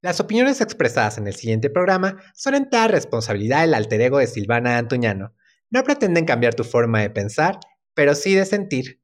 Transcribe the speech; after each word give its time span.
Las 0.00 0.20
opiniones 0.20 0.60
expresadas 0.60 1.18
en 1.18 1.26
el 1.26 1.34
siguiente 1.34 1.70
programa 1.70 2.22
son 2.32 2.54
entera 2.54 2.86
responsabilidad 2.86 3.62
del 3.62 3.74
alter 3.74 4.00
ego 4.00 4.18
de 4.18 4.28
Silvana 4.28 4.78
Antuñano. 4.78 5.34
No 5.70 5.82
pretenden 5.82 6.24
cambiar 6.24 6.54
tu 6.54 6.62
forma 6.62 7.00
de 7.00 7.10
pensar, 7.10 7.58
pero 7.94 8.14
sí 8.14 8.34
de 8.34 8.46
sentir. 8.46 9.02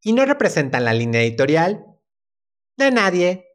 Y 0.00 0.14
no 0.14 0.24
representan 0.24 0.86
la 0.86 0.94
línea 0.94 1.20
editorial 1.20 1.84
de 2.78 2.90
nadie. 2.90 3.46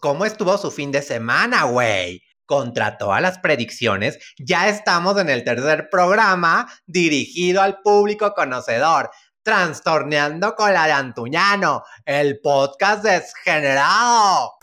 ¿Cómo 0.00 0.24
estuvo 0.24 0.56
su 0.56 0.70
fin 0.70 0.90
de 0.90 1.02
semana, 1.02 1.64
güey? 1.64 2.22
Contra 2.46 2.96
todas 2.96 3.20
las 3.20 3.38
predicciones, 3.38 4.18
ya 4.38 4.68
estamos 4.68 5.18
en 5.18 5.28
el 5.28 5.44
tercer 5.44 5.88
programa 5.90 6.66
dirigido 6.86 7.60
al 7.60 7.80
público 7.82 8.32
conocedor, 8.34 9.10
Trastorneando 9.42 10.54
con 10.56 10.72
la 10.72 10.86
de 10.86 10.92
Antuñano, 10.92 11.82
el 12.06 12.40
podcast 12.40 13.04
desgenerado. 13.04 14.54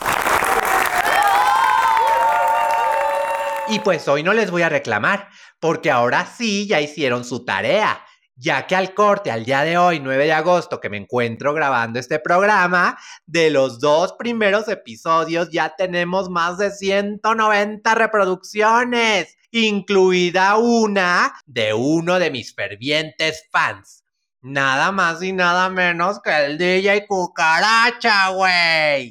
Y 3.67 3.79
pues 3.79 4.07
hoy 4.07 4.23
no 4.23 4.33
les 4.33 4.49
voy 4.49 4.63
a 4.63 4.69
reclamar, 4.69 5.29
porque 5.59 5.91
ahora 5.91 6.25
sí 6.25 6.67
ya 6.67 6.81
hicieron 6.81 7.23
su 7.23 7.45
tarea 7.45 8.03
ya 8.35 8.65
que 8.67 8.75
al 8.75 8.93
corte, 8.93 9.31
al 9.31 9.45
día 9.45 9.63
de 9.63 9.77
hoy, 9.77 9.99
9 9.99 10.25
de 10.25 10.33
agosto, 10.33 10.79
que 10.79 10.89
me 10.89 10.97
encuentro 10.97 11.53
grabando 11.53 11.99
este 11.99 12.19
programa, 12.19 12.97
de 13.25 13.49
los 13.49 13.79
dos 13.79 14.13
primeros 14.13 14.67
episodios 14.67 15.49
ya 15.51 15.75
tenemos 15.75 16.29
más 16.29 16.57
de 16.57 16.71
190 16.71 17.95
reproducciones, 17.95 19.37
incluida 19.51 20.57
una 20.57 21.33
de 21.45 21.73
uno 21.73 22.19
de 22.19 22.31
mis 22.31 22.55
fervientes 22.55 23.47
fans. 23.51 24.03
Nada 24.41 24.91
más 24.91 25.23
y 25.23 25.31
nada 25.31 25.69
menos 25.69 26.21
que 26.21 26.45
el 26.45 26.57
DJ 26.57 27.07
Cucaracha, 27.07 28.29
güey. 28.29 29.09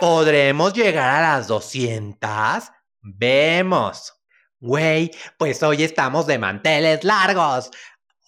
¿Podremos 0.00 0.72
llegar 0.72 1.10
a 1.10 1.20
las 1.20 1.48
200? 1.48 2.70
Vemos. 3.02 4.21
Güey, 4.62 5.10
pues 5.38 5.60
hoy 5.64 5.82
estamos 5.82 6.28
de 6.28 6.38
manteles 6.38 7.02
largos. 7.02 7.72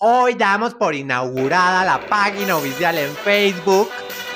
Hoy 0.00 0.34
damos 0.34 0.74
por 0.74 0.92
inaugurada 0.92 1.84
la 1.84 2.04
página 2.08 2.56
oficial 2.56 2.98
en 2.98 3.14
Facebook 3.14 3.88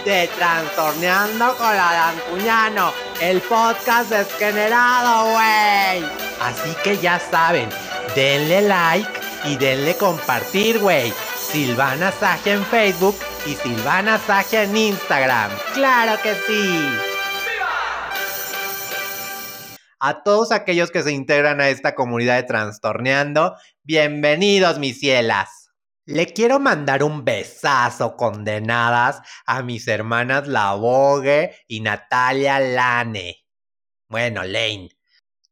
de 0.05 0.29
Trastorneando 0.29 1.57
con 1.57 1.77
la 1.77 2.15
Dancuñano, 2.15 2.93
el 3.21 3.41
podcast 3.41 4.11
desgenerado, 4.11 5.33
güey. 5.33 6.09
Así 6.41 6.73
que 6.85 6.99
ya 6.99 7.19
saben, 7.19 7.69
denle 8.15 8.63
like 8.63 9.21
y 9.47 9.57
denle 9.57 9.97
compartir, 9.97 10.79
güey. 10.79 11.13
Silvana 11.51 12.13
Saje 12.13 12.53
en 12.53 12.65
Facebook 12.67 13.17
y 13.45 13.57
Silvana 13.57 14.21
Saje 14.25 14.63
en 14.63 14.77
Instagram. 14.77 15.51
¡Claro 15.75 16.17
que 16.23 16.37
sí! 16.47 17.08
A 20.01 20.23
todos 20.23 20.53
aquellos 20.53 20.93
que 20.93 21.03
se 21.03 21.11
integran 21.11 21.61
a 21.61 21.71
esta 21.71 21.97
comunidad 21.97 22.37
de 22.37 22.45
Trastorneando, 22.45 23.57
bienvenidos 23.83 24.79
mis 24.79 25.01
cielas. 25.01 25.73
Le 26.07 26.27
quiero 26.27 26.61
mandar 26.61 27.03
un 27.03 27.25
besazo 27.25 28.17
condenadas 28.17 29.21
a 29.45 29.63
mis 29.63 29.89
hermanas 29.89 30.47
Lavogue 30.47 31.57
y 31.67 31.81
Natalia 31.81 32.61
Lane. 32.61 33.45
Bueno, 34.09 34.45
Lane. 34.45 34.91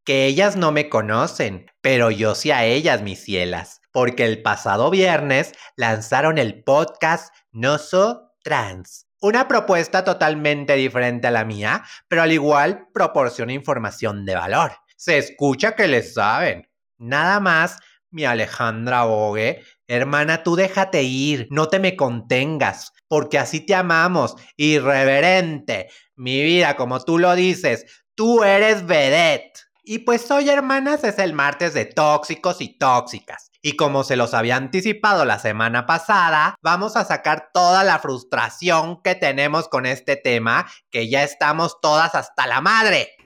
Que 0.04 0.26
ellas 0.26 0.54
no 0.54 0.70
me 0.70 0.88
conocen, 0.88 1.68
pero 1.80 2.12
yo 2.12 2.36
sí 2.36 2.52
a 2.52 2.64
ellas, 2.64 3.02
mis 3.02 3.24
cielas, 3.24 3.80
porque 3.90 4.24
el 4.24 4.42
pasado 4.42 4.90
viernes 4.90 5.54
lanzaron 5.74 6.38
el 6.38 6.62
podcast 6.62 7.34
No 7.50 7.78
So 7.78 8.30
Trans 8.44 9.05
una 9.20 9.48
propuesta 9.48 10.04
totalmente 10.04 10.74
diferente 10.74 11.26
a 11.26 11.30
la 11.30 11.44
mía, 11.44 11.84
pero 12.08 12.22
al 12.22 12.32
igual 12.32 12.88
proporciona 12.92 13.52
información 13.52 14.24
de 14.24 14.34
valor. 14.34 14.72
Se 14.96 15.18
escucha 15.18 15.74
que 15.74 15.88
le 15.88 16.02
saben. 16.02 16.68
Nada 16.98 17.40
más, 17.40 17.78
mi 18.10 18.24
Alejandra 18.24 19.04
Bogue, 19.04 19.62
hermana, 19.86 20.42
tú 20.42 20.56
déjate 20.56 21.02
ir, 21.02 21.48
no 21.50 21.68
te 21.68 21.78
me 21.78 21.96
contengas, 21.96 22.92
porque 23.08 23.38
así 23.38 23.60
te 23.60 23.74
amamos, 23.74 24.36
irreverente. 24.56 25.88
Mi 26.14 26.42
vida, 26.42 26.76
como 26.76 27.00
tú 27.00 27.18
lo 27.18 27.34
dices, 27.34 27.84
tú 28.14 28.42
eres 28.42 28.86
vedette. 28.86 29.60
Y 29.84 30.00
pues 30.00 30.30
hoy, 30.30 30.48
hermanas, 30.48 31.04
es 31.04 31.18
el 31.18 31.32
martes 31.32 31.74
de 31.74 31.84
tóxicos 31.84 32.60
y 32.60 32.76
tóxicas. 32.76 33.52
Y 33.66 33.74
como 33.74 34.04
se 34.04 34.14
los 34.14 34.32
había 34.32 34.54
anticipado 34.54 35.24
la 35.24 35.40
semana 35.40 35.86
pasada, 35.86 36.54
vamos 36.62 36.94
a 36.94 37.04
sacar 37.04 37.50
toda 37.52 37.82
la 37.82 37.98
frustración 37.98 39.02
que 39.02 39.16
tenemos 39.16 39.66
con 39.66 39.86
este 39.86 40.14
tema, 40.14 40.70
que 40.88 41.08
ya 41.08 41.24
estamos 41.24 41.80
todas 41.80 42.14
hasta 42.14 42.46
la 42.46 42.60
madre. 42.60 43.16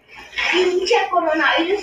Pinche 0.50 0.94
coronavirus, 1.10 1.82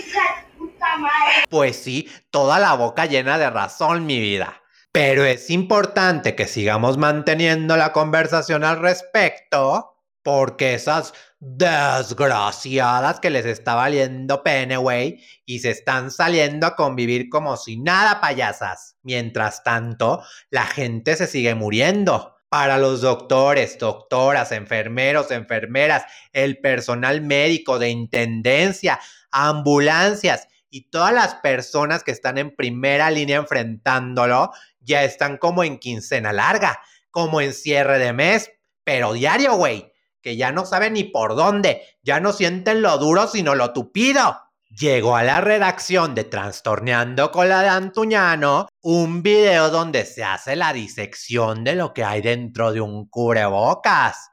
puta 0.57 0.97
madre. 0.97 1.45
Pues 1.51 1.75
sí, 1.75 2.09
toda 2.31 2.57
la 2.57 2.73
boca 2.73 3.05
llena 3.05 3.37
de 3.37 3.51
razón, 3.51 4.07
mi 4.07 4.19
vida. 4.19 4.59
Pero 4.91 5.23
es 5.23 5.51
importante 5.51 6.33
que 6.33 6.47
sigamos 6.47 6.97
manteniendo 6.97 7.77
la 7.77 7.93
conversación 7.93 8.63
al 8.63 8.79
respecto 8.79 9.96
porque 10.27 10.73
esas 10.73 11.13
desgraciadas 11.39 13.21
que 13.21 13.29
les 13.29 13.45
está 13.45 13.75
valiendo 13.75 14.43
pene, 14.43 14.75
güey, 14.75 15.23
y 15.45 15.59
se 15.59 15.71
están 15.71 16.11
saliendo 16.11 16.67
a 16.67 16.75
convivir 16.75 17.29
como 17.29 17.55
si 17.55 17.77
nada, 17.77 18.19
payasas. 18.19 18.97
Mientras 19.03 19.63
tanto, 19.63 20.21
la 20.49 20.65
gente 20.65 21.15
se 21.15 21.27
sigue 21.27 21.55
muriendo. 21.55 22.35
Para 22.49 22.77
los 22.77 22.99
doctores, 22.99 23.79
doctoras, 23.79 24.51
enfermeros, 24.51 25.31
enfermeras, 25.31 26.03
el 26.33 26.59
personal 26.59 27.21
médico 27.21 27.79
de 27.79 27.87
intendencia, 27.87 28.99
ambulancias 29.31 30.49
y 30.69 30.89
todas 30.89 31.13
las 31.13 31.35
personas 31.35 32.03
que 32.03 32.11
están 32.11 32.37
en 32.37 32.53
primera 32.53 33.11
línea 33.11 33.37
enfrentándolo, 33.37 34.51
ya 34.81 35.05
están 35.05 35.37
como 35.37 35.63
en 35.63 35.77
quincena 35.77 36.33
larga, 36.33 36.81
como 37.11 37.39
en 37.39 37.53
cierre 37.53 37.97
de 37.97 38.11
mes, 38.11 38.51
pero 38.83 39.13
diario, 39.13 39.55
güey 39.55 39.93
que 40.27 40.35
ya 40.35 40.51
no 40.51 40.65
saben 40.65 40.91
ni 40.91 41.05
por 41.05 41.37
dónde, 41.37 41.83
ya 42.03 42.19
no 42.19 42.33
sienten 42.33 42.81
lo 42.81 42.97
duro 42.97 43.27
sino 43.27 43.55
lo 43.55 43.71
tupido. 43.71 44.37
Llegó 44.69 45.15
a 45.15 45.23
la 45.23 45.39
redacción 45.39 46.15
de 46.15 46.25
Trastorneando 46.25 47.31
con 47.31 47.47
la 47.47 47.61
de 47.61 47.69
Antuñano 47.69 48.67
un 48.81 49.23
video 49.23 49.69
donde 49.69 50.03
se 50.03 50.25
hace 50.25 50.57
la 50.57 50.73
disección 50.73 51.63
de 51.63 51.75
lo 51.75 51.93
que 51.93 52.03
hay 52.03 52.21
dentro 52.21 52.73
de 52.73 52.81
un 52.81 53.07
cubrebocas. 53.07 54.29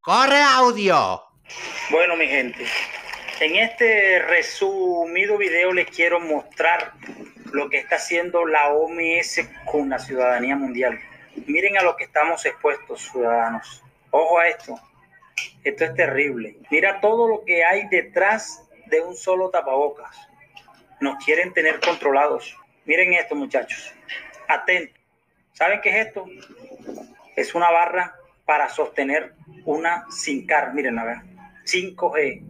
¡Corre 0.00 0.42
audio! 0.42 1.22
Bueno, 1.92 2.16
mi 2.16 2.26
gente, 2.26 2.66
en 3.38 3.54
este 3.54 4.18
resumido 4.26 5.38
video 5.38 5.72
les 5.72 5.88
quiero 5.88 6.18
mostrar 6.18 6.94
lo 7.52 7.70
que 7.70 7.78
está 7.78 7.94
haciendo 7.94 8.44
la 8.44 8.70
OMS 8.70 9.48
con 9.66 9.90
la 9.90 10.00
ciudadanía 10.00 10.56
mundial. 10.56 10.98
Miren 11.46 11.78
a 11.78 11.84
lo 11.84 11.94
que 11.94 12.02
estamos 12.02 12.44
expuestos, 12.44 13.08
ciudadanos. 13.08 13.84
Ojo 14.10 14.40
a 14.40 14.48
esto. 14.48 14.80
Esto 15.64 15.84
es 15.84 15.94
terrible. 15.94 16.56
Mira 16.70 17.00
todo 17.00 17.28
lo 17.28 17.44
que 17.44 17.64
hay 17.64 17.88
detrás 17.88 18.68
de 18.86 19.00
un 19.00 19.16
solo 19.16 19.50
tapabocas. 19.50 20.16
Nos 21.00 21.24
quieren 21.24 21.52
tener 21.52 21.80
controlados. 21.80 22.56
Miren 22.84 23.12
esto, 23.12 23.34
muchachos. 23.34 23.92
Atentos. 24.48 25.00
¿Saben 25.52 25.80
qué 25.80 25.90
es 26.00 26.06
esto? 26.06 26.26
Es 27.36 27.54
una 27.54 27.70
barra 27.70 28.16
para 28.44 28.68
sostener 28.68 29.34
una 29.64 30.04
sin 30.10 30.46
car. 30.46 30.74
Miren, 30.74 30.98
a 30.98 31.04
ver. 31.04 31.18
5G. 31.64 32.42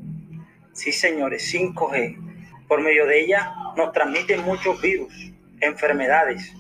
Sí, 0.73 0.93
señores, 0.93 1.53
5G. 1.53 2.67
Por 2.67 2.81
medio 2.81 3.07
de 3.07 3.21
ella 3.21 3.53
nos 3.77 3.93
transmiten 3.93 4.43
muchos 4.43 4.81
virus, 4.81 5.13
enfermedades. 5.61 6.53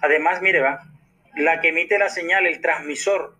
Además, 0.00 0.40
mire, 0.40 0.60
va. 0.60 0.82
La 1.36 1.60
que 1.60 1.68
emite 1.68 1.98
la 1.98 2.08
señal, 2.08 2.46
el 2.46 2.60
transmisor, 2.60 3.36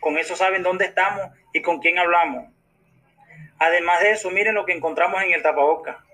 con 0.00 0.18
eso 0.18 0.34
saben 0.34 0.62
dónde 0.62 0.86
estamos 0.86 1.30
y 1.54 1.62
con 1.62 1.78
quién 1.78 1.98
hablamos. 1.98 2.52
Además 3.58 4.00
de 4.00 4.10
eso, 4.10 4.30
miren 4.30 4.54
lo 4.54 4.66
que 4.66 4.72
encontramos 4.72 5.22
en 5.22 5.32
el 5.32 5.40
tapaboca. 5.40 6.04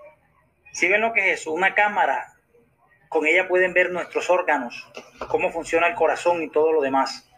Si 0.72 0.87
ven 0.87 1.00
lo 1.00 1.12
que 1.12 1.32
es 1.32 1.40
eso, 1.40 1.50
una 1.52 1.75
cámara, 1.75 2.34
con 3.08 3.26
ella 3.26 3.48
pueden 3.48 3.72
ver 3.72 3.90
nuestros 3.90 4.31
órganos, 4.31 4.87
cómo 5.28 5.50
funciona 5.50 5.88
el 5.88 5.94
corazón 5.94 6.42
y 6.42 6.50
todo 6.50 6.72
lo 6.72 6.82
demás. 6.82 7.28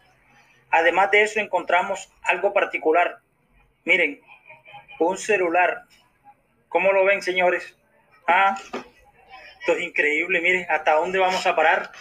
Además 0.70 1.10
de 1.12 1.22
eso 1.22 1.40
encontramos 1.40 2.12
algo 2.22 2.52
particular. 2.52 3.20
Miren, 3.84 4.20
un 4.98 5.16
celular. 5.16 5.82
¿Cómo 6.68 6.92
lo 6.92 7.04
ven, 7.04 7.22
señores? 7.22 7.76
Ah, 8.26 8.56
esto 9.60 9.72
es 9.72 9.80
increíble, 9.80 10.40
miren, 10.40 10.66
¿hasta 10.68 10.94
dónde 10.94 11.18
vamos 11.18 11.46
a 11.46 11.54
parar? 11.54 11.92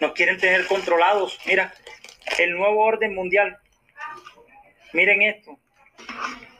Nos 0.00 0.12
quieren 0.12 0.38
tener 0.38 0.66
controlados. 0.66 1.40
Mira, 1.46 1.72
el 2.38 2.56
nuevo 2.56 2.84
orden 2.84 3.14
mundial. 3.14 3.59
Miren 4.92 5.22
esto. 5.22 5.58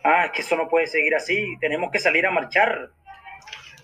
Ah, 0.02 0.26
es 0.26 0.32
que 0.32 0.42
eso 0.42 0.56
no 0.56 0.68
puede 0.68 0.86
seguir 0.86 1.14
así. 1.14 1.56
Tenemos 1.60 1.90
que 1.90 1.98
salir 1.98 2.26
a 2.26 2.30
marchar. 2.30 2.90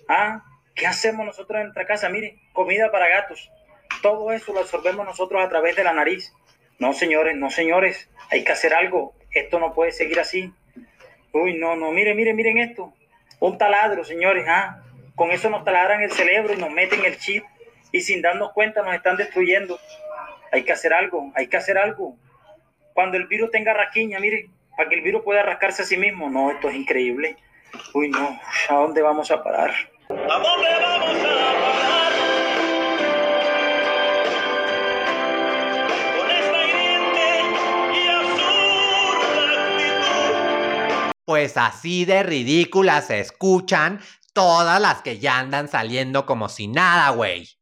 Ah, 0.07 0.43
¿qué 0.75 0.87
hacemos 0.87 1.25
nosotros 1.25 1.57
en 1.57 1.65
nuestra 1.65 1.85
casa? 1.85 2.09
Miren, 2.09 2.39
comida 2.53 2.91
para 2.91 3.07
gatos. 3.07 3.51
Todo 4.01 4.31
eso 4.31 4.53
lo 4.53 4.61
absorbemos 4.61 5.05
nosotros 5.05 5.43
a 5.43 5.49
través 5.49 5.75
de 5.75 5.83
la 5.83 5.93
nariz. 5.93 6.33
No, 6.79 6.93
señores, 6.93 7.35
no, 7.35 7.49
señores. 7.49 8.09
Hay 8.31 8.43
que 8.43 8.51
hacer 8.51 8.73
algo. 8.73 9.13
Esto 9.31 9.59
no 9.59 9.73
puede 9.73 9.91
seguir 9.91 10.19
así. 10.19 10.53
Uy, 11.33 11.57
no, 11.57 11.75
no. 11.75 11.91
Miren, 11.91 12.15
miren, 12.15 12.35
miren 12.35 12.57
esto. 12.57 12.93
Un 13.39 13.57
taladro, 13.57 14.03
señores. 14.03 14.45
Ah, 14.47 14.81
con 15.15 15.31
eso 15.31 15.49
nos 15.49 15.63
taladran 15.63 16.01
el 16.01 16.11
cerebro 16.11 16.53
y 16.53 16.57
nos 16.57 16.71
meten 16.71 17.03
el 17.05 17.17
chip. 17.17 17.43
Y 17.91 18.01
sin 18.01 18.21
darnos 18.21 18.53
cuenta 18.53 18.81
nos 18.81 18.95
están 18.95 19.17
destruyendo. 19.17 19.79
Hay 20.51 20.63
que 20.63 20.71
hacer 20.71 20.93
algo. 20.93 21.31
Hay 21.35 21.47
que 21.47 21.57
hacer 21.57 21.77
algo. 21.77 22.15
Cuando 22.97 23.15
el 23.15 23.27
virus 23.27 23.51
tenga 23.51 23.75
raquiña, 23.75 24.19
miren, 24.19 24.49
para 24.75 24.89
que 24.89 24.95
el 24.95 25.03
virus 25.03 25.21
pueda 25.21 25.43
rascarse 25.43 25.83
a 25.83 25.85
sí 25.85 25.97
mismo. 25.97 26.31
No, 26.31 26.49
esto 26.49 26.67
es 26.67 26.75
increíble. 26.75 27.37
Uy, 27.93 28.09
no. 28.09 28.39
¿A 28.69 28.73
dónde 28.73 29.03
vamos 29.03 29.29
a 29.29 29.43
parar? 29.43 29.69
¿A 30.09 30.13
dónde 30.15 30.67
vamos 30.81 31.23
a 31.23 31.59
parar? 31.61 32.11
Con 36.17 36.31
esta 36.31 36.63
hiriente 36.65 37.25
y 37.93 38.07
absurda 38.09 39.61
actitud. 39.75 41.13
Pues 41.23 41.55
así 41.55 42.05
de 42.05 42.23
ridículas 42.23 43.05
se 43.05 43.19
escuchan 43.19 43.99
todas 44.33 44.81
las 44.81 45.03
que 45.03 45.19
ya 45.19 45.37
andan 45.37 45.67
saliendo 45.67 46.25
como 46.25 46.49
si 46.49 46.67
nada, 46.67 47.11
güey. 47.11 47.56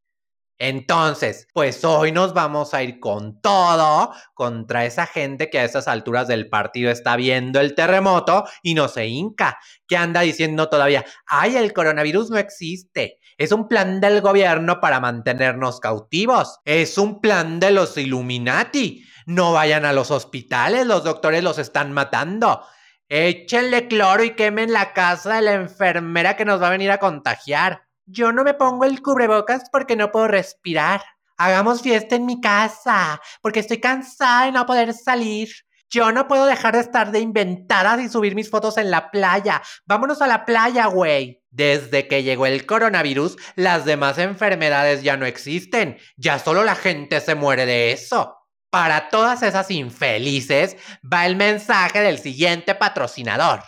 Entonces, 0.57 1.47
pues 1.53 1.83
hoy 1.83 2.13
nos 2.13 2.33
vamos 2.33 2.73
a 2.73 2.81
ir 2.81 2.99
con 3.01 3.41
todo 3.41 4.13
contra 4.33 4.85
esa 4.85 5.05
gente 5.05 5.49
que 5.49 5.59
a 5.59 5.65
esas 5.65 5.87
alturas 5.89 6.29
del 6.29 6.47
partido 6.47 6.89
está 6.91 7.17
viendo 7.17 7.59
el 7.59 7.75
terremoto 7.75 8.45
y 8.63 8.73
no 8.73 8.87
se 8.87 9.07
hinca, 9.07 9.59
que 9.85 9.97
anda 9.97 10.21
diciendo 10.21 10.69
todavía, 10.69 11.03
ay, 11.25 11.57
el 11.57 11.73
coronavirus 11.73 12.29
no 12.29 12.37
existe. 12.37 13.19
Es 13.37 13.51
un 13.51 13.67
plan 13.67 13.99
del 13.99 14.21
gobierno 14.21 14.79
para 14.79 15.01
mantenernos 15.01 15.81
cautivos. 15.81 16.59
Es 16.63 16.97
un 16.97 17.19
plan 17.19 17.59
de 17.59 17.71
los 17.71 17.97
Illuminati. 17.97 19.03
No 19.25 19.51
vayan 19.51 19.83
a 19.83 19.91
los 19.91 20.09
hospitales, 20.09 20.85
los 20.85 21.03
doctores 21.03 21.43
los 21.43 21.57
están 21.57 21.91
matando. 21.91 22.61
Échenle 23.09 23.87
cloro 23.89 24.23
y 24.23 24.35
quemen 24.35 24.71
la 24.71 24.93
casa 24.93 25.35
de 25.35 25.41
la 25.41 25.53
enfermera 25.53 26.37
que 26.37 26.45
nos 26.45 26.61
va 26.61 26.67
a 26.67 26.71
venir 26.71 26.91
a 26.91 26.97
contagiar. 26.97 27.84
Yo 28.07 28.31
no 28.31 28.43
me 28.43 28.53
pongo 28.53 28.85
el 28.85 29.01
cubrebocas 29.01 29.63
porque 29.71 29.95
no 29.95 30.11
puedo 30.11 30.27
respirar. 30.27 31.01
Hagamos 31.37 31.81
fiesta 31.81 32.15
en 32.15 32.25
mi 32.25 32.39
casa 32.39 33.19
porque 33.41 33.59
estoy 33.59 33.79
cansada 33.79 34.45
de 34.45 34.51
no 34.51 34.65
poder 34.67 34.93
salir. 34.93 35.49
Yo 35.89 36.11
no 36.11 36.27
puedo 36.27 36.45
dejar 36.45 36.75
de 36.75 36.81
estar 36.81 37.11
de 37.11 37.19
inventadas 37.19 37.99
y 37.99 38.09
subir 38.09 38.35
mis 38.35 38.49
fotos 38.49 38.77
en 38.77 38.91
la 38.91 39.09
playa. 39.09 39.61
Vámonos 39.85 40.21
a 40.21 40.27
la 40.27 40.45
playa, 40.45 40.85
güey. 40.85 41.41
Desde 41.49 42.07
que 42.07 42.21
llegó 42.21 42.45
el 42.45 42.65
coronavirus, 42.65 43.37
las 43.55 43.85
demás 43.85 44.19
enfermedades 44.19 45.01
ya 45.01 45.17
no 45.17 45.25
existen. 45.25 45.97
Ya 46.15 46.37
solo 46.37 46.63
la 46.63 46.75
gente 46.75 47.21
se 47.21 47.33
muere 47.33 47.65
de 47.65 47.91
eso. 47.91 48.37
Para 48.69 49.09
todas 49.09 49.41
esas 49.41 49.71
infelices 49.71 50.77
va 51.01 51.25
el 51.25 51.37
mensaje 51.37 52.01
del 52.01 52.19
siguiente 52.19 52.75
patrocinador 52.75 53.63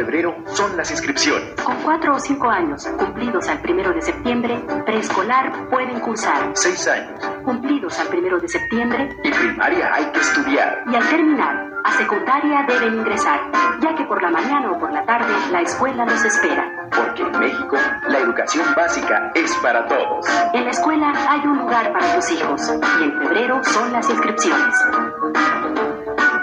febrero 0.00 0.34
son 0.54 0.78
las 0.78 0.90
inscripciones. 0.90 1.60
Con 1.62 1.76
cuatro 1.82 2.14
o 2.14 2.18
cinco 2.18 2.48
años 2.48 2.86
cumplidos 2.98 3.46
al 3.48 3.60
primero 3.60 3.92
de 3.92 4.00
septiembre, 4.00 4.58
preescolar 4.86 5.68
pueden 5.68 6.00
cursar. 6.00 6.52
Seis 6.54 6.88
años. 6.88 7.20
Cumplidos 7.44 7.98
al 7.98 8.08
primero 8.08 8.38
de 8.40 8.48
septiembre. 8.48 9.10
Y 9.22 9.30
primaria 9.30 9.92
hay 9.92 10.06
que 10.06 10.20
estudiar. 10.20 10.84
Y 10.90 10.96
al 10.96 11.06
terminar, 11.06 11.70
a 11.84 11.92
secundaria 11.92 12.64
deben 12.66 12.94
ingresar, 12.94 13.40
ya 13.80 13.94
que 13.94 14.04
por 14.04 14.22
la 14.22 14.30
mañana 14.30 14.70
o 14.72 14.78
por 14.78 14.90
la 14.90 15.04
tarde 15.04 15.34
la 15.52 15.60
escuela 15.60 16.06
los 16.06 16.24
espera. 16.24 16.88
Porque 16.96 17.22
en 17.22 17.38
México 17.38 17.76
la 18.08 18.18
educación 18.20 18.74
básica 18.74 19.30
es 19.34 19.54
para 19.56 19.86
todos. 19.86 20.26
En 20.54 20.64
la 20.64 20.70
escuela 20.70 21.12
hay 21.28 21.40
un 21.40 21.58
lugar 21.58 21.92
para 21.92 22.14
tus 22.14 22.30
hijos 22.30 22.72
y 23.00 23.04
en 23.04 23.18
febrero 23.18 23.62
son 23.64 23.92
las 23.92 24.08
inscripciones. 24.08 24.74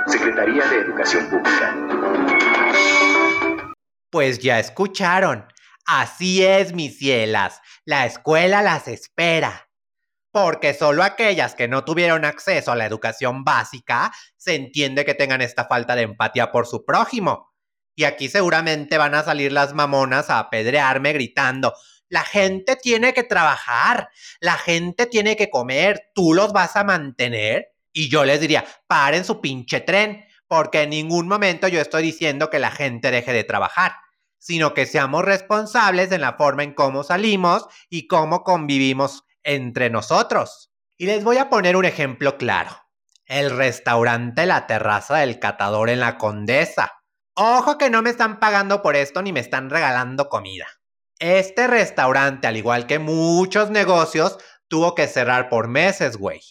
Secretaría 0.05 0.63
de 0.67 0.77
Educación 0.77 1.25
Pública. 1.27 1.73
Pues 4.09 4.39
ya 4.39 4.59
escucharon. 4.59 5.45
Así 5.85 6.43
es, 6.43 6.73
mis 6.73 6.97
cielas. 6.97 7.61
La 7.85 8.05
escuela 8.05 8.61
las 8.61 8.87
espera. 8.87 9.69
Porque 10.31 10.73
solo 10.73 11.03
aquellas 11.03 11.55
que 11.55 11.67
no 11.67 11.83
tuvieron 11.83 12.25
acceso 12.25 12.71
a 12.71 12.75
la 12.75 12.85
educación 12.85 13.43
básica 13.43 14.11
se 14.35 14.55
entiende 14.55 15.05
que 15.05 15.15
tengan 15.15 15.41
esta 15.41 15.65
falta 15.65 15.95
de 15.95 16.03
empatía 16.03 16.51
por 16.51 16.67
su 16.67 16.85
prójimo. 16.85 17.53
Y 17.95 18.03
aquí 18.03 18.29
seguramente 18.29 18.97
van 18.97 19.15
a 19.15 19.23
salir 19.23 19.51
las 19.51 19.73
mamonas 19.73 20.29
a 20.29 20.39
apedrearme 20.39 21.13
gritando, 21.13 21.73
la 22.09 22.23
gente 22.23 22.75
tiene 22.75 23.13
que 23.13 23.23
trabajar, 23.23 24.09
la 24.39 24.53
gente 24.53 25.07
tiene 25.07 25.35
que 25.35 25.49
comer, 25.49 26.11
tú 26.13 26.33
los 26.33 26.53
vas 26.53 26.75
a 26.75 26.83
mantener. 26.83 27.73
Y 27.91 28.09
yo 28.09 28.23
les 28.23 28.39
diría, 28.39 28.65
paren 28.87 29.25
su 29.25 29.41
pinche 29.41 29.81
tren, 29.81 30.23
porque 30.47 30.83
en 30.83 30.91
ningún 30.91 31.27
momento 31.27 31.67
yo 31.67 31.81
estoy 31.81 32.03
diciendo 32.03 32.49
que 32.49 32.59
la 32.59 32.71
gente 32.71 33.11
deje 33.11 33.33
de 33.33 33.43
trabajar, 33.43 33.93
sino 34.37 34.73
que 34.73 34.85
seamos 34.85 35.25
responsables 35.25 36.11
en 36.11 36.21
la 36.21 36.33
forma 36.33 36.63
en 36.63 36.73
cómo 36.73 37.03
salimos 37.03 37.67
y 37.89 38.07
cómo 38.07 38.43
convivimos 38.43 39.23
entre 39.43 39.89
nosotros. 39.89 40.71
Y 40.97 41.05
les 41.05 41.23
voy 41.23 41.37
a 41.37 41.49
poner 41.49 41.75
un 41.75 41.85
ejemplo 41.85 42.37
claro. 42.37 42.71
El 43.25 43.51
restaurante 43.51 44.45
La 44.45 44.67
Terraza 44.67 45.17
del 45.17 45.39
Catador 45.39 45.89
en 45.89 45.99
la 45.99 46.17
Condesa. 46.17 46.93
Ojo 47.35 47.77
que 47.77 47.89
no 47.89 48.01
me 48.01 48.09
están 48.09 48.39
pagando 48.39 48.81
por 48.81 48.95
esto 48.95 49.21
ni 49.21 49.33
me 49.33 49.41
están 49.41 49.69
regalando 49.69 50.29
comida. 50.29 50.65
Este 51.19 51.67
restaurante, 51.67 52.47
al 52.47 52.57
igual 52.57 52.87
que 52.87 52.99
muchos 52.99 53.69
negocios, 53.69 54.37
tuvo 54.67 54.95
que 54.95 55.07
cerrar 55.07 55.49
por 55.49 55.67
meses, 55.67 56.17
güey. 56.17 56.41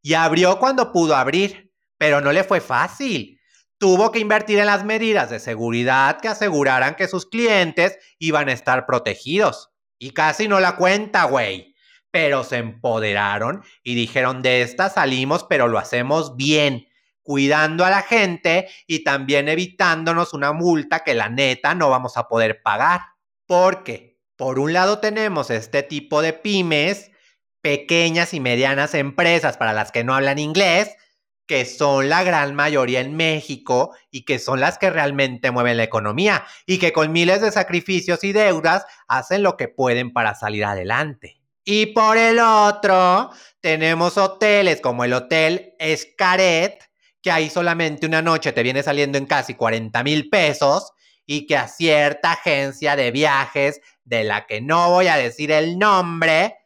Y 0.00 0.14
abrió 0.14 0.58
cuando 0.58 0.92
pudo 0.92 1.16
abrir 1.16 1.71
pero 2.02 2.20
no 2.20 2.32
le 2.32 2.42
fue 2.42 2.60
fácil. 2.60 3.40
Tuvo 3.78 4.10
que 4.10 4.18
invertir 4.18 4.58
en 4.58 4.66
las 4.66 4.84
medidas 4.84 5.30
de 5.30 5.38
seguridad 5.38 6.20
que 6.20 6.26
aseguraran 6.26 6.96
que 6.96 7.06
sus 7.06 7.26
clientes 7.26 7.96
iban 8.18 8.48
a 8.48 8.52
estar 8.52 8.86
protegidos. 8.86 9.70
Y 10.00 10.10
casi 10.10 10.48
no 10.48 10.58
la 10.58 10.74
cuenta, 10.74 11.22
güey. 11.26 11.76
Pero 12.10 12.42
se 12.42 12.56
empoderaron 12.56 13.62
y 13.84 13.94
dijeron, 13.94 14.42
de 14.42 14.62
esta 14.62 14.90
salimos, 14.90 15.44
pero 15.44 15.68
lo 15.68 15.78
hacemos 15.78 16.36
bien, 16.36 16.88
cuidando 17.22 17.84
a 17.84 17.90
la 17.90 18.02
gente 18.02 18.68
y 18.88 19.04
también 19.04 19.48
evitándonos 19.48 20.34
una 20.34 20.52
multa 20.52 21.04
que 21.04 21.14
la 21.14 21.28
neta 21.28 21.76
no 21.76 21.88
vamos 21.88 22.16
a 22.16 22.26
poder 22.26 22.62
pagar. 22.62 23.02
Porque, 23.46 24.18
por 24.34 24.58
un 24.58 24.72
lado 24.72 24.98
tenemos 24.98 25.50
este 25.50 25.84
tipo 25.84 26.20
de 26.20 26.32
pymes, 26.32 27.12
pequeñas 27.60 28.34
y 28.34 28.40
medianas 28.40 28.94
empresas 28.94 29.56
para 29.56 29.72
las 29.72 29.92
que 29.92 30.02
no 30.02 30.16
hablan 30.16 30.40
inglés, 30.40 30.96
que 31.46 31.64
son 31.64 32.08
la 32.08 32.22
gran 32.22 32.54
mayoría 32.54 33.00
en 33.00 33.16
México 33.16 33.94
y 34.10 34.24
que 34.24 34.38
son 34.38 34.60
las 34.60 34.78
que 34.78 34.90
realmente 34.90 35.50
mueven 35.50 35.76
la 35.76 35.82
economía 35.82 36.44
y 36.66 36.78
que 36.78 36.92
con 36.92 37.12
miles 37.12 37.40
de 37.40 37.50
sacrificios 37.50 38.24
y 38.24 38.32
deudas 38.32 38.86
hacen 39.08 39.42
lo 39.42 39.56
que 39.56 39.68
pueden 39.68 40.12
para 40.12 40.34
salir 40.34 40.64
adelante. 40.64 41.42
Y 41.64 41.86
por 41.86 42.16
el 42.16 42.40
otro, 42.40 43.30
tenemos 43.60 44.18
hoteles 44.18 44.80
como 44.80 45.04
el 45.04 45.12
Hotel 45.12 45.74
Escaret, 45.78 46.90
que 47.22 47.30
ahí 47.30 47.50
solamente 47.50 48.06
una 48.06 48.20
noche 48.20 48.52
te 48.52 48.64
viene 48.64 48.82
saliendo 48.82 49.16
en 49.16 49.26
casi 49.26 49.54
40 49.54 50.02
mil 50.02 50.28
pesos 50.28 50.92
y 51.24 51.46
que 51.46 51.56
a 51.56 51.68
cierta 51.68 52.32
agencia 52.32 52.96
de 52.96 53.12
viajes, 53.12 53.80
de 54.04 54.24
la 54.24 54.46
que 54.46 54.60
no 54.60 54.90
voy 54.90 55.06
a 55.06 55.16
decir 55.16 55.52
el 55.52 55.78
nombre, 55.78 56.56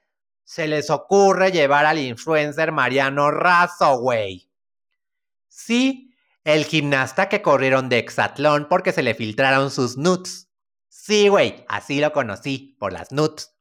se 0.45 0.67
les 0.67 0.89
ocurre 0.89 1.53
llevar 1.53 1.85
al 1.85 1.99
influencer 1.99 2.73
Mariano 2.73 3.31
Razo, 3.31 3.99
güey. 3.99 4.46
Sí, 5.57 6.15
el 6.45 6.67
gimnasta 6.67 7.31
que 7.31 7.41
corrieron 7.41 7.89
de 7.89 7.97
Exatlón 7.97 8.67
porque 8.69 8.93
se 8.93 9.03
le 9.03 9.15
filtraron 9.15 9.71
sus 9.71 9.97
nuts. 9.97 10.51
Sí, 10.91 11.29
güey, 11.29 11.65
así 11.67 11.99
lo 11.99 12.13
conocí, 12.13 12.77
por 12.79 12.93
las 12.93 13.11
nuts. 13.11 13.55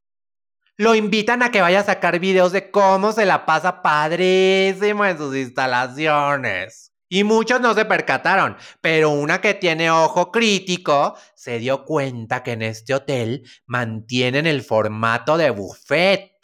Lo 0.75 0.93
invitan 0.93 1.41
a 1.41 1.51
que 1.51 1.61
vaya 1.61 1.79
a 1.79 1.85
sacar 1.85 2.19
videos 2.19 2.51
de 2.51 2.69
cómo 2.69 3.13
se 3.13 3.25
la 3.25 3.45
pasa 3.45 3.81
padrísimo 3.81 5.05
en 5.05 5.17
sus 5.17 5.37
instalaciones. 5.37 6.91
Y 7.07 7.23
muchos 7.23 7.61
no 7.61 7.73
se 7.73 7.85
percataron, 7.85 8.57
pero 8.81 9.11
una 9.11 9.39
que 9.39 9.53
tiene 9.53 9.89
ojo 9.89 10.33
crítico 10.33 11.15
se 11.33 11.59
dio 11.59 11.85
cuenta 11.85 12.43
que 12.43 12.51
en 12.51 12.61
este 12.61 12.93
hotel 12.93 13.49
mantienen 13.65 14.47
el 14.47 14.61
formato 14.63 15.37
de 15.37 15.49
buffet. 15.49 16.34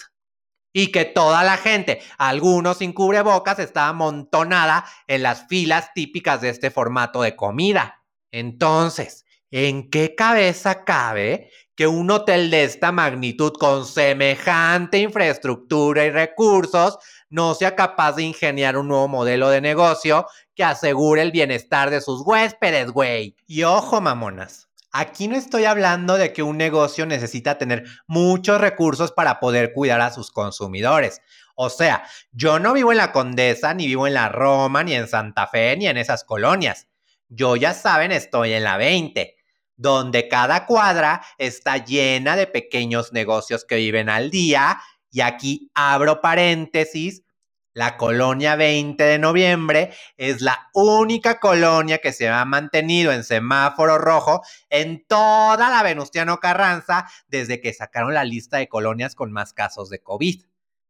Y 0.73 0.91
que 0.91 1.05
toda 1.05 1.43
la 1.43 1.57
gente, 1.57 2.01
algunos 2.17 2.77
sin 2.77 2.93
cubrebocas, 2.93 3.59
estaba 3.59 3.89
amontonada 3.89 4.85
en 5.07 5.23
las 5.23 5.47
filas 5.47 5.93
típicas 5.93 6.41
de 6.41 6.49
este 6.49 6.71
formato 6.71 7.21
de 7.21 7.35
comida. 7.35 8.03
Entonces, 8.31 9.25
¿en 9.51 9.89
qué 9.89 10.15
cabeza 10.15 10.85
cabe 10.85 11.49
que 11.75 11.87
un 11.87 12.11
hotel 12.11 12.51
de 12.51 12.63
esta 12.63 12.91
magnitud 12.91 13.53
con 13.53 13.85
semejante 13.85 14.99
infraestructura 14.99 16.05
y 16.05 16.11
recursos 16.11 16.97
no 17.29 17.55
sea 17.55 17.75
capaz 17.75 18.13
de 18.13 18.23
ingeniar 18.23 18.77
un 18.77 18.87
nuevo 18.87 19.07
modelo 19.07 19.49
de 19.49 19.61
negocio 19.61 20.27
que 20.53 20.63
asegure 20.63 21.21
el 21.21 21.31
bienestar 21.31 21.89
de 21.89 22.01
sus 22.01 22.21
huéspedes, 22.21 22.91
güey. 22.91 23.35
Y 23.47 23.63
ojo, 23.63 23.99
mamonas. 24.01 24.70
Aquí 24.93 25.29
no 25.29 25.37
estoy 25.37 25.63
hablando 25.65 26.17
de 26.17 26.33
que 26.33 26.43
un 26.43 26.57
negocio 26.57 27.05
necesita 27.05 27.57
tener 27.57 27.85
muchos 28.07 28.59
recursos 28.59 29.13
para 29.13 29.39
poder 29.39 29.71
cuidar 29.71 30.01
a 30.01 30.11
sus 30.11 30.31
consumidores. 30.31 31.21
O 31.55 31.69
sea, 31.69 32.03
yo 32.33 32.59
no 32.59 32.73
vivo 32.73 32.91
en 32.91 32.97
la 32.97 33.13
Condesa, 33.13 33.73
ni 33.73 33.87
vivo 33.87 34.05
en 34.05 34.15
la 34.15 34.27
Roma, 34.27 34.83
ni 34.83 34.93
en 34.93 35.07
Santa 35.07 35.47
Fe, 35.47 35.77
ni 35.77 35.87
en 35.87 35.97
esas 35.97 36.25
colonias. 36.25 36.87
Yo 37.29 37.55
ya 37.55 37.73
saben, 37.73 38.11
estoy 38.11 38.51
en 38.51 38.65
la 38.65 38.75
20, 38.75 39.37
donde 39.77 40.27
cada 40.27 40.65
cuadra 40.65 41.21
está 41.37 41.77
llena 41.77 42.35
de 42.35 42.47
pequeños 42.47 43.13
negocios 43.13 43.63
que 43.63 43.77
viven 43.77 44.09
al 44.09 44.29
día. 44.29 44.81
Y 45.09 45.21
aquí 45.21 45.71
abro 45.73 46.19
paréntesis 46.19 47.23
la 47.73 47.97
colonia 47.97 48.55
20 48.55 49.01
de 49.03 49.19
noviembre 49.19 49.93
es 50.17 50.41
la 50.41 50.69
única 50.73 51.39
colonia 51.39 51.99
que 51.99 52.11
se 52.11 52.27
ha 52.27 52.43
mantenido 52.45 53.11
en 53.11 53.23
semáforo 53.23 53.97
rojo 53.97 54.41
en 54.69 55.05
toda 55.07 55.69
la 55.69 55.83
Venustiano 55.83 56.39
Carranza 56.39 57.07
desde 57.27 57.61
que 57.61 57.73
sacaron 57.73 58.13
la 58.13 58.23
lista 58.23 58.57
de 58.57 58.67
colonias 58.67 59.15
con 59.15 59.31
más 59.31 59.53
casos 59.53 59.89
de 59.89 60.01
COVID. 60.01 60.43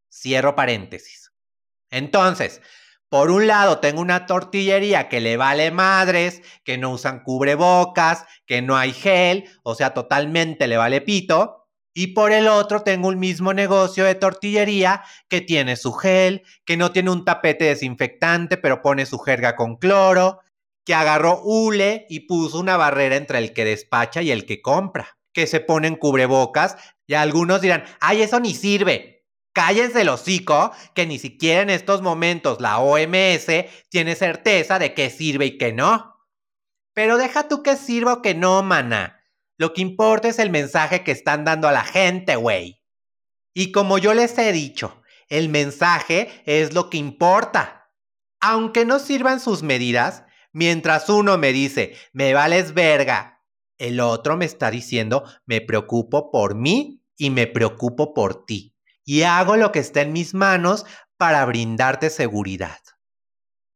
Cierro 0.10 0.56
paréntesis. 0.56 1.32
Entonces, 1.90 2.62
por 3.10 3.30
un 3.30 3.46
lado 3.46 3.80
tengo 3.80 4.00
una 4.02 4.26
tortillería 4.26 5.10
que 5.10 5.20
le 5.20 5.36
vale 5.36 5.70
madres, 5.70 6.42
que 6.64 6.78
no 6.78 6.92
usan 6.92 7.24
cubrebocas, 7.24 8.26
que 8.46 8.62
no 8.62 8.78
hay 8.78 8.94
gel, 8.94 9.50
o 9.64 9.76
sea, 9.76 9.94
totalmente 9.94 10.68
le 10.68 10.78
vale 10.78 11.02
pito. 11.02 11.61
Y 11.94 12.08
por 12.08 12.32
el 12.32 12.48
otro 12.48 12.84
tengo 12.84 13.10
un 13.10 13.20
mismo 13.20 13.54
negocio 13.54 14.06
de 14.06 14.16
tortillería 14.16 15.04
que 15.28 15.42
tiene 15.42 15.76
su 15.76 15.92
gel, 15.92 16.44
que 16.66 16.78
no 16.78 16.92
tiene 16.92 17.12
un 17.12 17.26
tapete 17.26 17.66
desinfectante, 17.66 18.58
pero 18.58 18.82
pone 18.82 19.06
su 19.06 19.20
jerga 19.20 19.56
con 19.56 19.76
cloro, 19.76 20.40
que 20.86 20.94
agarró 20.94 21.42
hule 21.44 22.06
y 22.10 22.22
puso 22.22 22.60
una 22.60 22.78
barrera 22.78 23.16
entre 23.16 23.40
el 23.40 23.54
que 23.54 23.66
despacha 23.66 24.22
y 24.22 24.32
el 24.32 24.46
que 24.46 24.62
compra, 24.62 25.18
que 25.34 25.48
se 25.48 25.60
ponen 25.60 25.96
cubrebocas 25.96 26.78
y 27.08 27.14
algunos 27.14 27.60
dirán, 27.60 27.84
ay, 28.00 28.22
eso 28.22 28.40
ni 28.40 28.54
sirve. 28.54 29.26
Cállense 29.54 30.00
el 30.00 30.10
hocico, 30.10 30.72
que 30.96 31.06
ni 31.06 31.20
siquiera 31.20 31.62
en 31.62 31.70
estos 31.70 32.02
momentos 32.02 32.62
la 32.62 32.80
OMS 32.80 33.48
tiene 33.90 34.16
certeza 34.16 34.80
de 34.80 34.94
qué 34.94 35.10
sirve 35.10 35.46
y 35.46 35.58
qué 35.58 35.74
no. 35.74 36.16
Pero 36.94 37.18
deja 37.18 37.50
tú 37.50 37.64
que 37.64 37.76
sirva 37.76 38.14
o 38.14 38.22
que 38.22 38.34
no, 38.34 38.64
mana. 38.64 39.21
Lo 39.62 39.74
que 39.74 39.82
importa 39.82 40.28
es 40.28 40.40
el 40.40 40.50
mensaje 40.50 41.04
que 41.04 41.12
están 41.12 41.46
dando 41.46 41.68
a 41.68 41.72
la 41.72 41.84
gente, 41.84 42.36
güey. 42.36 42.82
Y 43.54 43.72
como 43.72 44.00
yo 44.00 44.16
les 44.16 44.36
he 44.40 44.52
dicho, 44.52 45.04
el 45.30 45.50
mensaje 45.50 46.42
es 46.48 46.74
lo 46.74 46.90
que 46.90 46.98
importa. 46.98 47.92
Aunque 48.40 48.86
no 48.86 48.98
sirvan 48.98 49.40
sus 49.40 49.62
medidas, 49.62 50.24
mientras 50.52 51.10
uno 51.10 51.38
me 51.38 51.54
dice, 51.54 51.96
me 52.12 52.34
vales 52.34 52.74
verga, 52.74 53.44
el 53.78 54.00
otro 54.00 54.36
me 54.36 54.46
está 54.46 54.72
diciendo, 54.72 55.26
me 55.46 55.62
preocupo 55.62 56.32
por 56.32 56.56
mí 56.56 57.04
y 57.16 57.30
me 57.30 57.46
preocupo 57.46 58.16
por 58.16 58.48
ti. 58.48 58.76
Y 59.06 59.22
hago 59.22 59.58
lo 59.58 59.72
que 59.72 59.78
está 59.78 60.02
en 60.02 60.12
mis 60.12 60.34
manos 60.34 60.88
para 61.18 61.46
brindarte 61.46 62.10
seguridad. 62.10 62.80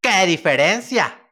¿Qué 0.02 0.26
diferencia? 0.26 1.25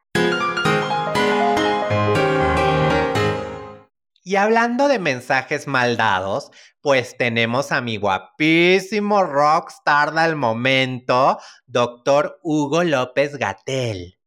Y 4.26 4.36
hablando 4.36 4.88
de 4.88 4.98
mensajes 4.98 5.66
mal 5.66 5.98
dados, 5.98 6.50
pues 6.80 7.18
tenemos 7.18 7.72
a 7.72 7.82
mi 7.82 7.98
guapísimo 7.98 9.22
rockstar 9.22 10.14
del 10.14 10.34
momento, 10.34 11.38
doctor 11.66 12.40
Hugo 12.42 12.84
López 12.84 13.36
Gatel. 13.36 14.18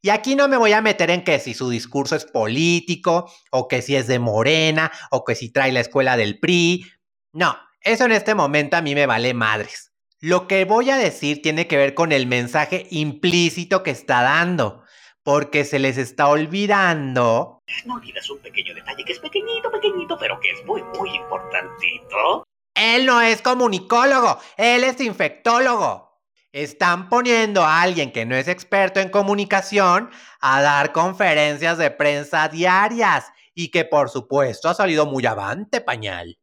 Y 0.00 0.08
aquí 0.08 0.34
no 0.34 0.48
me 0.48 0.56
voy 0.56 0.72
a 0.72 0.80
meter 0.80 1.10
en 1.10 1.24
que 1.24 1.38
si 1.40 1.52
su 1.52 1.68
discurso 1.68 2.16
es 2.16 2.24
político, 2.24 3.30
o 3.50 3.68
que 3.68 3.82
si 3.82 3.96
es 3.96 4.06
de 4.06 4.18
Morena, 4.18 4.90
o 5.10 5.26
que 5.26 5.34
si 5.34 5.52
trae 5.52 5.72
la 5.72 5.80
escuela 5.80 6.16
del 6.16 6.40
PRI. 6.40 6.86
No, 7.34 7.54
eso 7.82 8.06
en 8.06 8.12
este 8.12 8.34
momento 8.34 8.78
a 8.78 8.82
mí 8.82 8.94
me 8.94 9.04
vale 9.04 9.34
madres. 9.34 9.92
Lo 10.20 10.48
que 10.48 10.64
voy 10.64 10.88
a 10.88 10.96
decir 10.96 11.42
tiene 11.42 11.66
que 11.66 11.76
ver 11.76 11.92
con 11.92 12.12
el 12.12 12.26
mensaje 12.26 12.86
implícito 12.90 13.82
que 13.82 13.90
está 13.90 14.22
dando 14.22 14.83
porque 15.24 15.64
se 15.64 15.78
les 15.78 15.96
está 15.96 16.28
olvidando. 16.28 17.62
No 17.86 17.94
olvidas 17.94 18.28
un 18.30 18.38
pequeño 18.38 18.74
detalle 18.74 19.04
que 19.04 19.12
es 19.12 19.18
pequeñito, 19.18 19.70
pequeñito, 19.72 20.16
pero 20.20 20.38
que 20.38 20.50
es 20.50 20.64
muy, 20.66 20.82
muy 20.98 21.10
importantito. 21.16 22.44
Él 22.74 23.06
no 23.06 23.20
es 23.20 23.40
comunicólogo, 23.40 24.38
él 24.56 24.84
es 24.84 25.00
infectólogo. 25.00 26.20
Están 26.52 27.08
poniendo 27.08 27.64
a 27.64 27.82
alguien 27.82 28.12
que 28.12 28.26
no 28.26 28.36
es 28.36 28.46
experto 28.46 29.00
en 29.00 29.08
comunicación 29.08 30.10
a 30.40 30.60
dar 30.60 30.92
conferencias 30.92 31.78
de 31.78 31.90
prensa 31.90 32.48
diarias 32.48 33.32
y 33.54 33.70
que 33.70 33.84
por 33.84 34.10
supuesto 34.10 34.68
ha 34.68 34.74
salido 34.74 35.06
muy 35.06 35.24
avante 35.26 35.80
pañal. 35.80 36.38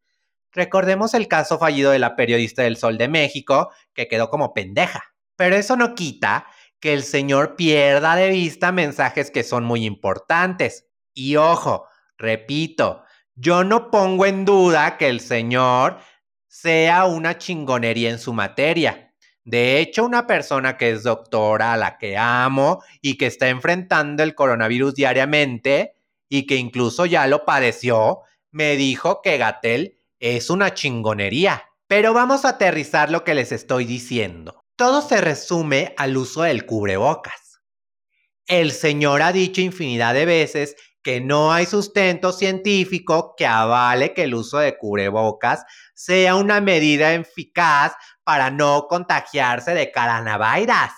Recordemos 0.51 1.13
el 1.13 1.27
caso 1.27 1.59
fallido 1.59 1.91
de 1.91 2.00
la 2.00 2.15
periodista 2.15 2.63
del 2.63 2.77
Sol 2.77 2.97
de 2.97 3.07
México 3.07 3.71
que 3.93 4.07
quedó 4.07 4.29
como 4.29 4.53
pendeja. 4.53 5.03
Pero 5.38 5.55
eso 5.55 5.77
no 5.77 5.95
quita 5.95 6.45
que 6.81 6.93
el 6.93 7.03
Señor 7.03 7.55
pierda 7.55 8.15
de 8.15 8.29
vista 8.29 8.71
mensajes 8.71 9.31
que 9.31 9.43
son 9.43 9.63
muy 9.63 9.85
importantes. 9.85 10.88
Y 11.13 11.38
ojo, 11.38 11.88
repito, 12.17 13.03
yo 13.35 13.63
no 13.63 13.91
pongo 13.91 14.25
en 14.25 14.43
duda 14.43 14.97
que 14.97 15.07
el 15.07 15.21
Señor 15.21 16.00
sea 16.47 17.05
una 17.05 17.38
chingonería 17.38 18.09
en 18.09 18.19
su 18.19 18.33
materia. 18.33 19.13
De 19.43 19.79
hecho, 19.79 20.03
una 20.03 20.27
persona 20.27 20.77
que 20.77 20.91
es 20.91 21.03
doctora, 21.03 21.73
a 21.73 21.77
la 21.77 21.97
que 21.97 22.17
amo 22.17 22.83
y 23.01 23.17
que 23.17 23.27
está 23.27 23.47
enfrentando 23.50 24.23
el 24.23 24.35
coronavirus 24.35 24.95
diariamente 24.95 25.95
y 26.29 26.45
que 26.45 26.55
incluso 26.55 27.05
ya 27.05 27.27
lo 27.27 27.45
padeció, 27.45 28.21
me 28.51 28.75
dijo 28.75 29.21
que 29.21 29.38
Gatel 29.38 29.97
es 30.19 30.50
una 30.50 30.73
chingonería. 30.73 31.63
Pero 31.88 32.13
vamos 32.13 32.45
a 32.45 32.50
aterrizar 32.50 33.11
lo 33.11 33.23
que 33.23 33.33
les 33.33 33.51
estoy 33.51 33.85
diciendo. 33.85 34.61
Todo 34.81 35.03
se 35.03 35.21
resume 35.21 35.93
al 35.95 36.17
uso 36.17 36.41
del 36.41 36.65
cubrebocas. 36.65 37.61
El 38.47 38.71
señor 38.71 39.21
ha 39.21 39.31
dicho 39.31 39.61
infinidad 39.61 40.15
de 40.15 40.25
veces 40.25 40.75
que 41.03 41.21
no 41.21 41.53
hay 41.53 41.67
sustento 41.67 42.31
científico 42.31 43.35
que 43.38 43.45
avale 43.45 44.15
que 44.15 44.23
el 44.23 44.33
uso 44.33 44.57
de 44.57 44.79
cubrebocas 44.79 45.63
sea 45.93 46.33
una 46.33 46.61
medida 46.61 47.13
eficaz 47.13 47.93
para 48.23 48.50
no 48.50 48.88
contagiarse 48.89 49.75
de 49.75 49.91
coronavirus. 49.91 50.91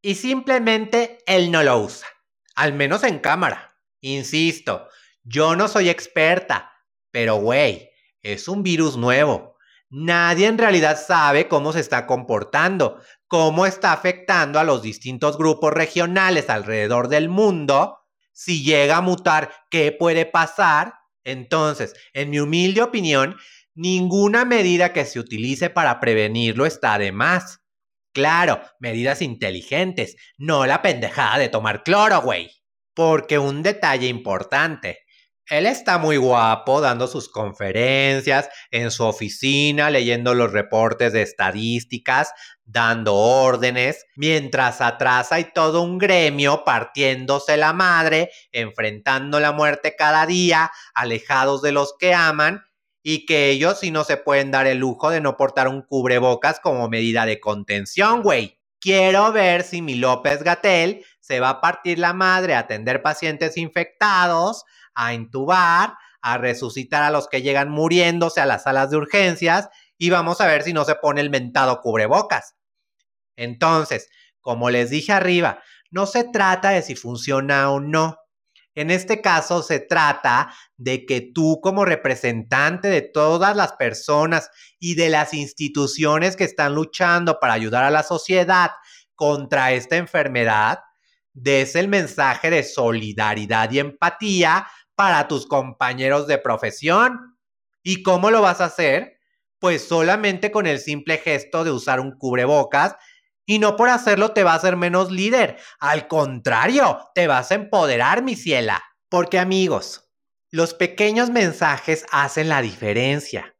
Y 0.00 0.14
simplemente 0.14 1.18
él 1.26 1.50
no 1.50 1.62
lo 1.62 1.78
usa, 1.78 2.08
al 2.54 2.72
menos 2.72 3.02
en 3.04 3.18
cámara. 3.18 3.76
Insisto, 4.00 4.88
yo 5.24 5.56
no 5.56 5.68
soy 5.68 5.90
experta, 5.90 6.72
pero 7.10 7.36
güey, 7.36 7.90
es 8.22 8.48
un 8.48 8.62
virus 8.62 8.96
nuevo 8.96 9.49
Nadie 9.90 10.46
en 10.46 10.56
realidad 10.56 10.96
sabe 11.04 11.48
cómo 11.48 11.72
se 11.72 11.80
está 11.80 12.06
comportando, 12.06 13.00
cómo 13.26 13.66
está 13.66 13.92
afectando 13.92 14.60
a 14.60 14.64
los 14.64 14.82
distintos 14.82 15.36
grupos 15.36 15.72
regionales 15.72 16.48
alrededor 16.48 17.08
del 17.08 17.28
mundo. 17.28 17.98
Si 18.32 18.62
llega 18.62 18.98
a 18.98 19.02
mutar, 19.02 19.52
¿qué 19.68 19.90
puede 19.90 20.26
pasar? 20.26 20.94
Entonces, 21.24 21.94
en 22.12 22.30
mi 22.30 22.38
humilde 22.38 22.82
opinión, 22.82 23.36
ninguna 23.74 24.44
medida 24.44 24.92
que 24.92 25.04
se 25.04 25.18
utilice 25.18 25.70
para 25.70 25.98
prevenirlo 25.98 26.66
está 26.66 26.96
de 26.96 27.10
más. 27.10 27.60
Claro, 28.12 28.60
medidas 28.78 29.22
inteligentes, 29.22 30.16
no 30.38 30.66
la 30.66 30.82
pendejada 30.82 31.38
de 31.38 31.48
tomar 31.48 31.82
cloro, 31.82 32.22
güey. 32.22 32.50
Porque 32.94 33.38
un 33.38 33.62
detalle 33.62 34.06
importante, 34.06 35.00
él 35.50 35.66
está 35.66 35.98
muy 35.98 36.16
guapo 36.16 36.80
dando 36.80 37.06
sus 37.08 37.28
conferencias 37.28 38.48
en 38.70 38.90
su 38.90 39.04
oficina, 39.04 39.90
leyendo 39.90 40.34
los 40.34 40.52
reportes 40.52 41.12
de 41.12 41.22
estadísticas, 41.22 42.32
dando 42.64 43.16
órdenes, 43.16 44.06
mientras 44.14 44.80
atrás 44.80 45.32
hay 45.32 45.52
todo 45.52 45.82
un 45.82 45.98
gremio 45.98 46.62
partiéndose 46.64 47.56
la 47.56 47.72
madre, 47.72 48.30
enfrentando 48.52 49.40
la 49.40 49.50
muerte 49.50 49.96
cada 49.96 50.24
día, 50.24 50.70
alejados 50.94 51.62
de 51.62 51.72
los 51.72 51.94
que 51.98 52.14
aman, 52.14 52.62
y 53.02 53.26
que 53.26 53.50
ellos 53.50 53.80
sí 53.80 53.90
no 53.90 54.04
se 54.04 54.18
pueden 54.18 54.50
dar 54.50 54.66
el 54.66 54.78
lujo 54.78 55.10
de 55.10 55.20
no 55.20 55.36
portar 55.36 55.68
un 55.68 55.82
cubrebocas 55.82 56.60
como 56.60 56.88
medida 56.88 57.26
de 57.26 57.40
contención, 57.40 58.22
güey. 58.22 58.58
Quiero 58.78 59.32
ver 59.32 59.62
si 59.62 59.82
mi 59.82 59.94
López 59.94 60.42
Gatel 60.42 61.04
se 61.30 61.38
va 61.38 61.50
a 61.50 61.60
partir 61.60 62.00
la 62.00 62.12
madre 62.12 62.56
a 62.56 62.58
atender 62.58 63.02
pacientes 63.02 63.56
infectados, 63.56 64.64
a 64.96 65.14
intubar, 65.14 65.94
a 66.20 66.38
resucitar 66.38 67.04
a 67.04 67.12
los 67.12 67.28
que 67.28 67.40
llegan 67.40 67.70
muriéndose 67.70 68.40
a 68.40 68.46
las 68.46 68.64
salas 68.64 68.90
de 68.90 68.96
urgencias 68.96 69.68
y 69.96 70.10
vamos 70.10 70.40
a 70.40 70.48
ver 70.48 70.64
si 70.64 70.72
no 70.72 70.84
se 70.84 70.96
pone 70.96 71.20
el 71.20 71.30
mentado 71.30 71.80
cubrebocas. 71.82 72.56
Entonces, 73.36 74.08
como 74.40 74.70
les 74.70 74.90
dije 74.90 75.12
arriba, 75.12 75.62
no 75.92 76.06
se 76.06 76.24
trata 76.24 76.70
de 76.70 76.82
si 76.82 76.96
funciona 76.96 77.70
o 77.70 77.78
no. 77.78 78.16
En 78.74 78.90
este 78.90 79.20
caso 79.20 79.62
se 79.62 79.78
trata 79.78 80.52
de 80.78 81.06
que 81.06 81.30
tú 81.32 81.60
como 81.62 81.84
representante 81.84 82.88
de 82.88 83.02
todas 83.02 83.54
las 83.54 83.74
personas 83.74 84.50
y 84.80 84.96
de 84.96 85.10
las 85.10 85.32
instituciones 85.32 86.34
que 86.34 86.42
están 86.42 86.74
luchando 86.74 87.38
para 87.38 87.52
ayudar 87.52 87.84
a 87.84 87.90
la 87.92 88.02
sociedad 88.02 88.72
contra 89.14 89.70
esta 89.70 89.96
enfermedad, 89.96 90.80
des 91.42 91.74
el 91.74 91.88
mensaje 91.88 92.50
de 92.50 92.62
solidaridad 92.62 93.70
y 93.70 93.78
empatía 93.78 94.66
para 94.94 95.28
tus 95.28 95.46
compañeros 95.46 96.26
de 96.26 96.38
profesión. 96.38 97.38
¿Y 97.82 98.02
cómo 98.02 98.30
lo 98.30 98.42
vas 98.42 98.60
a 98.60 98.66
hacer? 98.66 99.18
Pues 99.58 99.86
solamente 99.88 100.50
con 100.50 100.66
el 100.66 100.78
simple 100.78 101.18
gesto 101.18 101.64
de 101.64 101.70
usar 101.70 102.00
un 102.00 102.12
cubrebocas 102.12 102.96
y 103.46 103.58
no 103.58 103.76
por 103.76 103.88
hacerlo 103.88 104.32
te 104.32 104.44
va 104.44 104.52
a 104.52 104.56
hacer 104.56 104.76
menos 104.76 105.10
líder. 105.10 105.56
Al 105.78 106.08
contrario, 106.08 107.10
te 107.14 107.26
vas 107.26 107.50
a 107.50 107.54
empoderar, 107.54 108.22
mi 108.22 108.36
ciela. 108.36 108.82
Porque 109.08 109.38
amigos, 109.38 110.08
los 110.50 110.74
pequeños 110.74 111.30
mensajes 111.30 112.04
hacen 112.12 112.48
la 112.48 112.62
diferencia. 112.62 113.56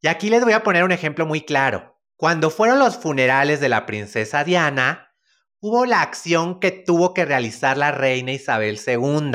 Y 0.00 0.08
aquí 0.08 0.28
les 0.30 0.44
voy 0.44 0.52
a 0.52 0.62
poner 0.62 0.84
un 0.84 0.92
ejemplo 0.92 1.26
muy 1.26 1.40
claro. 1.40 1.98
Cuando 2.16 2.50
fueron 2.50 2.78
los 2.78 2.98
funerales 2.98 3.60
de 3.60 3.68
la 3.68 3.86
princesa 3.86 4.44
Diana, 4.44 5.11
hubo 5.62 5.86
la 5.86 6.02
acción 6.02 6.58
que 6.58 6.72
tuvo 6.72 7.14
que 7.14 7.24
realizar 7.24 7.78
la 7.78 7.92
reina 7.92 8.32
Isabel 8.32 8.80
II, 8.84 9.30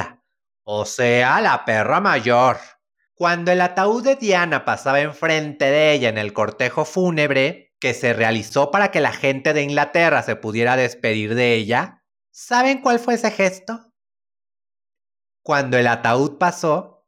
o 0.65 0.86
sea, 0.86 1.39
la 1.39 1.63
perra 1.63 2.01
mayor. 2.01 2.57
Cuando 3.13 3.53
el 3.53 3.62
ataúd 3.62 4.03
de 4.03 4.17
Diana 4.17 4.65
pasaba 4.65 5.00
enfrente 5.00 5.65
de 5.65 5.93
ella 5.93 6.10
en 6.10 6.17
el 6.17 6.34
cortejo 6.34 6.84
fúnebre, 6.84 7.74
que 7.79 7.93
se 7.93 8.12
realizó 8.12 8.72
para 8.72 8.91
que 8.91 9.00
la 9.00 9.13
gente 9.13 9.53
de 9.53 9.63
Inglaterra 9.63 10.22
se 10.22 10.36
pudiera 10.36 10.75
despedir 10.75 11.34
de 11.34 11.53
ella, 11.53 12.03
¿saben 12.29 12.81
cuál 12.81 13.00
fue 13.00 13.13
ese 13.13 13.31
gesto? 13.31 13.93
Cuando 15.41 15.77
el 15.77 15.88
ataúd 15.88 16.38
pasó, 16.38 17.07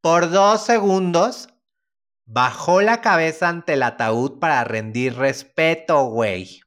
por 0.00 0.30
dos 0.30 0.64
segundos, 0.64 1.50
bajó 2.24 2.80
la 2.80 3.02
cabeza 3.02 3.50
ante 3.50 3.74
el 3.74 3.82
ataúd 3.82 4.38
para 4.38 4.64
rendir 4.64 5.16
respeto, 5.16 6.06
güey. 6.06 6.62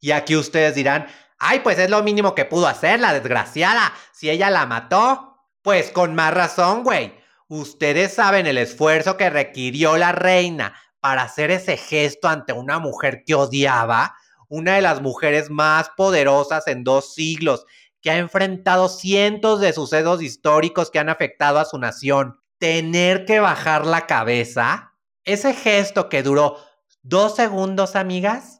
Y 0.00 0.12
aquí 0.12 0.36
ustedes 0.36 0.74
dirán, 0.74 1.06
ay, 1.38 1.60
pues 1.60 1.78
es 1.78 1.90
lo 1.90 2.02
mínimo 2.02 2.34
que 2.34 2.44
pudo 2.44 2.66
hacer 2.66 3.00
la 3.00 3.12
desgraciada, 3.12 3.92
si 4.12 4.30
ella 4.30 4.50
la 4.50 4.66
mató. 4.66 5.26
Pues 5.62 5.90
con 5.90 6.14
más 6.14 6.32
razón, 6.32 6.82
güey. 6.82 7.14
Ustedes 7.48 8.14
saben 8.14 8.46
el 8.46 8.58
esfuerzo 8.58 9.16
que 9.16 9.28
requirió 9.28 9.96
la 9.96 10.12
reina 10.12 10.74
para 11.00 11.22
hacer 11.22 11.50
ese 11.50 11.76
gesto 11.76 12.28
ante 12.28 12.52
una 12.52 12.78
mujer 12.78 13.24
que 13.26 13.34
odiaba, 13.34 14.14
una 14.48 14.76
de 14.76 14.82
las 14.82 15.02
mujeres 15.02 15.50
más 15.50 15.90
poderosas 15.96 16.66
en 16.66 16.84
dos 16.84 17.14
siglos, 17.14 17.66
que 18.00 18.10
ha 18.10 18.18
enfrentado 18.18 18.88
cientos 18.88 19.60
de 19.60 19.72
sucesos 19.72 20.22
históricos 20.22 20.90
que 20.90 20.98
han 20.98 21.08
afectado 21.08 21.58
a 21.58 21.64
su 21.64 21.78
nación, 21.78 22.40
tener 22.58 23.24
que 23.24 23.40
bajar 23.40 23.86
la 23.86 24.06
cabeza, 24.06 24.94
ese 25.24 25.54
gesto 25.54 26.08
que 26.08 26.22
duró 26.22 26.56
dos 27.02 27.36
segundos, 27.36 27.96
amigas, 27.96 28.59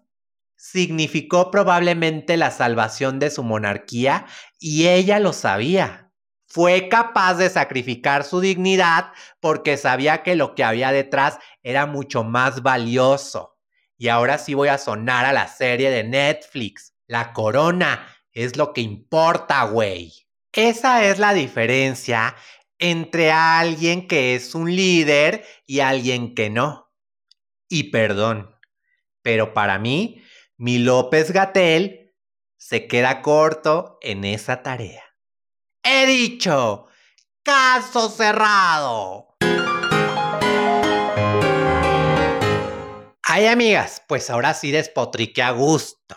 significó 0.61 1.51
probablemente 1.51 2.37
la 2.37 2.51
salvación 2.51 3.19
de 3.19 3.31
su 3.31 3.43
monarquía 3.43 4.27
y 4.59 4.89
ella 4.89 5.19
lo 5.19 5.33
sabía 5.33 6.11
fue 6.47 6.89
capaz 6.89 7.35
de 7.35 7.49
sacrificar 7.49 8.25
su 8.25 8.41
dignidad 8.41 9.13
porque 9.41 9.77
sabía 9.77 10.23
que 10.23 10.35
lo 10.35 10.55
que 10.55 10.65
había 10.65 10.93
detrás 10.93 11.39
era 11.63 11.87
mucho 11.87 12.25
más 12.25 12.63
valioso. 12.63 13.57
Y 13.97 14.09
ahora 14.09 14.37
sí 14.37 14.55
voy 14.55 14.69
a 14.69 14.79
sonar 14.79 15.25
a 15.25 15.33
la 15.33 15.47
serie 15.47 15.91
de 15.91 16.03
Netflix. 16.03 16.93
La 17.07 17.33
corona 17.33 18.07
es 18.33 18.57
lo 18.57 18.73
que 18.73 18.81
importa, 18.81 19.63
güey. 19.65 20.13
Esa 20.53 21.05
es 21.05 21.21
la 21.21 21.35
diferencia 21.35 22.35
entre 22.79 23.31
alguien 23.31 24.09
que 24.09 24.35
es 24.35 24.55
un 24.55 24.75
líder 24.75 25.45
y 25.67 25.81
alguien 25.81 26.35
que 26.35 26.51
no. 26.51 26.91
Y 27.69 27.85
perdón, 27.85 28.57
pero 29.23 29.55
para 29.55 29.79
mí, 29.79 30.21
mi 30.61 30.79
López 30.79 31.33
Gatel 31.33 32.13
se 32.59 32.87
queda 32.87 33.23
corto 33.23 33.97
en 34.03 34.27
esa 34.27 34.63
tarea. 34.63 35.03
He 35.83 36.05
dicho, 36.05 36.87
caso 37.43 38.11
cerrado. 38.11 39.39
Ay, 43.23 43.47
amigas, 43.47 44.03
pues 44.07 44.29
ahora 44.29 44.53
sí 44.53 44.71
despotrique 44.71 45.41
a 45.41 45.53
gusto. 45.53 46.15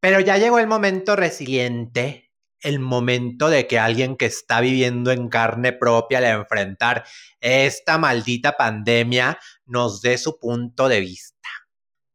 Pero 0.00 0.18
ya 0.18 0.36
llegó 0.36 0.58
el 0.58 0.66
momento 0.66 1.14
resiliente, 1.14 2.32
el 2.58 2.80
momento 2.80 3.50
de 3.50 3.68
que 3.68 3.78
alguien 3.78 4.16
que 4.16 4.26
está 4.26 4.60
viviendo 4.60 5.12
en 5.12 5.28
carne 5.28 5.72
propia 5.72 6.18
al 6.18 6.24
enfrentar 6.24 7.04
esta 7.38 7.98
maldita 7.98 8.56
pandemia 8.56 9.38
nos 9.64 10.02
dé 10.02 10.18
su 10.18 10.40
punto 10.40 10.88
de 10.88 10.98
vista. 10.98 11.33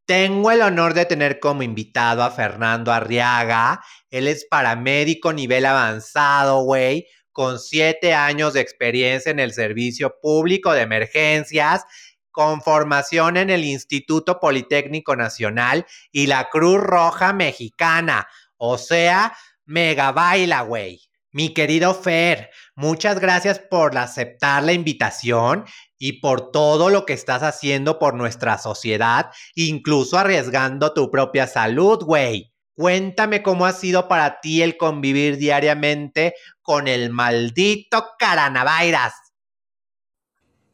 Tengo 0.09 0.49
el 0.49 0.63
honor 0.63 0.95
de 0.95 1.05
tener 1.05 1.39
como 1.39 1.61
invitado 1.61 2.23
a 2.23 2.31
Fernando 2.31 2.91
Arriaga. 2.91 3.79
Él 4.09 4.27
es 4.27 4.43
paramédico 4.49 5.33
nivel 5.33 5.67
avanzado, 5.67 6.63
güey, 6.63 7.05
con 7.31 7.59
siete 7.59 8.15
años 8.15 8.53
de 8.53 8.61
experiencia 8.61 9.29
en 9.29 9.39
el 9.39 9.53
servicio 9.53 10.15
público 10.19 10.73
de 10.73 10.81
emergencias, 10.81 11.83
con 12.31 12.63
formación 12.63 13.37
en 13.37 13.51
el 13.51 13.63
Instituto 13.63 14.39
Politécnico 14.39 15.15
Nacional 15.15 15.85
y 16.11 16.25
la 16.25 16.49
Cruz 16.49 16.79
Roja 16.81 17.31
Mexicana. 17.31 18.27
O 18.57 18.79
sea, 18.79 19.37
mega 19.65 20.11
baila, 20.11 20.61
güey. 20.61 21.01
Mi 21.31 21.53
querido 21.53 21.93
Fer, 21.93 22.49
muchas 22.73 23.19
gracias 23.19 23.59
por 23.59 23.95
aceptar 23.95 24.63
la 24.63 24.73
invitación 24.73 25.65
y 25.99 26.13
por 26.13 26.51
todo 26.51 26.89
lo 26.89 27.05
que 27.05 27.13
estás 27.13 27.43
haciendo 27.43 27.99
por 27.99 28.15
nuestra 28.15 28.57
sociedad, 28.57 29.29
incluso 29.53 30.17
arriesgando 30.17 30.93
tu 30.93 31.11
propia 31.11 31.45
salud, 31.45 31.99
güey. 32.03 32.51
Cuéntame 32.73 33.43
cómo 33.43 33.65
ha 33.65 33.73
sido 33.73 34.07
para 34.07 34.39
ti 34.39 34.61
el 34.61 34.77
convivir 34.77 35.37
diariamente 35.37 36.33
con 36.61 36.87
el 36.87 37.09
maldito 37.09 38.05
Caranavairas. 38.17 39.13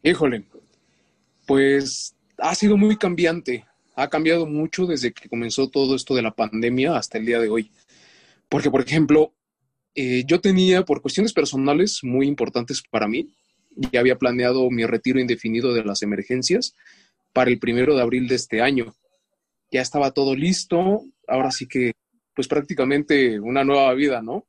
Híjole, 0.04 0.46
pues 1.48 2.16
ha 2.38 2.54
sido 2.54 2.78
muy 2.78 2.96
cambiante. 2.96 3.66
Ha 3.96 4.08
cambiado 4.08 4.46
mucho 4.46 4.86
desde 4.86 5.12
que 5.12 5.28
comenzó 5.28 5.68
todo 5.68 5.96
esto 5.96 6.14
de 6.14 6.22
la 6.22 6.36
pandemia 6.36 6.96
hasta 6.96 7.18
el 7.18 7.26
día 7.26 7.40
de 7.40 7.50
hoy. 7.50 7.72
Porque, 8.50 8.70
por 8.70 8.82
ejemplo, 8.82 9.34
eh, 9.96 10.24
yo 10.28 10.40
tenía, 10.42 10.84
por 10.86 11.02
cuestiones 11.02 11.34
personales 11.34 12.02
muy 12.04 12.28
importantes 12.28 12.84
para 12.84 13.08
mí, 13.08 13.34
ya 13.76 14.00
había 14.00 14.18
planeado 14.18 14.70
mi 14.70 14.86
retiro 14.86 15.20
indefinido 15.20 15.74
de 15.74 15.84
las 15.84 16.02
emergencias 16.02 16.76
para 17.34 17.50
el 17.50 17.60
primero 17.60 17.96
de 17.96 18.02
abril 18.02 18.28
de 18.28 18.36
este 18.36 18.62
año. 18.62 18.96
Ya 19.72 19.82
estaba 19.82 20.12
todo 20.12 20.36
listo, 20.36 21.04
ahora 21.28 21.52
sí 21.52 21.68
que, 21.68 21.94
pues 22.34 22.48
prácticamente 22.48 23.40
una 23.40 23.64
nueva 23.64 23.94
vida, 23.94 24.22
¿no? 24.22 24.48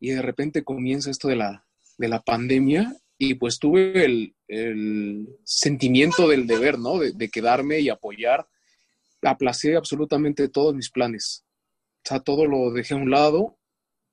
Y 0.00 0.10
de 0.10 0.22
repente 0.22 0.64
comienza 0.64 1.10
esto 1.10 1.28
de 1.28 1.36
la, 1.36 1.66
de 1.98 2.08
la 2.08 2.22
pandemia 2.22 2.96
y 3.18 3.34
pues 3.34 3.58
tuve 3.58 4.04
el, 4.04 4.34
sentimiento 5.44 6.28
del 6.28 6.46
deber, 6.46 6.78
¿no? 6.78 6.98
De, 6.98 7.28
quedarme 7.28 7.80
y 7.80 7.88
apoyar. 7.88 8.46
Aplacé 9.22 9.76
absolutamente 9.76 10.48
todos 10.48 10.74
mis 10.74 10.90
planes. 10.90 11.44
O 12.04 12.08
sea, 12.08 12.20
todo 12.20 12.46
lo 12.46 12.70
dejé 12.70 12.94
a 12.94 12.98
un 12.98 13.10
lado 13.10 13.56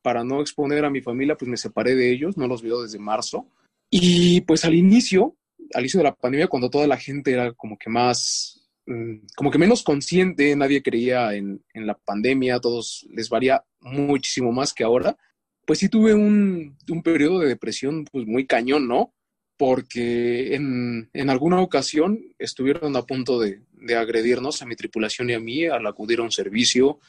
para 0.02 0.24
no 0.24 0.42
exponer 0.42 0.86
a 0.86 0.90
mi 0.90 1.02
familia, 1.02 1.36
pues 1.36 1.50
me 1.50 1.58
separé 1.58 1.96
de 1.96 2.12
ellos, 2.12 2.38
no 2.38 2.48
los 2.48 2.62
veo 2.62 2.82
desde 2.82 2.98
marzo 2.98 3.48
y 3.94 4.40
pues 4.42 4.64
al 4.64 4.74
inicio, 4.74 5.36
al 5.74 5.82
inicio 5.82 6.00
de 6.00 6.06
la 6.06 6.16
pandemia, 6.16 6.48
cuando 6.48 6.70
toda 6.70 6.88
la 6.88 6.98
gente 6.98 7.34
era 7.34 7.52
como 7.52 7.78
que 7.78 7.90
más, 7.90 8.70
mm, 8.88 9.28
como 9.36 9.52
que 9.52 9.58
menos 9.58 9.84
consciente, 9.84 10.56
nadie 10.56 10.82
creía 10.82 11.36
en, 11.36 11.62
la 11.74 11.96
pandemia, 11.96 12.62
todos 12.62 13.06
les 13.12 13.30
varía 13.30 13.64
muchísimo 13.82 14.54
más 14.54 14.74
que 14.74 14.86
ahora, 14.86 15.18
pues 15.66 15.80
sí 15.80 15.90
tuve 15.90 16.14
un, 16.14 16.78
periodo 17.04 17.40
de 17.40 17.50
depresión 17.50 18.06
pues 18.06 18.26
muy 18.26 18.48
cañón, 18.48 18.88
¿no? 18.88 19.14
Porque 19.58 20.56
en, 20.56 21.30
alguna 21.30 21.60
ocasión 21.60 22.20
estuvieron 22.40 22.96
a 22.96 23.04
punto 23.04 23.40
de, 23.40 23.62
de 23.74 23.96
agredirnos 23.96 24.62
a 24.62 24.66
mi 24.66 24.76
tripulación 24.76 25.30
y 25.30 25.34
a 25.34 25.40
mí 25.40 25.66
al 25.66 25.86
acudir 25.86 26.20
a 26.20 26.24
un 26.24 26.32
servicio. 26.32 27.00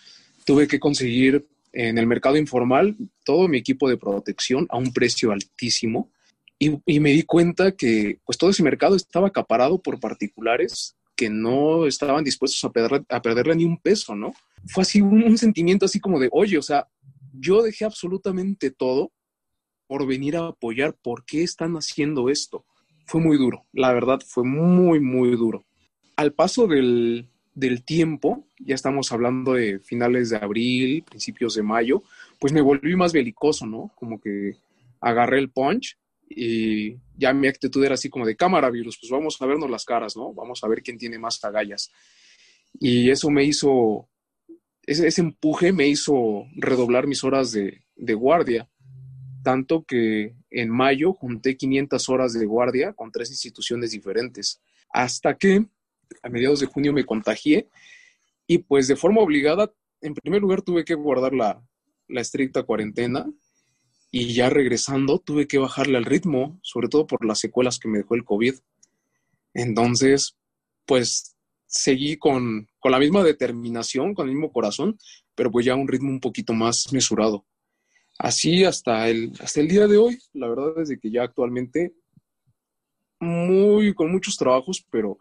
Tuve 0.44 0.66
que 0.66 0.80
conseguir 0.80 1.46
en 1.72 1.96
el 1.96 2.06
mercado 2.06 2.36
informal 2.36 2.96
todo 3.24 3.48
mi 3.48 3.58
equipo 3.58 3.88
de 3.88 3.96
protección 3.96 4.66
a 4.68 4.76
un 4.76 4.92
precio 4.92 5.30
altísimo 5.30 6.10
y, 6.86 7.00
me 7.00 7.10
di 7.10 7.24
cuenta 7.24 7.72
que 7.72 8.20
pues 8.24 8.38
todo 8.38 8.50
ese 8.50 8.62
mercado 8.62 8.94
estaba 8.94 9.28
acaparado 9.28 9.82
por 9.82 9.98
particulares 9.98 10.96
que 11.16 11.28
no 11.28 11.86
estaban 11.86 12.22
dispuestos 12.22 12.62
a, 12.64 12.70
perder, 12.70 13.04
a 13.08 13.20
perderle 13.20 13.56
ni 13.56 13.64
un 13.64 13.78
peso, 13.78 14.14
¿no? 14.14 14.32
Fue 14.66 14.82
así 14.82 15.00
un, 15.00 15.36
sentimiento 15.36 15.86
así 15.86 15.98
como 15.98 16.20
de, 16.20 16.28
oye, 16.30 16.58
o 16.58 16.62
sea, 16.62 16.86
yo 17.32 17.62
dejé 17.62 17.84
absolutamente 17.84 18.70
todo 18.70 19.10
por 19.88 20.06
venir 20.06 20.36
a 20.36 20.48
apoyar. 20.48 20.94
¿Por 20.94 21.24
qué 21.24 21.42
están 21.42 21.74
haciendo 21.74 22.28
esto? 22.28 22.64
Fue 23.06 23.20
muy 23.20 23.36
duro, 23.36 23.66
la 23.72 23.92
verdad 23.92 24.20
fue 24.24 24.44
muy, 24.44 25.00
muy 25.00 25.30
duro. 25.32 25.64
Al 26.16 26.32
paso 26.32 26.68
del, 26.68 27.28
del 27.54 27.82
tiempo, 27.82 28.46
ya 28.58 28.76
estamos 28.76 29.10
hablando 29.10 29.54
de 29.54 29.80
finales 29.80 30.30
de 30.30 30.36
abril, 30.36 31.02
principios 31.02 31.56
de 31.56 31.62
mayo, 31.62 32.04
pues 32.38 32.52
me 32.52 32.60
volví 32.60 32.94
más 32.94 33.12
belicoso, 33.12 33.66
¿no? 33.66 33.90
Como 33.96 34.20
que 34.20 34.56
agarré 35.00 35.40
el 35.40 35.50
punch 35.50 35.96
y 36.34 36.98
ya 37.16 37.32
mi 37.32 37.48
actitud 37.48 37.84
era 37.84 37.94
así 37.94 38.08
como 38.08 38.26
de 38.26 38.36
cámara 38.36 38.70
virus, 38.70 38.98
pues 38.98 39.10
vamos 39.10 39.40
a 39.40 39.46
vernos 39.46 39.70
las 39.70 39.84
caras, 39.84 40.16
¿no? 40.16 40.32
Vamos 40.32 40.62
a 40.62 40.68
ver 40.68 40.82
quién 40.82 40.98
tiene 40.98 41.18
más 41.18 41.42
agallas. 41.44 41.90
Y 42.80 43.10
eso 43.10 43.30
me 43.30 43.44
hizo, 43.44 44.08
ese, 44.86 45.06
ese 45.06 45.20
empuje 45.20 45.72
me 45.72 45.88
hizo 45.88 46.46
redoblar 46.56 47.06
mis 47.06 47.24
horas 47.24 47.52
de, 47.52 47.82
de 47.96 48.14
guardia, 48.14 48.68
tanto 49.42 49.84
que 49.84 50.34
en 50.50 50.70
mayo 50.70 51.12
junté 51.12 51.56
500 51.56 52.08
horas 52.08 52.32
de 52.32 52.46
guardia 52.46 52.92
con 52.92 53.10
tres 53.10 53.30
instituciones 53.30 53.90
diferentes, 53.90 54.60
hasta 54.90 55.36
que 55.36 55.66
a 56.22 56.28
mediados 56.28 56.60
de 56.60 56.66
junio 56.66 56.92
me 56.92 57.04
contagié 57.04 57.68
y 58.46 58.58
pues 58.58 58.88
de 58.88 58.96
forma 58.96 59.20
obligada, 59.20 59.72
en 60.00 60.14
primer 60.14 60.42
lugar 60.42 60.62
tuve 60.62 60.84
que 60.84 60.94
guardar 60.94 61.32
la, 61.32 61.62
la 62.08 62.20
estricta 62.20 62.62
cuarentena 62.62 63.26
y 64.14 64.34
ya 64.34 64.50
regresando 64.50 65.18
tuve 65.18 65.48
que 65.48 65.58
bajarle 65.58 65.96
al 65.96 66.04
ritmo, 66.04 66.60
sobre 66.62 66.88
todo 66.88 67.06
por 67.06 67.24
las 67.24 67.40
secuelas 67.40 67.78
que 67.78 67.88
me 67.88 67.98
dejó 67.98 68.14
el 68.14 68.24
COVID. 68.24 68.54
Entonces, 69.54 70.36
pues 70.84 71.34
seguí 71.66 72.18
con, 72.18 72.68
con 72.78 72.92
la 72.92 72.98
misma 72.98 73.24
determinación, 73.24 74.14
con 74.14 74.28
el 74.28 74.34
mismo 74.34 74.52
corazón, 74.52 74.98
pero 75.34 75.50
pues 75.50 75.64
ya 75.64 75.72
a 75.72 75.76
un 75.76 75.88
ritmo 75.88 76.10
un 76.10 76.20
poquito 76.20 76.52
más 76.52 76.92
mesurado. 76.92 77.46
Así 78.18 78.64
hasta 78.64 79.08
el, 79.08 79.32
hasta 79.40 79.60
el 79.60 79.68
día 79.68 79.86
de 79.86 79.96
hoy, 79.96 80.18
la 80.34 80.46
verdad 80.46 80.82
es 80.82 80.90
de 80.90 80.98
que 80.98 81.10
ya 81.10 81.22
actualmente 81.22 81.94
muy, 83.18 83.94
con 83.94 84.12
muchos 84.12 84.36
trabajos, 84.36 84.84
pero 84.90 85.16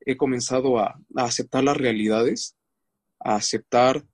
he 0.00 0.18
comenzado 0.18 0.78
a, 0.78 1.00
a 1.16 1.24
aceptar 1.24 1.64
las 1.64 1.78
realidades, 1.78 2.56
a 3.20 3.36
aceptar 3.36 4.04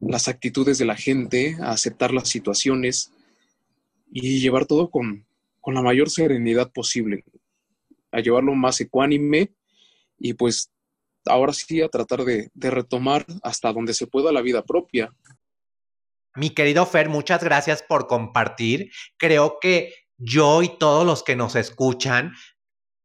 las 0.00 0.28
actitudes 0.28 0.78
de 0.78 0.86
la 0.86 0.96
gente, 0.96 1.58
a 1.60 1.72
aceptar 1.72 2.14
las 2.14 2.30
situaciones 2.30 3.12
y 4.12 4.40
llevar 4.40 4.66
todo 4.66 4.90
con, 4.90 5.26
con 5.60 5.74
la 5.74 5.82
mayor 5.82 6.10
serenidad 6.10 6.70
posible, 6.70 7.24
a 8.12 8.20
llevarlo 8.20 8.54
más 8.54 8.80
ecuánime 8.80 9.52
y 10.18 10.34
pues 10.34 10.70
ahora 11.24 11.52
sí 11.52 11.80
a 11.80 11.88
tratar 11.88 12.24
de, 12.24 12.50
de, 12.52 12.70
retomar 12.70 13.24
hasta 13.42 13.72
donde 13.72 13.94
se 13.94 14.06
pueda 14.06 14.30
la 14.32 14.42
vida 14.42 14.64
propia. 14.64 15.14
Mi 16.34 16.50
querido 16.50 16.84
Fer, 16.84 17.08
muchas 17.08 17.42
gracias 17.42 17.82
por 17.82 18.06
compartir. 18.06 18.90
Creo 19.16 19.58
que 19.60 19.94
yo 20.18 20.62
y 20.62 20.68
todos 20.78 21.06
los 21.06 21.22
que 21.22 21.36
nos 21.36 21.56
escuchan 21.56 22.34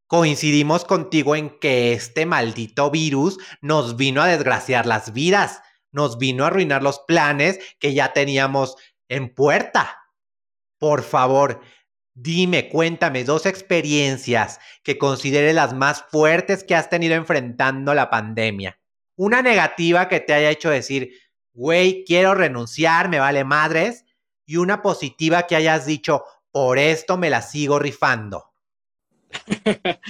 coincidimos 0.08 0.86
contigo 0.86 1.36
en 1.36 1.60
que 1.60 1.94
este 1.94 2.26
maldito 2.26 2.90
virus 2.90 3.38
nos 3.62 3.98
vino 3.98 4.22
a 4.22 4.28
desgraciar 4.28 4.86
las 4.86 5.14
vidas, 5.14 5.62
nos 5.92 6.18
vino 6.18 6.44
a 6.44 6.48
arruinar 6.48 6.82
los 6.82 7.00
planes 7.00 7.60
que 7.80 7.94
ya 7.94 8.14
teníamos 8.14 8.76
en 9.10 9.34
puerta. 9.34 9.97
Por 10.80 11.04
favor, 11.04 11.62
dime, 12.14 12.70
cuéntame 12.70 13.24
dos 13.24 13.46
experiencias 13.46 14.60
que 14.84 14.98
considere 14.98 15.54
las 15.54 15.74
más 15.74 16.04
fuertes 16.12 16.64
que 16.64 16.76
has 16.76 16.90
tenido 16.90 17.16
enfrentando 17.16 17.94
la 17.94 18.10
pandemia. 18.10 18.80
Una 19.16 19.42
negativa 19.42 20.08
que 20.08 20.20
te 20.20 20.34
haya 20.34 20.52
hecho 20.52 20.70
decir, 20.70 21.12
güey, 21.54 22.04
quiero 22.06 22.36
renunciar, 22.36 23.10
me 23.10 23.20
vale 23.20 23.44
madres. 23.44 24.06
Y 24.46 24.58
una 24.58 24.82
positiva 24.82 25.48
que 25.48 25.56
hayas 25.56 25.86
dicho, 25.86 26.24
por 26.52 26.80
esto 26.80 27.18
me 27.18 27.30
la 27.30 27.42
sigo 27.42 27.80
rifando. 27.80 28.54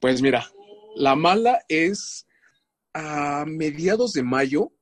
pues 0.00 0.22
mira, 0.22 0.50
la 0.94 1.14
mala 1.14 1.60
es 1.68 2.26
a 2.94 3.44
mediados 3.46 4.12
de 4.12 4.22
mayo, 4.22 4.72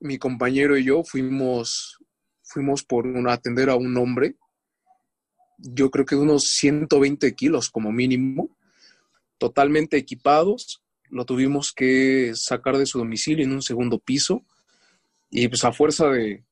mi 0.00 0.18
compañero 0.18 0.76
y 0.76 0.84
yo 0.84 1.04
fuimos, 1.04 1.98
fuimos 2.56 2.84
por 2.84 3.06
atender 3.28 3.68
a 3.68 3.76
un 3.76 3.94
hombre, 3.98 4.34
yo 5.58 5.90
creo 5.90 6.06
que 6.06 6.16
de 6.16 6.22
unos 6.22 6.44
120 6.44 7.34
kilos 7.34 7.68
como 7.68 7.92
mínimo, 7.92 8.48
totalmente 9.36 9.98
equipados, 9.98 10.82
lo 11.10 11.26
tuvimos 11.26 11.74
que 11.74 12.32
sacar 12.34 12.78
de 12.78 12.86
su 12.86 12.96
domicilio 12.96 13.44
en 13.44 13.52
un 13.52 13.60
segundo 13.60 13.98
piso 13.98 14.42
y 15.28 15.48
pues 15.48 15.64
a 15.64 15.72
fuerza 15.72 16.08
de, 16.08 16.44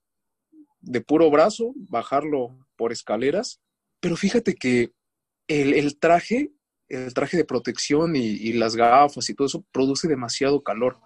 puro 1.06 1.30
brazo, 1.30 1.72
bajarlo 1.74 2.54
por 2.76 2.92
escaleras. 2.92 3.62
Pero 4.00 4.14
fíjate 4.18 4.56
que 4.56 4.92
el, 5.48 5.72
el 5.72 5.98
traje, 5.98 6.52
el 6.88 7.14
traje 7.14 7.38
de 7.38 7.46
protección 7.46 8.14
y, 8.14 8.26
y, 8.26 8.52
las 8.52 8.76
gafas 8.76 9.30
y 9.30 9.34
todo 9.34 9.46
eso 9.46 9.64
produce 9.72 10.06
demasiado 10.06 10.62
calor. 10.62 10.98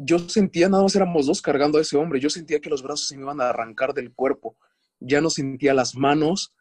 Yo 0.00 0.18
sentía, 0.20 0.68
nada 0.68 0.84
más 0.84 0.96
éramos 0.96 1.26
dos 1.26 1.42
cargando 1.42 1.76
a 1.76 1.82
ese 1.82 1.96
hombre, 1.96 2.20
yo 2.20 2.30
sentía 2.30 2.60
que 2.60 2.70
los 2.70 2.82
brazos 2.82 3.08
se 3.08 3.16
me 3.16 3.24
iban 3.24 3.40
a 3.40 3.50
arrancar 3.50 3.92
del 3.92 4.14
cuerpo, 4.14 4.56
ya 5.00 5.20
no 5.20 5.28
sentía 5.28 5.74
las 5.74 5.96
manos, 5.96 6.54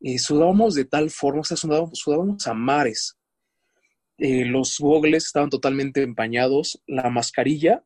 eh, 0.00 0.18
sudábamos 0.18 0.74
de 0.74 0.86
tal 0.86 1.10
forma, 1.10 1.42
o 1.42 1.44
sea, 1.44 1.56
sudábamos, 1.56 2.46
a 2.46 2.54
mares. 2.54 3.16
Eh, 4.16 4.44
los 4.46 4.78
gogles 4.80 5.26
estaban 5.26 5.50
totalmente 5.50 6.02
empañados, 6.02 6.82
la 6.86 7.08
mascarilla, 7.10 7.84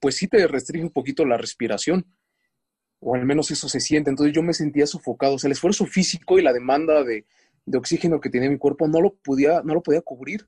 pues 0.00 0.16
sí 0.16 0.28
te 0.28 0.46
restringe 0.46 0.86
un 0.86 0.92
poquito 0.92 1.24
la 1.24 1.38
respiración, 1.38 2.06
o 3.02 3.16
al 3.16 3.26
menos 3.26 3.50
eso 3.50 3.68
se 3.68 3.80
siente. 3.80 4.10
Entonces 4.10 4.34
yo 4.34 4.42
me 4.42 4.54
sentía 4.54 4.86
sofocado. 4.86 5.34
O 5.34 5.38
sea, 5.38 5.48
el 5.48 5.52
esfuerzo 5.52 5.86
físico 5.86 6.38
y 6.38 6.42
la 6.42 6.52
demanda 6.52 7.02
de, 7.02 7.26
oxígeno 7.74 8.20
que 8.20 8.30
tenía 8.30 8.48
mi 8.48 8.58
cuerpo 8.58 8.86
no 8.86 9.00
lo 9.00 9.14
podía, 9.14 9.62
no 9.62 9.74
lo 9.74 9.82
podía 9.82 10.00
cubrir. 10.00 10.46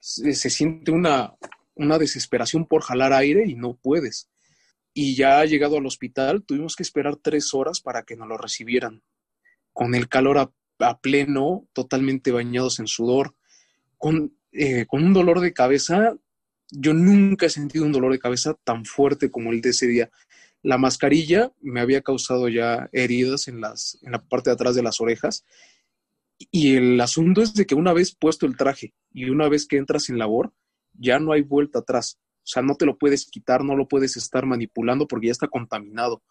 Se, 0.00 0.34
siente 0.34 0.90
una, 0.90 1.34
una 1.74 1.98
desesperación 1.98 2.66
por 2.66 2.82
jalar 2.82 3.12
aire 3.12 3.44
y 3.46 3.54
no 3.54 3.74
puedes. 3.74 4.28
Y 4.92 5.16
ya 5.16 5.44
llegado 5.44 5.78
al 5.78 5.86
hospital, 5.86 6.44
tuvimos 6.44 6.76
que 6.76 6.82
esperar 6.82 7.16
tres 7.16 7.52
horas 7.52 7.80
para 7.80 8.04
que 8.04 8.16
nos 8.16 8.28
lo 8.28 8.36
recibieran. 8.36 9.02
Con 9.72 9.94
el 9.94 10.08
calor 10.08 10.38
a, 10.38 10.52
a 10.78 11.00
pleno, 11.00 11.66
totalmente 11.72 12.30
bañados 12.30 12.78
en 12.78 12.86
sudor, 12.86 13.34
con, 13.98 14.36
eh, 14.52 14.86
con 14.86 15.04
un 15.04 15.12
dolor 15.12 15.40
de 15.40 15.52
cabeza. 15.52 16.16
Yo 16.70 16.94
nunca 16.94 17.46
he 17.46 17.50
sentido 17.50 17.84
un 17.84 17.92
dolor 17.92 18.12
de 18.12 18.18
cabeza 18.18 18.54
tan 18.64 18.84
fuerte 18.84 19.30
como 19.30 19.50
el 19.50 19.60
de 19.60 19.70
ese 19.70 19.86
día. 19.86 20.10
La 20.62 20.78
mascarilla 20.78 21.52
me 21.60 21.80
había 21.80 22.02
causado 22.02 22.48
ya 22.48 22.88
heridas 22.92 23.48
en, 23.48 23.60
las, 23.60 23.98
en 24.02 24.12
la 24.12 24.22
parte 24.22 24.50
de 24.50 24.54
atrás 24.54 24.74
de 24.74 24.82
las 24.82 25.00
orejas 25.00 25.44
y 26.50 26.76
el 26.76 27.00
asunto 27.00 27.42
es 27.42 27.54
de 27.54 27.66
que 27.66 27.74
una 27.74 27.92
vez 27.92 28.14
puesto 28.14 28.46
el 28.46 28.56
traje 28.56 28.94
y 29.12 29.28
una 29.30 29.48
vez 29.48 29.66
que 29.66 29.76
entras 29.76 30.08
en 30.08 30.18
labor, 30.18 30.52
ya 30.94 31.18
no 31.18 31.32
hay 31.32 31.42
vuelta 31.42 31.80
atrás. 31.80 32.18
O 32.38 32.46
sea, 32.46 32.62
no 32.62 32.74
te 32.74 32.86
lo 32.86 32.98
puedes 32.98 33.26
quitar, 33.26 33.64
no 33.64 33.76
lo 33.76 33.88
puedes 33.88 34.16
estar 34.16 34.46
manipulando 34.46 35.06
porque 35.06 35.28
ya 35.28 35.32
está 35.32 35.48
contaminado. 35.48 36.22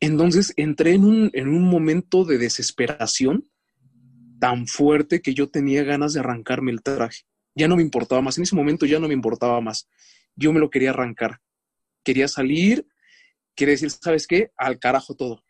Entonces 0.00 0.52
entré 0.56 0.94
en 0.94 1.04
un, 1.04 1.30
en 1.32 1.48
un 1.48 1.62
momento 1.62 2.24
de 2.24 2.38
desesperación 2.38 3.48
tan 4.40 4.66
fuerte 4.66 5.22
que 5.22 5.34
yo 5.34 5.48
tenía 5.48 5.84
ganas 5.84 6.12
de 6.12 6.20
arrancarme 6.20 6.72
el 6.72 6.82
traje. 6.82 7.22
Ya 7.54 7.68
no 7.68 7.76
me 7.76 7.82
importaba 7.82 8.22
más. 8.22 8.38
En 8.38 8.44
ese 8.44 8.56
momento 8.56 8.86
ya 8.86 8.98
no 8.98 9.06
me 9.06 9.14
importaba 9.14 9.60
más. 9.60 9.88
Yo 10.34 10.52
me 10.52 10.60
lo 10.60 10.70
quería 10.70 10.90
arrancar. 10.90 11.40
Quería 12.02 12.26
salir, 12.26 12.86
quería 13.54 13.72
decir, 13.72 13.90
¿sabes 13.90 14.26
qué? 14.26 14.50
Al 14.56 14.78
carajo 14.78 15.14
todo. 15.14 15.44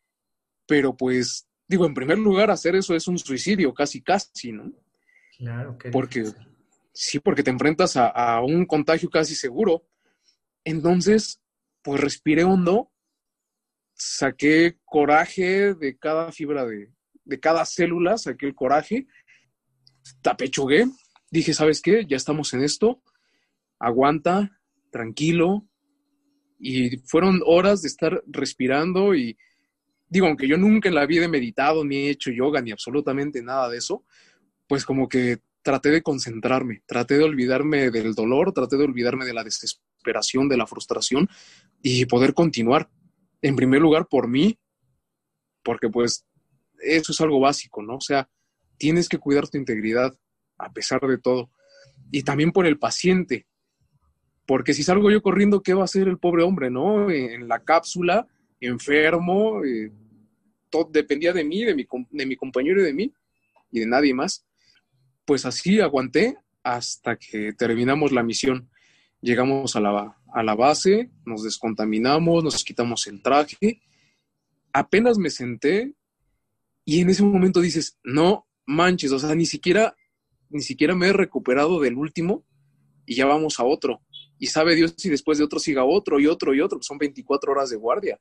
Pero 0.67 0.97
pues 0.97 1.49
digo, 1.73 1.87
en 1.87 1.95
primer 1.95 2.19
lugar, 2.19 2.51
hacer 2.51 2.77
eso 2.77 2.95
es 2.95 3.09
un 3.09 3.19
suicidio, 3.19 3.73
casi, 3.73 4.03
casi, 4.03 4.53
¿no? 4.53 4.71
Claro 5.39 5.79
que. 5.79 5.91
Porque, 5.91 6.25
sí, 6.93 7.19
porque 7.19 7.43
te 7.43 7.51
enfrentas 7.51 7.97
a, 7.97 8.41
un 8.43 8.67
contagio 8.67 9.11
casi 9.11 9.35
seguro. 9.35 9.87
Entonces, 10.65 11.41
pues 11.83 12.01
respiré 12.01 12.45
hondo, 12.45 12.93
saqué 13.95 14.79
coraje 14.85 15.75
de 15.75 15.99
cada 15.99 16.33
fibra 16.33 16.65
de, 16.65 16.93
de 17.25 17.41
cada 17.41 17.65
célula, 17.65 18.19
saqué 18.19 18.47
el 18.47 18.55
coraje, 18.55 19.07
tapechugué, 20.21 20.87
dije, 21.31 21.55
¿sabes 21.55 21.81
qué? 21.81 22.07
Ya 22.07 22.17
estamos 22.17 22.53
en 22.55 22.63
esto, 22.63 23.03
aguanta, 23.79 24.51
tranquilo. 24.91 25.67
Y 26.59 26.99
fueron 26.99 27.41
horas 27.45 27.83
de 27.83 27.89
estar 27.89 28.23
respirando 28.27 29.17
y, 29.17 29.37
digo, 30.09 30.27
aunque 30.27 30.47
yo 30.47 30.57
nunca 30.57 30.89
en 30.89 30.95
la 30.95 31.07
vida 31.07 31.25
he 31.25 31.29
meditado, 31.29 31.85
ni 31.85 31.97
he 31.97 32.11
hecho 32.11 32.31
yoga, 32.31 32.61
ni 32.61 32.71
absolutamente 32.71 33.43
nada 33.43 33.69
de 33.69 33.79
eso, 33.79 34.05
pues 34.69 34.85
como 34.85 35.09
que 35.09 35.41
traté 35.63 35.91
de 35.91 36.03
concentrarme, 36.03 36.83
traté 36.87 37.17
de 37.17 37.25
olvidarme 37.25 37.91
del 37.91 38.15
dolor, 38.15 38.53
traté 38.53 38.77
de 38.77 38.85
olvidarme 38.85 39.25
de 39.25 39.35
la 39.35 39.45
desesperación, 39.45 40.49
de 40.49 40.57
la 40.57 40.67
frustración 40.67 41.29
y 41.83 42.07
poder 42.07 42.35
continuar. 42.35 42.91
En 43.41 43.57
primer 43.57 43.81
lugar, 43.81 44.07
por 44.09 44.29
mí, 44.29 44.59
porque 45.63 45.89
pues 45.89 46.27
eso 46.81 47.13
es 47.13 47.21
algo 47.21 47.41
básico, 47.41 47.83
¿no? 47.83 47.97
O 47.97 48.01
sea, 48.01 48.29
tienes 48.77 49.09
que 49.09 49.19
cuidar 49.19 49.49
tu 49.49 49.59
integridad 49.59 50.13
a 50.59 50.73
pesar 50.73 51.01
de 51.01 51.19
todo. 51.19 51.51
Y 52.11 52.23
también 52.23 52.53
por 52.53 52.67
el 52.67 52.79
paciente, 52.79 53.47
porque 54.47 54.75
si 54.75 54.83
salgo 54.83 55.11
yo 55.11 55.23
corriendo, 55.23 55.63
¿qué 55.63 55.75
va 55.75 55.83
a 55.83 55.85
hacer 55.85 56.09
el 56.09 56.19
pobre 56.19 56.43
hombre, 56.43 56.71
no? 56.71 57.11
En 57.11 57.49
la 57.49 57.63
cápsula, 57.63 58.27
enfermo, 58.61 59.65
eh, 59.65 59.93
todo 60.69 60.89
dependía 60.91 61.33
de 61.33 61.45
mí, 61.45 61.65
de 61.65 61.75
mi, 61.75 61.87
de 62.11 62.27
mi 62.27 62.37
compañero 62.37 62.81
y 62.81 62.85
de 62.85 62.93
mí, 62.93 63.15
y 63.71 63.81
de 63.81 63.87
nadie 63.87 64.15
más. 64.15 64.45
Pues 65.25 65.47
así 65.47 65.81
aguanté 65.81 66.37
hasta 66.63 67.17
que 67.17 67.53
terminamos 67.53 68.13
la 68.13 68.23
misión. 68.23 68.71
Llegamos 69.21 69.77
a 69.77 69.81
la, 69.81 70.17
a 70.33 70.43
la 70.43 70.55
base, 70.55 71.11
nos 71.25 71.45
descontaminamos, 71.45 72.43
nos 72.43 72.65
quitamos 72.65 73.07
el 73.07 73.23
traje. 73.23 73.83
Apenas 74.73 75.19
me 75.19 75.31
senté 75.31 75.95
y 76.85 77.01
en 77.01 77.11
ese 77.11 77.23
momento 77.23 77.61
dices, 77.61 77.99
no 78.03 78.47
manches, 78.67 79.13
o 79.13 79.19
sea, 79.19 79.35
ni 79.35 79.47
siquiera, 79.47 79.97
ni 80.51 80.63
siquiera 80.63 80.95
me 80.95 81.09
he 81.09 81.13
recuperado 81.13 81.81
del 81.81 81.97
último 81.97 82.45
y 83.07 83.15
ya 83.15 83.27
vamos 83.27 83.61
a 83.61 83.65
otro. 83.65 84.03
Y 84.39 84.47
sabe 84.47 84.75
Dios 84.75 84.95
si 84.97 85.09
después 85.09 85.39
de 85.39 85.45
otro 85.45 85.61
siga 85.61 85.85
otro 85.85 86.19
y 86.19 86.27
otro 86.27 86.55
y 86.55 86.61
otro, 86.61 86.83
son 86.83 86.99
24 86.99 87.53
horas 87.53 87.71
de 87.71 87.77
guardia. 87.77 88.21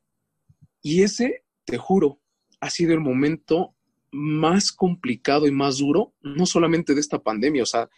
Y 0.80 1.02
ese, 1.02 1.44
te 1.64 1.78
juro, 1.78 2.20
ha 2.60 2.70
sido 2.70 2.92
el 2.92 3.00
momento 3.00 3.74
más 4.12 4.70
complicado 4.70 5.46
y 5.46 5.50
más 5.50 5.78
duro, 5.78 6.14
no 6.20 6.46
solamente 6.46 6.94
de 6.94 7.00
esta 7.00 7.22
pandemia, 7.22 7.62
o 7.62 7.66
sea, 7.66 7.88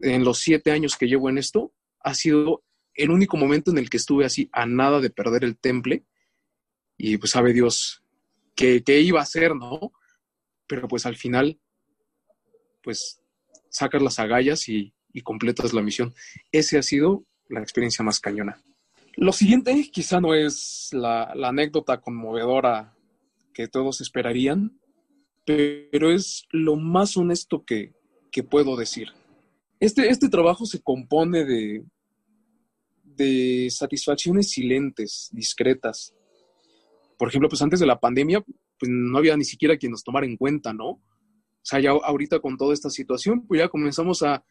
en 0.00 0.24
los 0.24 0.38
siete 0.38 0.72
años 0.72 0.96
que 0.96 1.06
llevo 1.06 1.30
en 1.30 1.38
esto, 1.38 1.72
ha 2.00 2.14
sido 2.14 2.62
el 2.94 3.10
único 3.10 3.36
momento 3.36 3.70
en 3.70 3.78
el 3.78 3.88
que 3.88 3.96
estuve 3.96 4.24
así 4.24 4.48
a 4.52 4.66
nada 4.66 5.00
de 5.00 5.10
perder 5.10 5.44
el 5.44 5.56
temple 5.56 6.04
y 6.96 7.18
pues 7.18 7.32
sabe 7.32 7.52
Dios 7.52 8.02
qué, 8.54 8.82
iba 9.00 9.20
a 9.20 9.24
hacer, 9.24 9.54
¿no? 9.54 9.92
Pero 10.66 10.88
pues 10.88 11.06
al 11.06 11.16
final, 11.16 11.60
pues 12.82 13.20
sacas 13.68 14.02
las 14.02 14.18
agallas 14.18 14.68
y, 14.68 14.92
completas 15.24 15.72
la 15.72 15.80
misión. 15.80 16.14
Ese 16.52 16.76
ha 16.76 16.82
sido 16.82 17.24
la 17.48 17.60
experiencia 17.60 18.04
más 18.04 18.20
cañona. 18.20 18.60
Lo 19.14 19.32
siguiente 19.32 19.88
quizá 19.90 20.20
no 20.20 20.34
es 20.34 20.90
la, 20.92 21.24
anécdota 21.24 22.02
conmovedora 22.02 22.94
que 23.54 23.66
todos 23.66 24.02
esperarían, 24.02 24.78
pero 25.46 26.10
es 26.10 26.44
lo 26.50 26.76
más 26.76 27.16
honesto 27.16 27.64
que, 27.64 27.94
que 28.30 28.42
puedo 28.42 28.76
decir. 28.76 29.08
Este, 29.80 30.08
este 30.08 30.28
trabajo 30.28 30.66
se 30.66 30.82
compone 30.82 31.44
de, 31.44 31.84
de 33.02 33.68
satisfacciones 33.70 34.50
silentes, 34.50 35.30
discretas. 35.32 36.14
Por 37.16 37.28
ejemplo, 37.28 37.48
pues 37.48 37.62
antes 37.62 37.80
de 37.80 37.86
la 37.86 37.98
pandemia, 37.98 38.40
pues 38.40 38.90
no 38.90 39.16
había 39.16 39.36
ni 39.36 39.44
siquiera 39.44 39.76
quien 39.76 39.92
nos 39.92 40.04
tomara 40.04 40.26
en 40.26 40.36
cuenta, 40.36 40.72
¿no? 40.72 40.88
O 40.88 41.68
sea, 41.68 41.80
ya 41.80 41.90
ahorita 41.90 42.40
con 42.40 42.56
toda 42.56 42.74
esta 42.74 42.90
situación, 42.90 43.46
pues 43.46 43.60
ya 43.60 43.68
comenzamos 43.68 44.22
a, 44.22 44.44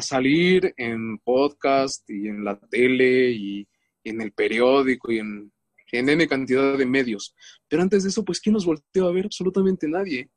salir 0.00 0.74
en 0.76 1.18
podcast 1.18 2.10
y 2.10 2.26
en 2.26 2.44
la 2.44 2.58
tele 2.58 3.30
y, 3.30 3.68
en 4.02 4.20
el 4.20 4.32
periódico 4.32 5.12
y 5.12 5.18
en, 5.18 5.52
en 5.92 6.08
N 6.08 6.26
cantidad 6.26 6.76
de 6.76 6.86
medios. 6.86 7.34
Pero 7.68 7.82
antes 7.82 8.02
de 8.02 8.08
eso, 8.08 8.24
pues, 8.24 8.40
¿quién 8.40 8.52
nos 8.52 8.66
volteó 8.66 9.06
a 9.06 9.12
ver? 9.12 9.26
Absolutamente 9.26 9.88
nadie. 9.88 10.28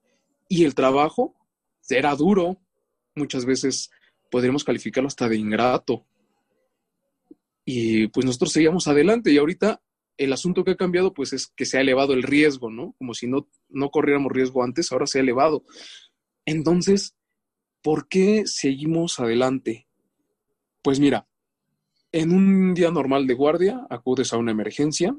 Y 0.50 0.66
el 0.66 0.76
trabajo 0.76 1.38
era 1.90 2.14
duro. 2.16 2.60
Muchas 3.16 3.46
veces 3.46 3.90
podríamos 4.30 4.66
calificarlo 4.66 5.08
hasta 5.08 5.30
de 5.30 5.38
ingrato. 5.38 6.06
Y 7.64 8.08
pues 8.08 8.26
nosotros 8.26 8.52
seguíamos 8.52 8.88
adelante 8.88 9.32
y 9.32 9.38
ahorita 9.38 9.82
el 10.18 10.34
asunto 10.34 10.66
que 10.66 10.72
ha 10.72 10.76
cambiado 10.78 11.14
pues 11.14 11.32
es 11.32 11.48
que 11.48 11.66
se 11.66 11.78
ha 11.78 11.82
elevado 11.82 12.14
el 12.14 12.24
riesgo, 12.24 12.70
¿no? 12.70 12.94
Como 12.98 13.14
si 13.14 13.28
no, 13.28 13.48
no 13.70 13.90
corriéramos 13.90 14.34
riesgo 14.34 14.64
antes, 14.64 14.92
ahora 14.92 15.08
se 15.08 15.20
ha 15.20 15.22
elevado. 15.22 15.64
Entonces, 16.46 17.16
¿por 17.82 18.10
qué 18.10 18.44
seguimos 18.46 19.20
adelante? 19.20 19.88
Pues 20.82 21.00
mira, 21.00 21.28
en 22.12 22.32
un 22.32 22.74
día 22.74 22.92
normal 22.92 23.28
de 23.28 23.34
guardia 23.34 23.86
acudes 23.90 24.34
a 24.34 24.38
una 24.38 24.52
emergencia 24.52 25.16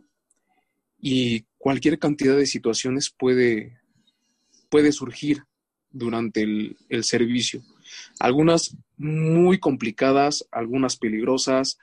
y 0.98 1.46
cualquier 1.56 1.98
cantidad 1.98 2.36
de 2.36 2.46
situaciones 2.46 3.14
puede, 3.16 3.79
puede 4.70 4.92
surgir 4.92 5.44
durante 5.90 6.42
el, 6.42 7.04
servicio. 7.04 7.62
Algunas 8.18 8.76
muy 8.96 9.58
complicadas, 9.58 10.46
algunas 10.50 10.96
peligrosas, 10.96 11.78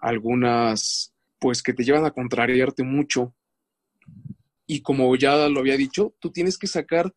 algunas 0.00 1.14
pues 1.38 1.62
que 1.62 1.72
te 1.72 1.84
llevan 1.84 2.04
a 2.04 2.10
contrariarte 2.10 2.82
mucho. 2.82 3.34
Y 4.66 4.82
como 4.82 5.14
ya 5.16 5.48
lo 5.48 5.60
había 5.60 5.76
dicho, 5.76 6.14
tú 6.18 6.32
tienes 6.32 6.58
que 6.58 6.66
sacar 6.66 7.14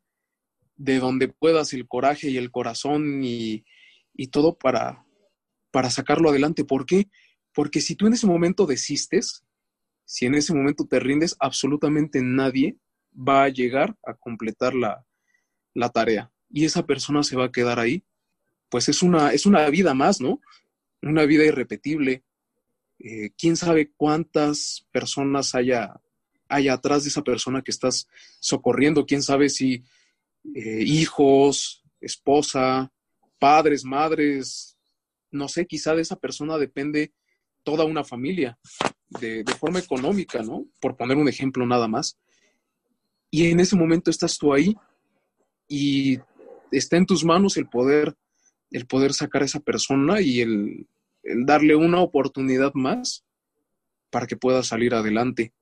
de 0.75 0.99
donde 0.99 1.27
puedas 1.27 1.73
el 1.73 1.87
coraje 1.87 2.29
y 2.29 2.37
el 2.37 2.51
corazón 2.51 3.23
y, 3.23 3.65
todo 4.31 4.57
para, 4.57 5.05
para 5.71 5.89
sacarlo 5.89 6.29
adelante. 6.29 6.63
¿Por 6.63 6.85
qué? 6.85 7.09
Porque 7.53 7.81
si 7.81 7.95
tú 7.95 8.05
en 8.05 8.13
ese 8.13 8.27
momento 8.27 8.65
desistes, 8.65 9.43
si 10.05 10.25
en 10.25 10.35
ese 10.35 10.53
momento 10.53 10.85
te 10.85 10.99
rindes, 10.99 11.35
absolutamente 11.39 12.21
nadie 12.21 12.77
va 13.19 13.43
a 13.43 13.49
llegar 13.49 13.95
a 14.05 14.13
completar 14.13 14.73
la, 14.73 15.05
la 15.73 15.89
tarea. 15.89 16.31
Y 16.49 16.65
esa 16.65 16.85
persona 16.85 17.23
se 17.23 17.35
va 17.35 17.45
a 17.45 17.51
quedar 17.51 17.79
ahí. 17.79 18.03
Pues 18.69 18.89
es 18.89 19.01
una, 19.01 19.33
es 19.33 19.45
una 19.45 19.67
vida 19.69 19.93
más, 19.93 20.21
¿no? 20.21 20.41
Una 21.01 21.25
vida 21.25 21.43
irrepetible, 21.43 22.23
eh, 22.99 23.31
quién 23.37 23.55
sabe 23.55 23.91
cuántas 23.95 24.85
personas 24.91 25.55
haya, 25.55 25.99
haya 26.49 26.73
atrás 26.73 27.03
de 27.03 27.09
esa 27.09 27.23
persona 27.23 27.61
que 27.61 27.71
estás 27.71 28.07
socorriendo, 28.41 29.05
quién 29.05 29.23
sabe 29.23 29.49
si 29.49 29.85
eh, 30.53 30.83
hijos, 30.85 31.83
esposa, 32.01 32.91
padres, 33.39 33.85
madres, 33.85 34.77
no 35.31 35.47
sé, 35.47 35.65
quizá 35.65 35.95
de 35.95 36.01
esa 36.01 36.17
persona 36.17 36.57
depende 36.57 37.13
toda 37.63 37.85
una 37.85 38.03
familia 38.03 38.59
de, 39.07 39.43
de, 39.43 39.53
forma 39.53 39.79
económica, 39.79 40.41
¿no? 40.43 40.65
Por 40.81 40.97
poner 40.97 41.15
un 41.17 41.29
ejemplo 41.29 41.65
nada 41.65 41.87
más. 41.87 42.17
Y 43.31 43.49
en 43.51 43.59
ese 43.59 43.75
momento 43.75 44.09
estás 44.09 44.37
tú 44.37 44.53
ahí 44.53 44.75
y 45.67 46.19
está 46.71 46.97
en 46.97 47.05
tus 47.05 47.23
manos 47.23 47.57
el 47.57 47.67
poder, 47.67 48.15
el 48.71 48.87
poder 48.87 49.13
sacar 49.13 49.43
a 49.43 49.45
esa 49.45 49.59
persona 49.59 50.21
y 50.21 50.41
el, 50.41 50.87
darle 51.45 51.75
una 51.75 52.01
oportunidad 52.01 52.73
más 52.73 53.25
para 54.09 54.25
que 54.25 54.37
pueda 54.37 54.63
salir 54.63 54.93
adelante. 54.93 55.53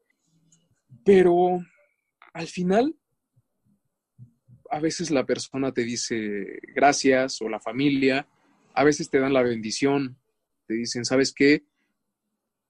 Pero 1.04 1.60
al 2.34 2.48
final, 2.48 2.96
a 4.70 4.80
veces 4.80 5.12
la 5.12 5.26
persona 5.26 5.72
te 5.74 5.84
dice 5.84 6.60
gracias 6.74 7.42
o 7.42 7.50
la 7.50 7.60
familia, 7.60 8.28
a 8.74 8.84
veces 8.84 9.10
te 9.10 9.20
dan 9.20 9.34
la 9.34 9.44
bendición, 9.44 10.18
te 10.68 10.76
dicen, 10.76 11.04
¿sabes 11.04 11.34
qué? 11.34 11.64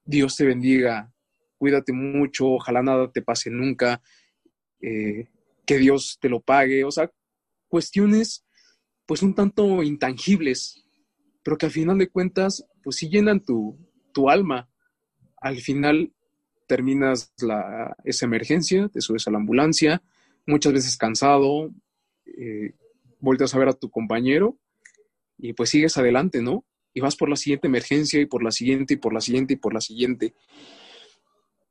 Dios 0.06 0.36
te 0.36 0.46
bendiga, 0.46 1.12
cuídate 1.58 1.92
mucho, 1.94 2.48
ojalá 2.48 2.82
nada 2.82 3.12
te 3.12 3.22
pase 3.22 3.50
nunca, 3.50 4.02
eh, 4.82 5.28
que 5.66 5.78
Dios 5.78 6.18
te 6.22 6.30
lo 6.30 6.40
pague, 6.40 6.84
o 6.84 6.92
sea, 6.92 7.12
cuestiones 7.68 8.46
pues 9.06 9.22
un 9.22 9.34
tanto 9.34 9.84
intangibles, 9.84 10.86
pero 11.44 11.58
que 11.58 11.66
al 11.66 11.72
final 11.72 11.98
de 11.98 12.10
cuentas 12.10 12.66
pues 12.84 12.98
sí 12.98 13.10
llenan 13.10 13.44
tu, 13.44 13.78
alma. 14.30 14.68
Al 15.40 15.58
final 15.58 16.12
terminas 16.68 17.32
la, 17.40 17.96
esa 18.04 18.26
emergencia, 18.26 18.90
te 18.90 19.00
subes 19.00 19.28
a 19.28 19.32
la 19.32 19.38
ambulancia, 19.38 20.02
muchas 20.48 20.74
veces 20.74 20.98
cansado, 20.98 21.72
eh, 22.26 22.74
a 23.22 23.58
ver 23.60 23.70
a 23.70 23.74
tu 23.74 23.92
compañero 23.92 24.58
y 25.38 25.54
pues 25.54 25.70
sigues 25.70 25.98
adelante, 25.98 26.42
¿no? 26.42 26.66
Y 26.94 27.00
vas 27.00 27.16
por 27.16 27.30
la 27.30 27.36
siguiente 27.36 27.68
emergencia 27.68 28.20
y 28.20 28.26
por 28.26 28.44
la 28.44 28.52
siguiente 28.52 28.96
y 28.96 28.98
por 28.98 29.14
la 29.14 29.22
siguiente 29.22 29.54
y 29.54 29.58
por 29.58 29.74
la 29.74 29.82
siguiente. 29.82 30.34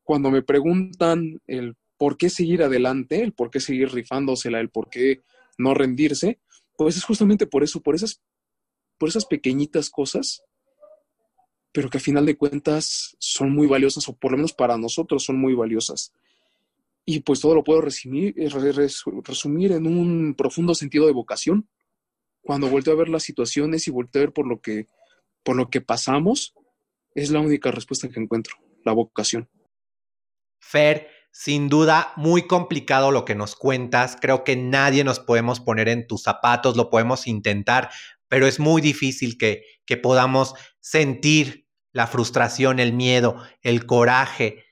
Cuando 0.04 0.30
me 0.30 0.42
preguntan 0.42 1.40
el 1.48 1.76
por 1.96 2.16
qué 2.16 2.30
seguir 2.30 2.62
adelante, 2.62 3.22
el 3.22 3.32
por 3.32 3.50
qué 3.50 3.60
seguir 3.60 3.90
rifándosela, 3.92 4.60
el 4.60 4.70
por 4.70 4.90
qué 4.90 5.22
no 5.58 5.74
rendirse, 5.74 6.40
pues 6.76 6.96
es 6.96 7.04
justamente 7.04 7.46
por 7.46 7.62
eso, 7.62 7.80
por 7.82 7.94
esas, 7.94 8.20
por 8.98 9.08
esas 9.08 9.26
pequeñitas 9.26 9.90
cosas 9.90 10.42
pero 11.76 11.90
que 11.90 11.98
a 11.98 12.00
final 12.00 12.24
de 12.24 12.38
cuentas 12.38 13.18
son 13.18 13.52
muy 13.52 13.66
valiosas, 13.66 14.08
o 14.08 14.16
por 14.16 14.30
lo 14.30 14.38
menos 14.38 14.54
para 14.54 14.78
nosotros 14.78 15.22
son 15.22 15.38
muy 15.38 15.52
valiosas. 15.52 16.10
Y 17.04 17.20
pues 17.20 17.42
todo 17.42 17.54
lo 17.54 17.64
puedo 17.64 17.82
resumir, 17.82 18.32
eh, 18.38 18.48
en 18.48 19.86
un 19.86 20.34
profundo 20.34 20.74
sentido 20.74 21.04
de 21.04 21.12
vocación. 21.12 21.68
Cuando 22.40 22.70
vuelto 22.70 22.92
a 22.92 22.94
ver 22.94 23.10
las 23.10 23.24
situaciones 23.24 23.86
y 23.86 23.90
vuelto 23.90 24.18
a 24.18 24.22
ver 24.22 24.32
por 24.32 24.46
lo 24.46 24.62
que, 24.62 24.86
por 25.42 25.54
lo 25.54 25.68
que 25.68 25.82
pasamos, 25.82 26.54
es 27.14 27.30
la 27.30 27.40
única 27.40 27.70
respuesta 27.70 28.08
que 28.08 28.20
encuentro, 28.20 28.56
la 28.82 28.92
vocación. 28.92 29.46
Fer, 30.58 31.10
sin 31.38 31.68
duda, 31.68 32.14
muy 32.16 32.46
complicado 32.46 33.10
lo 33.10 33.26
que 33.26 33.34
nos 33.34 33.56
cuentas. 33.56 34.16
Creo 34.18 34.42
que 34.42 34.56
nadie 34.56 35.04
nos 35.04 35.20
podemos 35.20 35.60
poner 35.60 35.86
en 35.86 36.06
tus 36.06 36.22
zapatos, 36.22 36.78
lo 36.78 36.88
podemos 36.88 37.26
intentar, 37.26 37.90
pero 38.26 38.46
es 38.46 38.58
muy 38.58 38.80
difícil 38.80 39.36
que, 39.36 39.62
que 39.84 39.98
podamos 39.98 40.54
sentir 40.80 41.68
la 41.92 42.06
frustración, 42.06 42.80
el 42.80 42.94
miedo, 42.94 43.36
el 43.60 43.84
coraje 43.84 44.64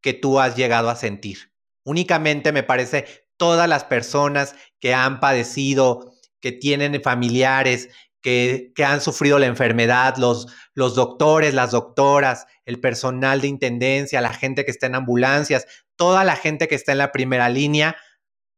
que 0.00 0.12
tú 0.12 0.40
has 0.40 0.56
llegado 0.56 0.90
a 0.90 0.96
sentir. 0.96 1.52
Únicamente 1.84 2.50
me 2.50 2.64
parece 2.64 3.28
todas 3.36 3.68
las 3.68 3.84
personas 3.84 4.56
que 4.80 4.94
han 4.94 5.20
padecido, 5.20 6.14
que 6.40 6.50
tienen 6.50 7.00
familiares, 7.00 7.90
que, 8.22 8.72
han 8.84 9.00
sufrido 9.00 9.38
la 9.38 9.46
enfermedad, 9.46 10.16
los 10.16 10.46
doctores, 10.74 11.54
las 11.54 11.72
doctoras, 11.72 12.46
el 12.64 12.80
personal 12.80 13.40
de 13.40 13.48
intendencia, 13.48 14.20
la 14.20 14.32
gente 14.32 14.64
que 14.64 14.70
está 14.70 14.86
en 14.86 14.94
ambulancias, 14.94 15.66
toda 15.96 16.24
la 16.24 16.36
gente 16.36 16.68
que 16.68 16.74
está 16.74 16.92
en 16.92 16.98
la 16.98 17.12
primera 17.12 17.48
línea, 17.48 17.96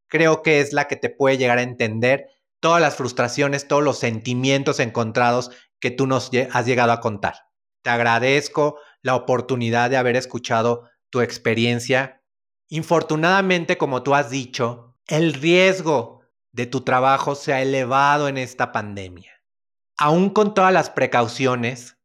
creo 0.09 0.43
que 0.43 0.61
es 0.61 0.73
la 0.73 0.87
que 0.87 0.97
te 0.97 1.11
puede 1.11 1.39
llegar 1.39 1.59
a 1.59 1.63
entender 1.63 2.27
todas 2.61 2.81
las 2.81 2.97
frustraciones, 2.97 3.69
todos 3.69 3.83
los 3.83 3.99
sentimientos 3.99 4.81
encontrados 4.81 5.51
que 5.81 5.91
tú 5.91 6.07
nos 6.07 6.31
has 6.53 6.67
llegado 6.67 6.93
a 6.93 7.01
contar. 7.01 7.35
Te 7.83 7.91
agradezco 7.91 8.79
la 9.03 9.17
oportunidad 9.17 9.91
de 9.91 9.99
haber 9.99 10.17
escuchado 10.17 10.89
tu 11.11 11.21
experiencia. 11.21 12.23
Infortunadamente, 12.69 13.77
como 13.77 14.03
tú 14.03 14.15
has 14.15 14.31
dicho, 14.31 14.97
el 15.07 15.35
riesgo 15.35 16.23
de 16.53 16.67
tu 16.67 16.81
trabajo 16.81 17.35
se 17.35 17.53
ha 17.53 17.61
elevado 17.61 18.29
en 18.29 18.39
esta 18.39 18.73
pandemia. 18.73 19.34
Aún 19.97 20.31
con 20.31 20.55
todas 20.55 20.73
las 20.73 20.91
precauciones, 20.91 21.97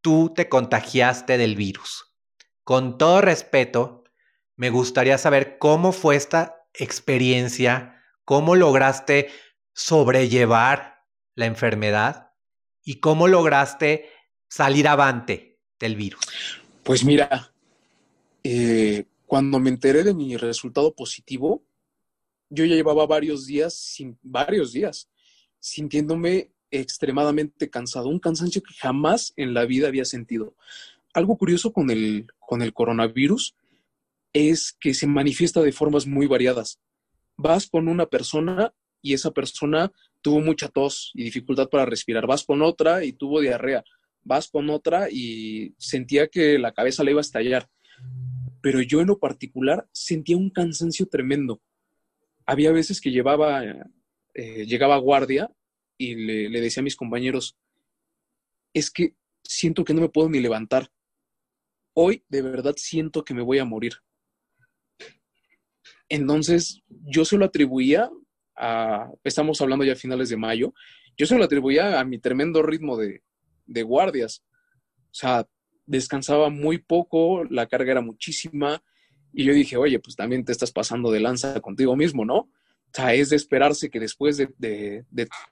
tú 0.00 0.32
te 0.34 0.48
contagiaste 0.48 1.36
del 1.36 1.56
virus. 1.56 2.14
Con 2.64 2.98
todo 2.98 3.20
respeto, 3.20 4.04
me 4.56 4.70
gustaría 4.70 5.18
saber 5.18 5.58
cómo 5.58 5.92
fue 5.92 6.16
esta 6.16 6.66
experiencia, 6.74 8.02
cómo 8.24 8.56
lograste 8.56 9.30
sobrellevar 9.72 11.04
la 11.34 11.46
enfermedad 11.46 12.32
y 12.82 13.00
cómo 13.00 13.28
lograste 13.28 14.10
salir 14.48 14.88
avante 14.88 15.60
del 15.78 15.94
virus. 15.94 16.20
Pues 16.82 17.04
mira, 17.04 17.52
eh, 18.42 19.04
cuando 19.26 19.58
me 19.60 19.70
enteré 19.70 20.02
de 20.04 20.14
mi 20.14 20.36
resultado 20.36 20.94
positivo, 20.94 21.62
yo 22.50 22.64
ya 22.64 22.74
llevaba 22.74 23.06
varios 23.06 23.46
días, 23.46 23.74
sin, 23.74 24.18
varios 24.22 24.72
días, 24.72 25.10
sintiéndome 25.60 26.50
extremadamente 26.70 27.70
cansado, 27.70 28.08
un 28.08 28.18
cansancio 28.18 28.62
que 28.62 28.74
jamás 28.74 29.32
en 29.36 29.54
la 29.54 29.64
vida 29.64 29.88
había 29.88 30.04
sentido. 30.04 30.54
Algo 31.14 31.36
curioso 31.36 31.72
con 31.72 31.90
el, 31.90 32.26
con 32.38 32.62
el 32.62 32.72
coronavirus 32.72 33.54
es 34.32 34.76
que 34.78 34.94
se 34.94 35.06
manifiesta 35.06 35.62
de 35.62 35.72
formas 35.72 36.06
muy 36.06 36.26
variadas. 36.26 36.80
Vas 37.36 37.66
con 37.66 37.88
una 37.88 38.06
persona 38.06 38.72
y 39.00 39.14
esa 39.14 39.30
persona 39.30 39.92
tuvo 40.20 40.40
mucha 40.40 40.68
tos 40.68 41.12
y 41.14 41.24
dificultad 41.24 41.68
para 41.68 41.86
respirar. 41.86 42.26
Vas 42.26 42.44
con 42.44 42.62
otra 42.62 43.04
y 43.04 43.12
tuvo 43.12 43.40
diarrea. 43.40 43.84
Vas 44.22 44.48
con 44.48 44.68
otra 44.70 45.08
y 45.10 45.74
sentía 45.78 46.28
que 46.28 46.58
la 46.58 46.72
cabeza 46.72 47.04
le 47.04 47.12
iba 47.12 47.20
a 47.20 47.22
estallar. 47.22 47.68
Pero 48.60 48.82
yo 48.82 49.00
en 49.00 49.06
lo 49.06 49.18
particular 49.18 49.88
sentía 49.92 50.36
un 50.36 50.50
cansancio 50.50 51.06
tremendo. 51.06 51.60
Había 52.44 52.72
veces 52.72 53.00
que 53.00 53.10
llevaba, 53.10 53.62
eh, 54.34 54.66
llegaba 54.66 54.96
a 54.96 54.98
guardia 54.98 55.50
y 55.98 56.14
le, 56.14 56.60
decía 56.60 56.80
a 56.80 56.84
mis 56.84 56.96
compañeros, 56.96 57.58
es 58.72 58.90
que 58.90 59.14
siento 59.42 59.84
que 59.84 59.92
no 59.92 60.00
me 60.00 60.08
puedo 60.08 60.30
ni 60.30 60.40
levantar. 60.40 60.90
Hoy 61.94 62.24
de 62.28 62.42
verdad 62.42 62.74
siento 62.76 63.24
que 63.24 63.34
me 63.34 63.42
voy 63.42 63.58
a 63.58 63.64
morir. 63.64 63.94
Entonces, 66.08 66.80
yo 66.88 67.24
se 67.24 67.36
lo 67.36 67.44
atribuía 67.44 68.08
a, 68.56 69.10
estamos 69.24 69.60
hablando 69.60 69.84
ya 69.84 69.92
a 69.92 69.96
finales 69.96 70.28
de 70.28 70.36
mayo, 70.36 70.72
yo 71.16 71.26
se 71.26 71.36
lo 71.36 71.44
atribuía 71.44 72.00
a 72.00 72.04
mi 72.04 72.18
tremendo 72.18 72.62
ritmo 72.62 72.96
de, 72.96 73.22
de 73.66 73.82
guardias. 73.82 74.44
O 75.10 75.14
sea, 75.14 75.46
descansaba 75.84 76.48
muy 76.48 76.78
poco, 76.78 77.44
la 77.44 77.66
carga 77.66 77.92
era 77.92 78.00
muchísima, 78.00 78.82
y 79.32 79.44
yo 79.44 79.52
dije, 79.52 79.76
oye, 79.76 79.98
pues 79.98 80.16
también 80.16 80.44
te 80.44 80.52
estás 80.52 80.72
pasando 80.72 81.10
de 81.10 81.20
lanza 81.20 81.60
contigo 81.60 81.96
mismo, 81.96 82.24
¿no? 82.24 82.50
O 82.88 82.96
sea, 83.00 83.14
es 83.14 83.30
de 83.30 83.36
esperarse 83.36 83.90
que 83.90 84.00
después 84.00 84.36
de, 84.36 85.04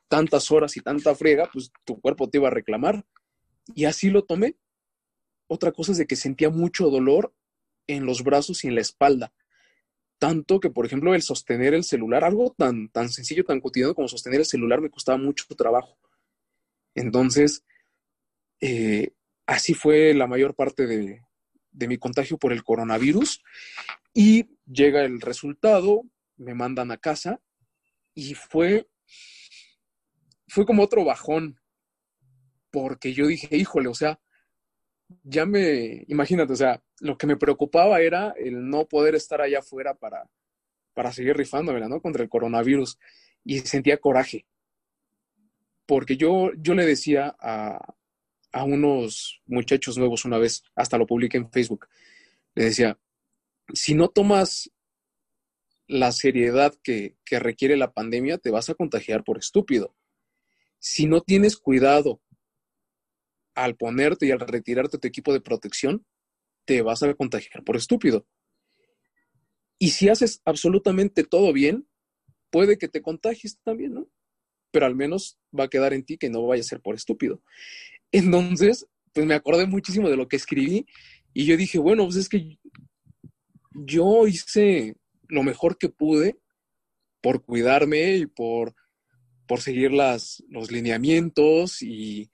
tantas 0.09 0.51
horas 0.51 0.77
y 0.77 0.81
tanta 0.81 1.15
friega, 1.15 1.49
pues 1.53 1.71
tu 1.85 2.01
cuerpo 2.01 2.29
te 2.29 2.39
iba 2.39 2.49
a 2.49 2.53
reclamar. 2.53 3.05
Y 3.75 3.85
así 3.85 4.11
lo 4.11 4.25
tomé. 4.25 4.57
Otra 5.49 5.73
cosa 5.73 5.93
es 5.93 5.99
de 5.99 6.07
que 6.07 6.17
sentía 6.17 6.51
mucho 6.51 6.89
dolor 6.91 7.35
en 7.87 8.07
los 8.07 8.25
brazos 8.25 8.65
y 8.65 8.69
en 8.69 8.75
la 8.75 8.81
espalda 8.81 9.33
tanto 10.19 10.61
que, 10.61 10.71
por 10.71 10.87
ejemplo, 10.87 11.15
el 11.15 11.23
sostener 11.23 11.75
el 11.75 11.85
celular, 11.85 12.25
algo 12.25 12.55
tan, 12.57 12.89
tan 12.89 13.09
sencillo, 13.09 13.45
tan 13.45 13.61
cotidiano 13.61 13.95
como 13.95 14.09
sostener 14.09 14.41
el 14.41 14.47
celular, 14.47 14.81
me 14.81 14.91
costaba 14.91 15.19
mucho 15.19 15.45
trabajo. 15.57 15.99
Entonces, 16.95 17.65
eh, 18.61 19.13
así 19.47 19.75
fue 19.75 20.15
la 20.15 20.27
mayor 20.27 20.55
parte 20.55 20.87
de, 20.87 21.21
mi 21.87 21.99
contagio 21.99 22.39
por 22.39 22.53
el 22.53 22.65
coronavirus. 22.65 23.43
Y 24.15 24.49
llega 24.67 25.05
el 25.05 25.21
resultado, 25.21 26.03
me 26.37 26.55
mandan 26.55 26.91
a 26.91 26.99
casa 26.99 27.41
y 28.15 28.35
fue, 28.35 28.89
fue 30.49 30.65
como 30.65 30.83
otro 30.83 31.05
bajón, 31.05 31.61
porque 32.71 33.13
yo 33.13 33.27
dije, 33.27 33.57
híjole, 33.57 33.89
o 33.89 33.95
sea, 33.95 34.21
ya 35.23 35.47
me, 35.47 36.05
imagínate, 36.09 36.53
o 36.53 36.57
sea, 36.57 36.83
lo 37.01 37.17
que 37.17 37.27
me 37.27 37.37
preocupaba 37.37 38.01
era 38.01 38.35
el 38.37 38.69
no 38.69 38.87
poder 38.87 39.15
estar 39.15 39.41
allá 39.41 39.61
afuera 39.61 39.95
para, 39.95 40.29
para 40.95 41.13
seguir 41.13 41.37
rifándomela, 41.37 41.89
¿no? 41.89 42.01
Contra 42.01 42.23
el 42.23 42.29
coronavirus. 42.29 42.99
Y 43.45 43.61
sentía 43.61 43.99
coraje. 43.99 44.47
Porque 45.87 46.17
yo, 46.17 46.51
yo 46.59 46.75
le 46.75 46.85
decía 46.85 47.37
a, 47.39 47.95
a 48.53 48.65
unos 48.65 49.41
muchachos 49.47 49.99
nuevos 49.99 50.25
una 50.25 50.39
vez, 50.39 50.65
hasta 50.75 50.99
lo 50.99 51.07
publiqué 51.07 51.37
en 51.37 51.51
Facebook, 51.51 51.87
le 52.55 52.65
decía, 52.65 52.99
si 53.73 53.95
no 53.95 54.09
tomas 54.09 54.71
la 55.87 56.13
seriedad 56.13 56.75
que, 56.83 57.17
que 57.25 57.39
requiere 57.39 57.77
la 57.77 57.93
pandemia, 57.93 58.39
te 58.39 58.51
vas 58.51 58.69
a 58.71 58.75
contagiar 58.75 59.25
por 59.25 59.39
estúpido. 59.39 59.95
Si 60.79 61.07
no 61.07 61.21
tienes 61.21 61.57
cuidado 61.57 62.21
al 63.55 63.77
ponerte 63.77 64.27
y 64.27 64.31
al 64.31 64.41
retirarte 64.41 64.99
tu 64.99 65.09
equipo 65.09 65.33
de 65.33 65.41
protección, 65.41 66.05
te 66.65 66.83
vas 66.83 67.03
a 67.03 67.15
contagiar 67.15 67.65
por 67.65 67.77
estúpido. 67.77 68.27
Y 69.79 69.91
si 69.91 70.09
haces 70.09 70.41
absolutamente 70.45 71.25
todo 71.25 71.53
bien, 71.53 71.87
puede 72.51 72.79
que 72.79 72.89
te 72.89 73.03
contagies 73.03 73.59
también, 73.63 73.95
¿no? 73.95 74.09
Pero 74.71 74.87
al 74.87 74.95
menos 74.95 75.39
va 75.59 75.65
a 75.65 75.69
quedar 75.69 75.93
en 75.93 76.05
ti 76.05 76.19
que 76.19 76.31
no 76.31 76.47
vaya 76.47 76.61
a 76.61 76.65
ser 76.65 76.81
por 76.81 76.95
estúpido. 76.95 77.43
Entonces, 78.13 78.87
pues 79.13 79.27
me 79.27 79.35
acordé 79.35 79.67
muchísimo 79.67 80.09
de 80.09 80.17
lo 80.17 80.29
que 80.29 80.37
escribí 80.37 80.87
y 81.33 81.45
yo 81.45 81.57
dije, 81.57 81.79
bueno, 81.79 82.05
pues 82.05 82.17
es 82.17 82.29
que 82.29 82.59
yo 83.73 84.27
hice 84.27 84.97
lo 85.29 85.43
mejor 85.43 85.79
que 85.79 85.89
pude 85.89 86.39
por 87.21 87.45
cuidarme 87.45 88.17
y 88.17 88.27
por, 88.27 88.75
por 89.47 89.61
seguir 89.61 89.93
las, 89.93 90.43
los 90.49 90.71
lineamientos 90.71 91.83
y, 91.83 92.31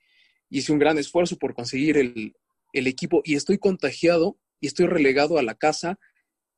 hice 0.55 0.71
un 0.71 0.79
gran 0.79 0.99
esfuerzo 0.99 1.39
por 1.39 1.55
conseguir 1.55 1.97
el, 1.97 2.37
el 2.75 2.87
equipo. 2.87 3.23
Y 3.25 3.37
estoy 3.37 3.57
contagiado 3.57 4.39
y 4.61 4.67
estoy 4.67 4.87
relegado 4.87 5.39
a 5.39 5.43
la 5.43 5.55
casa 5.55 5.99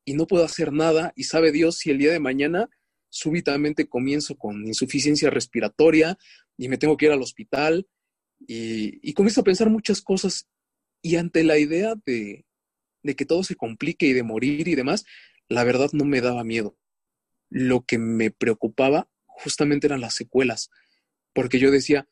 y 0.05 0.15
no 0.15 0.27
puedo 0.27 0.45
hacer 0.45 0.73
nada. 0.73 1.13
Y 1.15 1.25
sabe 1.25 1.53
Dios 1.53 1.79
si 1.79 1.91
el 1.91 1.99
día 1.99 2.11
de 2.11 2.19
mañana 2.19 2.69
súbitamente 3.09 3.87
comienzo 3.89 4.37
con 4.37 4.67
insuficiencia 4.67 5.31
respiratoria 5.31 6.19
y 6.57 6.67
me 6.67 6.77
tengo 6.77 6.97
que 6.97 7.07
ir 7.07 7.13
al 7.13 7.23
hospital 7.23 7.87
y, 8.41 8.99
y 9.09 9.13
comienzo 9.13 9.43
a 9.43 9.45
pensar 9.45 9.71
muchas 9.71 10.03
cosas. 10.03 10.49
Y 11.01 11.15
ante 11.15 11.45
la 11.45 11.57
idea 11.59 11.95
de, 12.05 12.45
de 13.05 13.15
que 13.15 13.27
todo 13.27 13.45
se 13.45 13.55
complique 13.55 14.07
y 14.07 14.13
de 14.13 14.25
morir 14.25 14.67
y 14.67 14.75
demás, 14.75 15.05
la 15.49 15.65
verdad 15.65 15.91
no 15.93 16.05
me 16.05 16.21
daba 16.21 16.45
miedo. 16.45 16.77
Lo 17.51 17.85
que 17.85 17.99
me 17.99 18.31
preocupaba 18.31 19.09
justamente 19.27 19.87
eran 19.87 20.01
las 20.01 20.15
secuelas, 20.15 20.71
porque 21.33 21.59
yo 21.59 21.71
decía, 21.71 22.09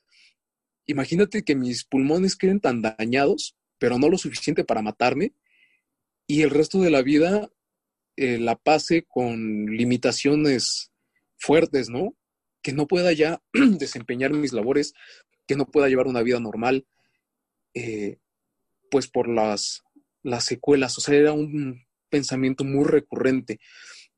imagínate 0.87 1.45
que 1.45 1.55
mis 1.55 1.85
pulmones 1.85 2.37
queden 2.37 2.61
tan 2.61 2.83
dañados, 2.83 3.57
pero 3.79 3.99
no 3.99 4.09
lo 4.09 4.19
suficiente 4.19 4.65
para 4.65 4.83
matarme, 4.83 5.35
y 6.27 6.43
el 6.43 6.51
resto 6.51 6.81
de 6.81 6.91
la 6.91 7.03
vida 7.03 7.51
eh, 8.17 8.39
la 8.39 8.57
pase 8.57 9.05
con 9.09 9.67
limitaciones 9.67 10.93
fuertes, 11.37 11.89
¿no? 11.89 12.15
Que 12.63 12.73
no 12.73 12.87
pueda 12.87 13.13
ya 13.13 13.43
desempeñar 13.53 14.33
mis 14.33 14.53
labores, 14.53 14.95
que 15.47 15.57
no 15.57 15.67
pueda 15.67 15.89
llevar 15.89 16.07
una 16.07 16.23
vida 16.23 16.39
normal, 16.39 16.87
eh, 17.75 18.19
pues 18.91 19.09
por 19.09 19.29
las, 19.29 19.83
las 20.23 20.45
secuelas. 20.45 20.97
O 20.99 21.01
sea, 21.01 21.15
era 21.15 21.33
un 21.33 21.87
pensamiento 22.13 22.63
muy 22.63 22.85
recurrente, 22.85 23.59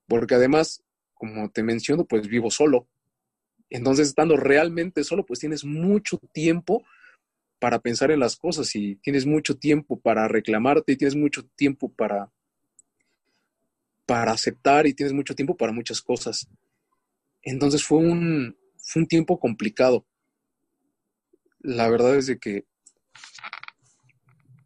porque 0.08 0.34
además, 0.34 0.82
como 1.14 1.48
te 1.50 1.62
menciono, 1.62 2.04
pues 2.04 2.26
vivo 2.26 2.50
solo. 2.50 2.88
Entonces, 3.70 4.08
estando 4.08 4.36
realmente 4.36 5.04
solo, 5.04 5.24
pues 5.24 5.40
tienes 5.40 5.64
mucho 5.64 6.18
tiempo 6.32 6.84
para 7.60 7.78
pensar 7.78 8.10
en 8.10 8.20
las 8.20 8.36
cosas 8.36 8.74
y 8.74 8.96
tienes 8.96 9.24
mucho 9.24 9.56
tiempo 9.56 9.98
para 9.98 10.28
reclamarte 10.28 10.92
y 10.92 10.96
tienes 10.96 11.16
mucho 11.16 11.46
tiempo 11.56 11.90
para, 11.90 12.30
para 14.06 14.32
aceptar 14.32 14.86
y 14.86 14.92
tienes 14.92 15.12
mucho 15.12 15.34
tiempo 15.34 15.56
para 15.56 15.72
muchas 15.72 16.02
cosas. 16.02 16.48
Entonces 17.42 17.84
fue 17.84 17.98
un, 17.98 18.56
fue 18.76 19.02
un 19.02 19.08
tiempo 19.08 19.38
complicado. 19.38 20.04
La 21.60 21.88
verdad 21.88 22.16
es 22.16 22.26
de 22.26 22.38
que, 22.38 22.66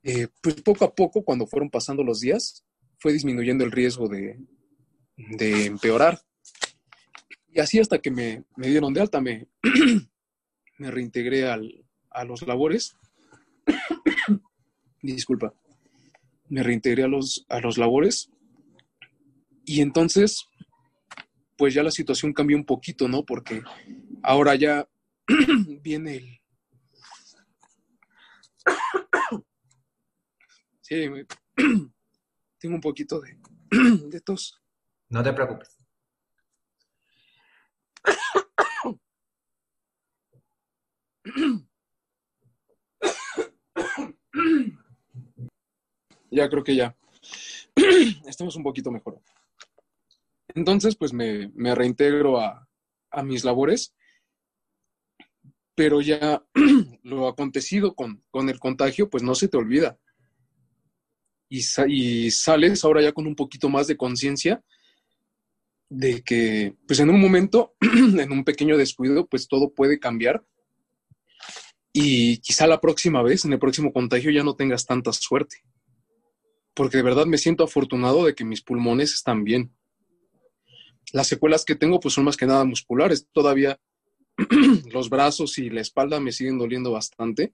eh, 0.03 0.29
pues 0.41 0.61
poco 0.63 0.85
a 0.85 0.95
poco, 0.95 1.23
cuando 1.23 1.47
fueron 1.47 1.71
pasando 1.71 2.03
los 2.03 2.21
días, 2.21 2.65
fue 2.99 3.13
disminuyendo 3.13 3.65
el 3.65 3.73
riesgo 3.73 4.09
de, 4.09 4.39
de 5.17 5.67
empeorar. 5.67 6.21
Y 7.49 7.61
así 7.61 7.79
hasta 7.79 7.99
que 7.99 8.11
me, 8.11 8.45
me 8.57 8.69
dieron 8.69 8.93
de 8.93 9.01
alta, 9.01 9.21
me, 9.21 9.49
me 10.79 10.91
reintegré 10.91 11.49
al, 11.49 11.85
a 12.11 12.25
los 12.25 12.43
labores. 12.43 12.97
Disculpa. 15.03 15.55
Me 16.49 16.63
reintegré 16.63 17.05
a 17.05 17.09
los, 17.09 17.47
a 17.49 17.61
los 17.61 17.79
labores. 17.79 18.31
Y 19.65 19.81
entonces, 19.81 20.49
pues 21.57 21.75
ya 21.75 21.83
la 21.83 21.91
situación 21.91 22.33
cambió 22.33 22.57
un 22.57 22.65
poquito, 22.65 23.09
¿no? 23.09 23.25
Porque 23.25 23.63
ahora 24.23 24.55
ya 24.55 24.89
viene 25.83 26.17
el... 26.17 26.41
Sí, 30.81 31.07
tengo 32.59 32.75
un 32.75 32.81
poquito 32.81 33.21
de, 33.21 33.39
de 34.09 34.21
tos. 34.21 34.61
No 35.09 35.23
te 35.23 35.33
preocupes. 35.33 35.77
Ya 46.31 46.49
creo 46.51 46.63
que 46.63 46.77
ya. 46.77 46.95
Estamos 48.27 48.55
un 48.55 48.63
poquito 48.63 48.91
mejor. 48.91 49.19
Entonces, 50.55 50.95
pues 50.95 51.13
me, 51.13 51.51
me 51.55 51.75
reintegro 51.75 52.39
a, 52.39 52.69
a 53.11 53.23
mis 53.23 53.45
labores, 53.45 53.95
pero 55.75 56.01
ya 56.01 56.45
lo 57.03 57.29
acontecido 57.29 57.95
con, 57.95 58.23
con 58.31 58.49
el 58.49 58.59
contagio, 58.59 59.09
pues 59.09 59.23
no 59.23 59.35
se 59.35 59.49
te 59.49 59.57
olvida. 59.57 59.99
Y, 61.49 61.63
sa- 61.63 61.87
y 61.89 62.31
sales 62.31 62.85
ahora 62.85 63.03
ya 63.03 63.13
con 63.13 63.27
un 63.27 63.35
poquito 63.35 63.69
más 63.69 63.87
de 63.87 63.97
conciencia 63.97 64.63
de 65.91 66.23
que, 66.23 66.75
pues 66.87 67.01
en 67.01 67.09
un 67.11 67.21
momento, 67.21 67.75
en 67.81 68.31
un 68.33 68.45
pequeño 68.45 68.77
descuido, 68.77 69.27
pues 69.27 69.49
todo 69.49 69.73
puede 69.73 69.99
cambiar. 69.99 70.45
Y 71.93 72.39
quizá 72.39 72.67
la 72.67 72.81
próxima 72.81 73.23
vez, 73.23 73.45
en 73.45 73.53
el 73.55 73.59
próximo 73.59 73.93
contagio, 73.93 74.31
ya 74.31 74.45
no 74.45 74.55
tengas 74.55 74.85
tanta 74.87 75.13
suerte 75.13 75.63
porque 76.79 76.99
de 76.99 77.03
verdad 77.03 77.27
me 77.27 77.39
siento 77.39 77.65
afortunado 77.65 78.25
de 78.25 78.37
que 78.37 78.45
mis 78.45 78.63
pulmones 78.63 79.13
están 79.13 79.43
bien. 79.43 79.75
Las 81.13 81.27
secuelas 81.27 81.65
que 81.65 81.75
tengo 81.75 81.99
pues 81.99 82.15
son 82.15 82.25
más 82.25 82.37
que 82.37 82.47
nada 82.47 82.65
musculares. 82.65 83.27
Todavía 83.33 83.81
los 84.93 85.11
brazos 85.11 85.59
y 85.59 85.71
la 85.71 85.81
espalda 85.81 86.21
me 86.21 86.31
siguen 86.31 86.57
doliendo 86.57 86.93
bastante, 86.93 87.53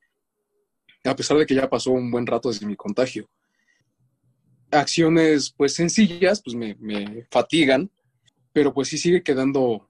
a 1.04 1.16
pesar 1.16 1.38
de 1.38 1.46
que 1.46 1.54
ya 1.54 1.70
pasó 1.70 1.90
un 1.92 2.10
buen 2.10 2.26
rato 2.26 2.50
desde 2.50 2.66
mi 2.66 2.76
contagio. 2.76 3.26
Acciones 4.74 5.54
pues 5.56 5.74
sencillas 5.74 6.42
pues 6.42 6.56
me, 6.56 7.26
fatigan, 7.30 7.90
pero 8.52 8.72
pues 8.74 8.88
sí 8.88 8.98
sigue 8.98 9.22
quedando 9.22 9.88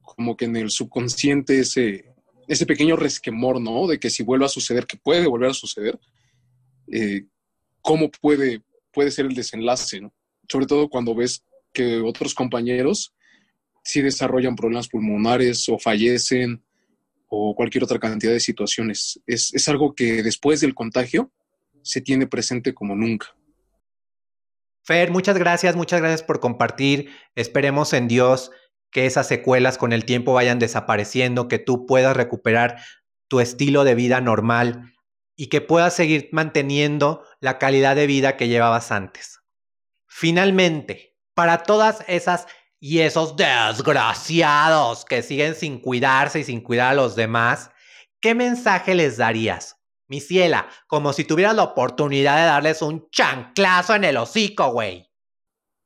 como 0.00 0.36
que 0.36 0.46
en 0.46 0.56
el 0.56 0.70
subconsciente 0.70 1.60
ese, 1.60 2.14
ese 2.48 2.66
pequeño 2.66 2.96
resquemor, 2.96 3.60
¿no? 3.60 3.86
De 3.86 3.98
que 3.98 4.10
si 4.10 4.22
vuelve 4.22 4.44
a 4.44 4.48
suceder, 4.48 4.86
que 4.86 4.96
puede 4.96 5.26
volver 5.26 5.50
a 5.50 5.54
suceder, 5.54 5.98
eh, 6.90 7.26
cómo 7.80 8.10
puede, 8.10 8.62
puede 8.92 9.10
ser 9.10 9.26
el 9.26 9.34
desenlace, 9.34 10.00
¿no? 10.00 10.12
Sobre 10.48 10.66
todo 10.66 10.88
cuando 10.88 11.14
ves 11.14 11.44
que 11.72 12.00
otros 12.00 12.34
compañeros 12.34 13.14
sí 13.84 14.02
desarrollan 14.02 14.56
problemas 14.56 14.88
pulmonares 14.88 15.68
o 15.68 15.78
fallecen 15.78 16.62
o 17.28 17.54
cualquier 17.54 17.84
otra 17.84 17.98
cantidad 17.98 18.32
de 18.32 18.40
situaciones. 18.40 19.20
Es, 19.26 19.52
es 19.54 19.68
algo 19.68 19.94
que 19.94 20.22
después 20.22 20.60
del 20.60 20.74
contagio 20.74 21.32
se 21.82 22.00
tiene 22.00 22.26
presente 22.26 22.74
como 22.74 22.94
nunca. 22.94 23.34
Fer, 24.84 25.10
muchas 25.10 25.38
gracias, 25.38 25.76
muchas 25.76 26.00
gracias 26.00 26.22
por 26.22 26.40
compartir. 26.40 27.10
Esperemos 27.36 27.92
en 27.92 28.08
Dios 28.08 28.50
que 28.90 29.06
esas 29.06 29.28
secuelas 29.28 29.78
con 29.78 29.92
el 29.92 30.04
tiempo 30.04 30.34
vayan 30.34 30.58
desapareciendo, 30.58 31.48
que 31.48 31.58
tú 31.58 31.86
puedas 31.86 32.16
recuperar 32.16 32.82
tu 33.28 33.40
estilo 33.40 33.84
de 33.84 33.94
vida 33.94 34.20
normal 34.20 34.92
y 35.36 35.46
que 35.46 35.60
puedas 35.60 35.94
seguir 35.94 36.28
manteniendo 36.32 37.24
la 37.40 37.58
calidad 37.58 37.96
de 37.96 38.06
vida 38.06 38.36
que 38.36 38.48
llevabas 38.48 38.92
antes. 38.92 39.40
Finalmente, 40.06 41.16
para 41.34 41.62
todas 41.62 42.04
esas 42.06 42.46
y 42.78 42.98
esos 42.98 43.36
desgraciados 43.36 45.04
que 45.04 45.22
siguen 45.22 45.54
sin 45.54 45.78
cuidarse 45.78 46.40
y 46.40 46.44
sin 46.44 46.60
cuidar 46.60 46.90
a 46.90 46.94
los 46.94 47.14
demás, 47.14 47.70
¿qué 48.20 48.34
mensaje 48.34 48.94
les 48.94 49.16
darías? 49.16 49.81
Mi 50.12 50.20
ciela, 50.20 50.68
como 50.88 51.14
si 51.14 51.24
tuvieras 51.24 51.56
la 51.56 51.62
oportunidad 51.62 52.36
de 52.36 52.42
darles 52.42 52.82
un 52.82 53.08
chanclazo 53.08 53.94
en 53.94 54.04
el 54.04 54.18
hocico, 54.18 54.70
güey. 54.70 55.08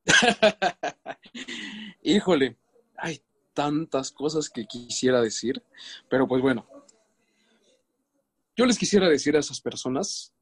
Híjole, 2.03 2.57
hay 2.97 3.22
tantas 3.55 4.11
cosas 4.11 4.51
que 4.51 4.66
quisiera 4.66 5.20
decir, 5.20 5.62
pero 6.09 6.27
pues 6.27 6.43
bueno, 6.43 6.66
yo 8.57 8.66
les 8.66 8.77
quisiera 8.77 9.09
decir 9.09 9.37
a 9.37 9.39
esas 9.39 9.61
personas, 9.61 10.33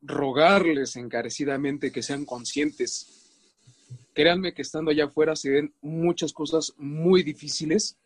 rogarles 0.00 0.96
encarecidamente 0.96 1.92
que 1.92 2.02
sean 2.02 2.24
conscientes. 2.24 3.28
Créanme 4.14 4.54
que 4.54 4.62
estando 4.62 4.92
allá 4.92 5.04
afuera 5.04 5.36
se 5.36 5.50
ven 5.50 5.74
muchas 5.82 6.32
cosas 6.32 6.72
muy 6.78 7.22
difíciles, 7.22 7.98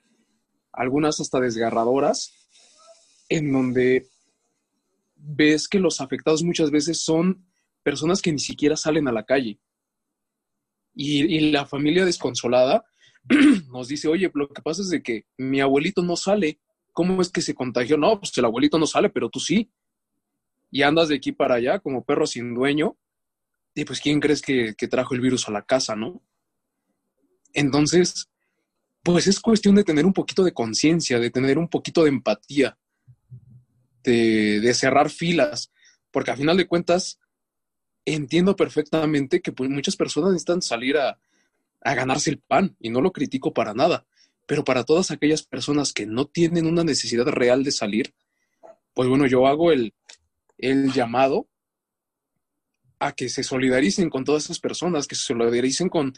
algunas 0.73 1.21
hasta 1.21 1.39
desgarradoras, 1.39 2.33
en 3.29 3.53
donde 3.53 4.09
ves 5.23 5.69
que 5.69 5.79
los 5.79 6.01
afectados 6.01 6.43
muchas 6.43 6.71
veces 6.71 7.03
son 7.03 7.47
personas 7.83 8.23
que 8.23 8.33
ni 8.33 8.39
siquiera 8.39 8.77
salen 8.77 9.09
a 9.09 9.13
la 9.13 9.25
calle. 9.25 9.61
Y, 10.95 11.51
la 11.51 11.67
familia 11.67 12.05
desconsolada 12.05 12.85
nos 13.71 13.89
dice, 13.89 14.09
oye, 14.09 14.31
lo 14.35 14.49
que 14.49 14.63
pasa 14.63 14.83
es 14.83 14.91
de 14.91 15.03
que 15.03 15.27
mi 15.39 15.61
abuelito 15.61 16.03
no 16.03 16.17
sale. 16.17 16.61
¿Cómo 16.93 17.23
es 17.23 17.31
que 17.31 17.43
se 17.43 17.55
contagió? 17.55 17.97
No, 17.97 18.19
pues 18.19 18.37
el 18.37 18.45
abuelito 18.45 18.79
no 18.79 18.87
sale, 18.87 19.09
pero 19.11 19.31
tú 19.31 19.39
sí. 19.39 19.71
Y 20.71 20.83
andas 20.83 21.09
de 21.09 21.17
aquí 21.17 21.33
para 21.33 21.57
allá 21.57 21.79
como 21.79 22.05
perro 22.05 22.27
sin 22.27 22.55
dueño. 22.55 22.97
Y 23.75 23.85
pues, 23.85 24.01
¿quién 24.01 24.21
crees 24.21 24.43
que, 24.43 24.75
que 24.77 24.89
trajo 24.89 25.15
el 25.15 25.21
virus 25.21 25.49
a 25.49 25.53
la 25.53 25.63
casa, 25.63 25.95
no? 25.95 26.23
Entonces, 27.53 28.29
pues 29.03 29.27
es 29.27 29.41
cuestión 29.41 29.75
de 29.77 29.85
tener 29.85 30.05
un 30.05 30.13
poquito 30.13 30.45
de 30.45 30.53
conciencia, 30.53 31.19
de 31.19 31.31
tener 31.31 31.59
un 31.59 31.69
poquito 31.69 32.03
de 32.03 32.11
empatía, 32.11 32.77
de, 34.03 34.75
cerrar 34.75 35.11
filas, 35.11 35.73
porque 36.11 36.31
a 36.31 36.37
final 36.37 36.57
de 36.57 36.67
cuentas 36.67 37.19
entiendo 38.05 38.57
perfectamente 38.57 39.41
que 39.41 39.53
pues, 39.53 39.71
muchas 39.71 39.97
personas 39.97 40.31
necesitan 40.31 40.63
salir 40.63 40.97
a, 40.97 41.19
a 41.83 41.95
ganarse 41.95 42.31
el 42.31 42.39
pan 42.39 42.77
y 42.81 42.91
no 42.91 43.01
lo 43.01 43.13
critico 43.13 43.53
para 43.53 43.75
nada, 43.75 44.07
pero 44.47 44.65
para 44.65 44.85
todas 44.85 45.11
aquellas 45.11 45.43
personas 45.43 45.93
que 45.93 46.07
no 46.07 46.27
tienen 46.27 46.67
una 46.67 46.85
necesidad 46.85 47.27
real 47.27 47.63
de 47.63 47.73
salir, 47.73 48.15
pues 48.95 49.09
bueno, 49.09 49.27
yo 49.27 49.47
hago 49.47 49.73
el, 49.73 49.95
el 50.59 50.93
llamado 50.93 51.49
a 52.99 53.13
que 53.13 53.29
se 53.29 53.43
solidaricen 53.43 54.11
con 54.11 54.25
todas 54.25 54.45
esas 54.45 54.61
personas, 54.61 55.07
que 55.07 55.15
se 55.15 55.25
solidaricen 55.25 55.89
con 55.89 56.13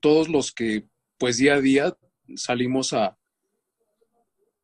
todos 0.00 0.28
los 0.28 0.52
que 0.52 0.84
pues 1.18 1.38
día 1.38 1.54
a 1.54 1.60
día 1.60 1.96
salimos 2.36 2.92
a 2.92 3.16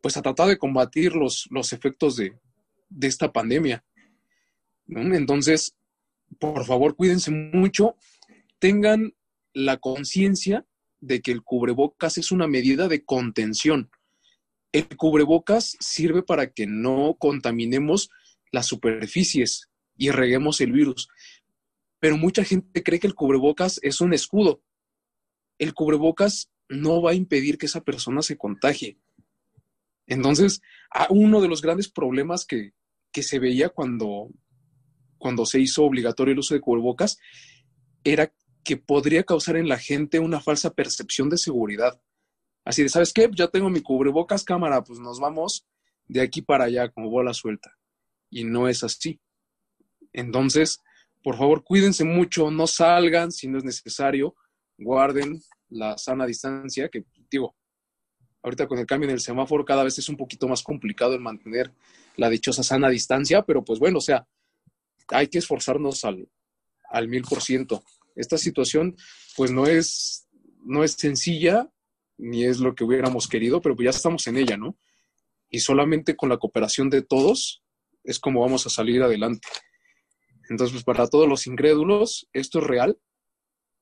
pues 0.01 0.17
a 0.17 0.23
tratar 0.23 0.49
de 0.49 0.59
combatir 0.59 1.15
los, 1.15 1.49
los 1.51 1.73
efectos 1.73 2.17
de, 2.17 2.39
de 2.89 3.07
esta 3.07 3.33
pandemia. 3.33 3.85
Entonces, 4.87 5.75
por 6.39 6.65
favor, 6.65 6.97
cuídense 6.97 7.31
mucho, 7.31 7.97
tengan 8.59 9.15
la 9.53 9.77
conciencia 9.79 10.67
de 11.01 11.21
que 11.21 11.33
el 11.33 11.43
cubrebocas 11.43 12.19
es 12.19 12.33
una 12.33 12.47
medida 12.47 12.89
de 12.89 13.05
contención. 13.05 13.91
El 14.73 14.97
cubrebocas 14.97 15.77
sirve 15.81 16.23
para 16.23 16.51
que 16.53 16.67
no 16.67 17.17
contaminemos 17.19 18.11
las 18.53 18.67
superficies 18.67 19.69
y 19.97 20.11
reguemos 20.11 20.61
el 20.61 20.73
virus. 20.73 21.09
Pero 22.01 22.17
mucha 22.17 22.45
gente 22.45 22.83
cree 22.83 23.01
que 23.01 23.07
el 23.07 23.15
cubrebocas 23.15 23.81
es 23.83 24.01
un 24.01 24.13
escudo. 24.13 24.63
El 25.59 25.75
cubrebocas 25.75 26.51
no 26.69 27.03
va 27.03 27.13
a 27.13 27.15
impedir 27.15 27.59
que 27.59 27.67
esa 27.67 27.83
persona 27.83 28.23
se 28.23 28.37
contagie. 28.37 28.99
Entonces, 30.09 30.61
uno 31.11 31.41
de 31.41 31.49
los 31.49 31.63
grandes 31.63 31.89
problemas 31.89 32.45
que, 32.45 32.73
que 33.13 33.23
se 33.23 33.39
veía 33.39 33.69
cuando, 33.69 34.31
cuando 35.19 35.47
se 35.47 35.61
hizo 35.61 35.85
obligatorio 35.85 36.33
el 36.33 36.41
uso 36.41 36.55
de 36.55 36.61
cubrebocas 36.61 37.19
era 38.03 38.33
que 38.65 38.77
podría 38.77 39.23
causar 39.23 39.57
en 39.57 39.69
la 39.69 39.79
gente 39.79 40.19
una 40.19 40.41
falsa 40.41 40.71
percepción 40.75 41.29
de 41.29 41.39
seguridad. 41.39 42.01
Así 42.65 42.83
de, 42.83 42.89
¿sabes 42.89 43.13
qué? 43.13 43.31
Ya 43.35 43.49
tengo 43.49 43.71
mi 43.71 43.81
cubrebocas, 43.81 44.45
cámara, 44.45 44.83
pues 44.83 44.99
nos 44.99 45.21
vamos 45.21 45.67
de 46.07 46.23
aquí 46.23 46.43
para 46.43 46.65
allá 46.65 46.89
como 46.91 47.11
bola 47.11 47.35
suelta. 47.35 47.77
Y 48.31 48.45
no 48.45 48.69
es 48.69 48.83
así. 48.83 49.21
Entonces, 50.13 50.81
por 51.23 51.37
favor, 51.37 51.65
cuídense 51.65 52.05
mucho, 52.05 52.51
no 52.51 52.67
salgan 52.67 53.31
si 53.31 53.49
no 53.49 53.59
es 53.59 53.65
necesario, 53.65 54.35
guarden 54.79 55.41
la 55.69 55.99
sana 55.99 56.27
distancia, 56.27 56.89
que 56.89 57.05
digo, 57.31 57.55
ahorita 58.43 58.67
con 58.67 58.79
el 58.79 58.87
cambio 58.87 59.09
en 59.09 59.15
el 59.15 59.21
semáforo 59.21 59.65
cada 59.65 59.85
vez 59.85 59.99
es 59.99 60.09
un 60.09 60.17
poquito 60.17 60.49
más 60.49 60.63
complicado 60.63 61.15
el 61.15 61.21
mantener 61.21 61.73
la 62.17 62.29
dichosa 62.29 62.63
sana 62.63 62.89
distancia, 62.89 63.43
pero 63.43 63.65
pues 63.65 63.79
bueno, 63.79 63.99
o 63.99 64.03
sea, 64.03 64.27
hay 65.09 65.29
que 65.29 65.39
esforzarnos 65.39 66.05
al, 66.05 66.29
al 66.91 67.09
mil 67.09 67.23
por 67.23 67.43
ciento. 67.43 67.83
Esta 68.17 68.39
situación 68.39 68.97
pues 69.37 69.51
no 69.51 69.67
es, 69.67 70.29
no 70.65 70.85
es 70.85 70.93
sencilla, 70.93 71.71
ni 72.17 72.45
es 72.45 72.59
lo 72.59 72.75
que 72.75 72.85
hubiéramos 72.85 73.29
querido, 73.29 73.61
pero 73.61 73.77
pues 73.77 73.85
ya 73.85 73.91
estamos 73.91 74.27
en 74.27 74.37
ella, 74.37 74.57
¿no? 74.57 74.77
y 75.51 75.61
solamente 75.61 76.17
con 76.17 76.29
la 76.29 76.39
cooperación 76.39 76.91
de 76.91 77.03
todos 77.03 77.63
es 78.05 78.19
como 78.19 78.41
vamos 78.41 78.67
a 78.67 78.71
salir 78.71 79.03
adelante. 79.03 79.49
Entonces, 80.49 80.73
pues 80.73 80.85
para 80.85 81.09
todos 81.09 81.29
los 81.29 81.47
incrédulos, 81.47 82.29
esto 82.33 82.59
es 82.59 82.65
real, 82.65 82.99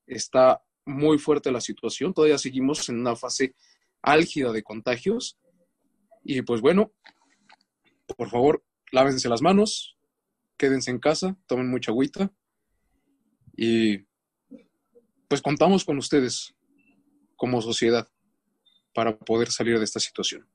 está 0.05 0.61
muy 0.85 1.17
fuerte 1.17 1.51
la 1.51 1.61
situación, 1.61 2.13
todavía 2.13 2.37
seguimos 2.37 2.87
en 2.89 2.99
una 2.99 3.15
fase 3.15 3.55
álgida 4.01 4.51
de 4.51 4.63
contagios 4.63 5.37
y 6.23 6.41
pues 6.41 6.61
bueno, 6.61 6.91
por 8.17 8.29
favor, 8.29 8.63
lávense 8.91 9.29
las 9.29 9.41
manos, 9.41 9.97
quédense 10.57 10.91
en 10.91 10.99
casa, 10.99 11.37
tomen 11.47 11.69
mucha 11.69 11.91
agüita 11.91 12.31
y 13.55 14.05
pues 15.27 15.41
contamos 15.41 15.83
con 15.83 15.97
ustedes 15.97 16.53
como 17.35 17.61
sociedad 17.61 18.07
para 18.93 19.17
poder 19.17 19.51
salir 19.51 19.77
de 19.77 19.85
esta 19.85 19.99
situación. 19.99 20.47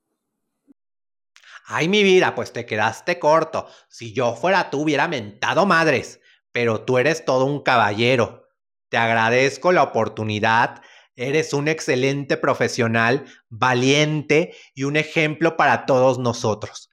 Ay, 1.65 1.89
mi 1.89 2.03
vida, 2.03 2.35
pues 2.35 2.53
te 2.53 2.67
quedaste 2.67 3.19
corto. 3.19 3.69
Si 3.89 4.13
yo 4.13 4.35
fuera 4.35 4.71
tú, 4.71 4.83
hubiera 4.83 5.07
mentado 5.07 5.65
madres, 5.65 6.21
pero 6.51 6.83
tú 6.85 6.99
eres 6.99 7.25
todo 7.25 7.45
un 7.45 7.63
caballero. 7.63 8.49
Te 8.89 8.97
agradezco 8.97 9.73
la 9.73 9.85
oportunidad. 9.85 10.83
Eres 11.15 11.53
un 11.53 11.69
excelente 11.69 12.37
profesional, 12.37 13.27
valiente 13.49 14.55
y 14.75 14.85
un 14.85 14.97
ejemplo 14.97 15.57
para 15.57 15.85
todos 15.85 16.19
nosotros. 16.19 16.91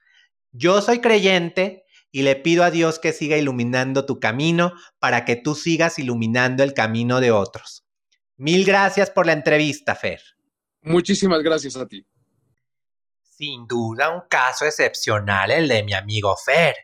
Yo 0.52 0.82
soy 0.82 1.00
creyente 1.00 1.84
y 2.12 2.22
le 2.22 2.36
pido 2.36 2.64
a 2.64 2.70
Dios 2.70 2.98
que 2.98 3.12
siga 3.12 3.36
iluminando 3.36 4.04
tu 4.04 4.20
camino 4.20 4.72
para 4.98 5.24
que 5.24 5.36
tú 5.36 5.54
sigas 5.54 5.98
iluminando 5.98 6.62
el 6.62 6.74
camino 6.74 7.20
de 7.20 7.30
otros. 7.30 7.86
Mil 8.36 8.64
gracias 8.64 9.10
por 9.10 9.26
la 9.26 9.32
entrevista, 9.32 9.94
Fer. 9.94 10.20
Muchísimas 10.82 11.42
gracias 11.42 11.76
a 11.76 11.86
ti. 11.86 12.04
Sin 13.22 13.66
duda 13.66 14.10
un 14.10 14.22
caso 14.28 14.66
excepcional 14.66 15.50
el 15.50 15.68
de 15.68 15.82
mi 15.82 15.94
amigo 15.94 16.36
Fer. 16.36 16.74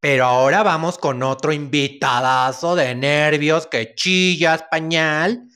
Pero 0.00 0.24
ahora 0.24 0.62
vamos 0.62 0.98
con 0.98 1.22
otro 1.22 1.52
invitadazo 1.52 2.74
de 2.74 2.94
nervios 2.94 3.66
que 3.66 3.94
chilla 3.94 4.54
español 4.54 5.48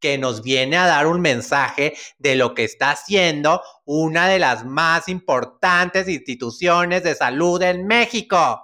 que 0.00 0.18
nos 0.18 0.42
viene 0.42 0.76
a 0.76 0.86
dar 0.86 1.06
un 1.06 1.20
mensaje 1.20 1.94
de 2.18 2.34
lo 2.34 2.54
que 2.54 2.64
está 2.64 2.92
haciendo 2.92 3.62
una 3.84 4.28
de 4.28 4.38
las 4.38 4.64
más 4.64 5.08
importantes 5.08 6.08
instituciones 6.08 7.02
de 7.02 7.14
salud 7.14 7.60
en 7.62 7.86
México. 7.86 8.62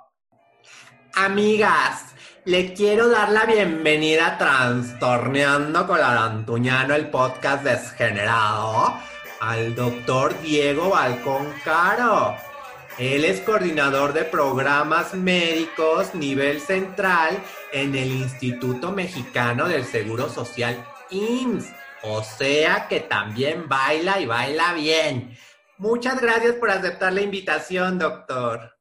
Amigas, 1.14 2.14
le 2.44 2.74
quiero 2.74 3.08
dar 3.08 3.30
la 3.30 3.44
bienvenida 3.44 4.26
a 4.26 4.38
Trastorneando 4.38 5.86
con 5.86 6.00
Arantuñano, 6.00 6.94
el 6.94 7.10
podcast 7.10 7.64
desgenerado, 7.64 8.94
al 9.40 9.74
doctor 9.74 10.40
Diego 10.42 10.90
Balcón 10.90 11.52
Caro. 11.64 12.36
Él 12.98 13.24
es 13.24 13.40
coordinador 13.40 14.12
de 14.12 14.24
programas 14.24 15.12
médicos 15.12 16.14
nivel 16.14 16.60
central 16.60 17.36
en 17.72 17.94
el 17.94 18.10
Instituto 18.10 18.92
Mexicano 18.92 19.68
del 19.68 19.84
Seguro 19.84 20.30
Social 20.30 20.82
IMSS. 21.10 21.72
O 22.02 22.22
sea 22.22 22.86
que 22.88 23.00
también 23.00 23.68
baila 23.68 24.20
y 24.20 24.26
baila 24.26 24.74
bien. 24.74 25.36
Muchas 25.78 26.20
gracias 26.20 26.54
por 26.54 26.70
aceptar 26.70 27.12
la 27.12 27.22
invitación, 27.22 27.98
doctor. 27.98 28.76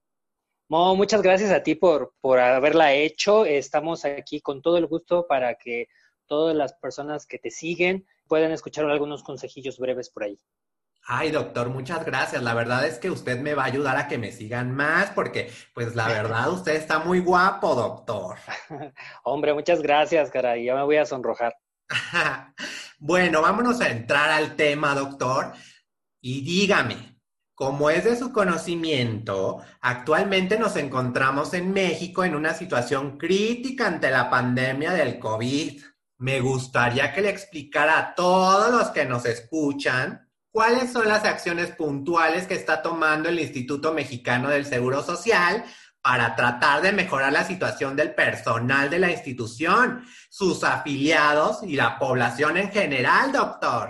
Mo, 0.67 0.95
muchas 0.95 1.21
gracias 1.21 1.51
a 1.51 1.61
ti 1.61 1.76
por, 1.76 2.13
por 2.21 2.39
haberla 2.39 2.93
hecho. 2.93 3.45
Estamos 3.45 4.05
aquí 4.05 4.41
con 4.41 4.61
todo 4.61 4.78
el 4.78 4.88
gusto 4.88 5.28
para 5.28 5.55
que 5.55 5.88
todas 6.26 6.55
las 6.55 6.73
personas 6.73 7.28
que 7.28 7.38
te 7.38 7.51
siguen 7.51 8.05
puedan 8.28 8.51
escuchar 8.51 8.86
algunos 8.86 9.23
consejillos 9.23 9.78
breves 9.78 10.09
por 10.09 10.23
ahí. 10.23 10.39
Ay, 11.07 11.30
doctor, 11.30 11.69
muchas 11.69 12.03
gracias. 12.03 12.41
La 12.41 12.55
verdad 12.55 12.88
es 12.88 12.97
que 12.97 13.11
usted 13.11 13.39
me 13.39 13.53
va 13.53 13.63
a 13.63 13.67
ayudar 13.67 13.95
a 13.97 14.07
que 14.07 14.17
me 14.17 14.32
sigan 14.32 14.71
más 14.71 15.11
porque, 15.11 15.51
pues, 15.76 15.95
la 15.95 16.07
verdad, 16.07 16.49
usted 16.49 16.76
está 16.76 16.97
muy 16.97 17.19
guapo, 17.19 17.76
doctor. 17.76 18.38
Hombre, 19.23 19.53
muchas 19.53 19.84
gracias, 19.84 20.32
caray. 20.32 20.65
Ya 20.65 20.73
me 20.73 20.84
voy 20.84 20.97
a 20.97 21.05
sonrojar. 21.05 21.55
bueno, 23.00 23.42
vámonos 23.42 23.82
a 23.82 23.90
entrar 23.90 24.30
al 24.30 24.56
tema, 24.56 24.96
doctor. 24.96 25.54
Y 26.22 26.42
dígame, 26.42 27.20
como 27.54 27.90
es 27.90 28.04
de 28.04 28.18
su 28.18 28.32
conocimiento, 28.32 29.62
actualmente 29.82 30.60
nos 30.60 30.76
encontramos 30.76 31.54
en 31.54 31.72
México 31.72 32.24
en 32.24 32.36
una 32.36 32.54
situación 32.54 33.18
crítica 33.18 33.88
ante 33.88 34.12
la 34.12 34.30
pandemia 34.30 34.92
del 34.92 35.20
COVID. 35.20 35.82
Me 36.18 36.42
gustaría 36.42 37.14
que 37.14 37.22
le 37.22 37.30
explicara 37.30 37.98
a 38.00 38.16
todos 38.16 38.72
los 38.72 38.90
que 38.90 39.06
nos 39.06 39.26
escuchan 39.26 40.30
cuáles 40.52 40.92
son 40.92 41.08
las 41.08 41.26
acciones 41.26 41.72
puntuales 41.72 42.48
que 42.48 42.56
está 42.56 42.82
tomando 42.82 43.30
el 43.30 43.40
Instituto 43.40 43.94
Mexicano 43.94 44.50
del 44.50 44.66
Seguro 44.66 45.04
Social 45.04 45.66
para 46.06 46.36
tratar 46.36 46.84
de 46.84 46.91
mejorar 46.91 47.34
la 47.34 47.43
situación 47.43 47.95
del 47.95 48.14
personal 48.14 48.91
de 48.91 48.99
la 48.99 49.10
institución, 49.10 50.06
sus 50.30 50.64
afiliados 50.64 51.64
y 51.64 51.76
la 51.76 51.97
población 51.97 52.58
en 52.58 52.70
general, 52.70 53.32
doctor. 53.32 53.89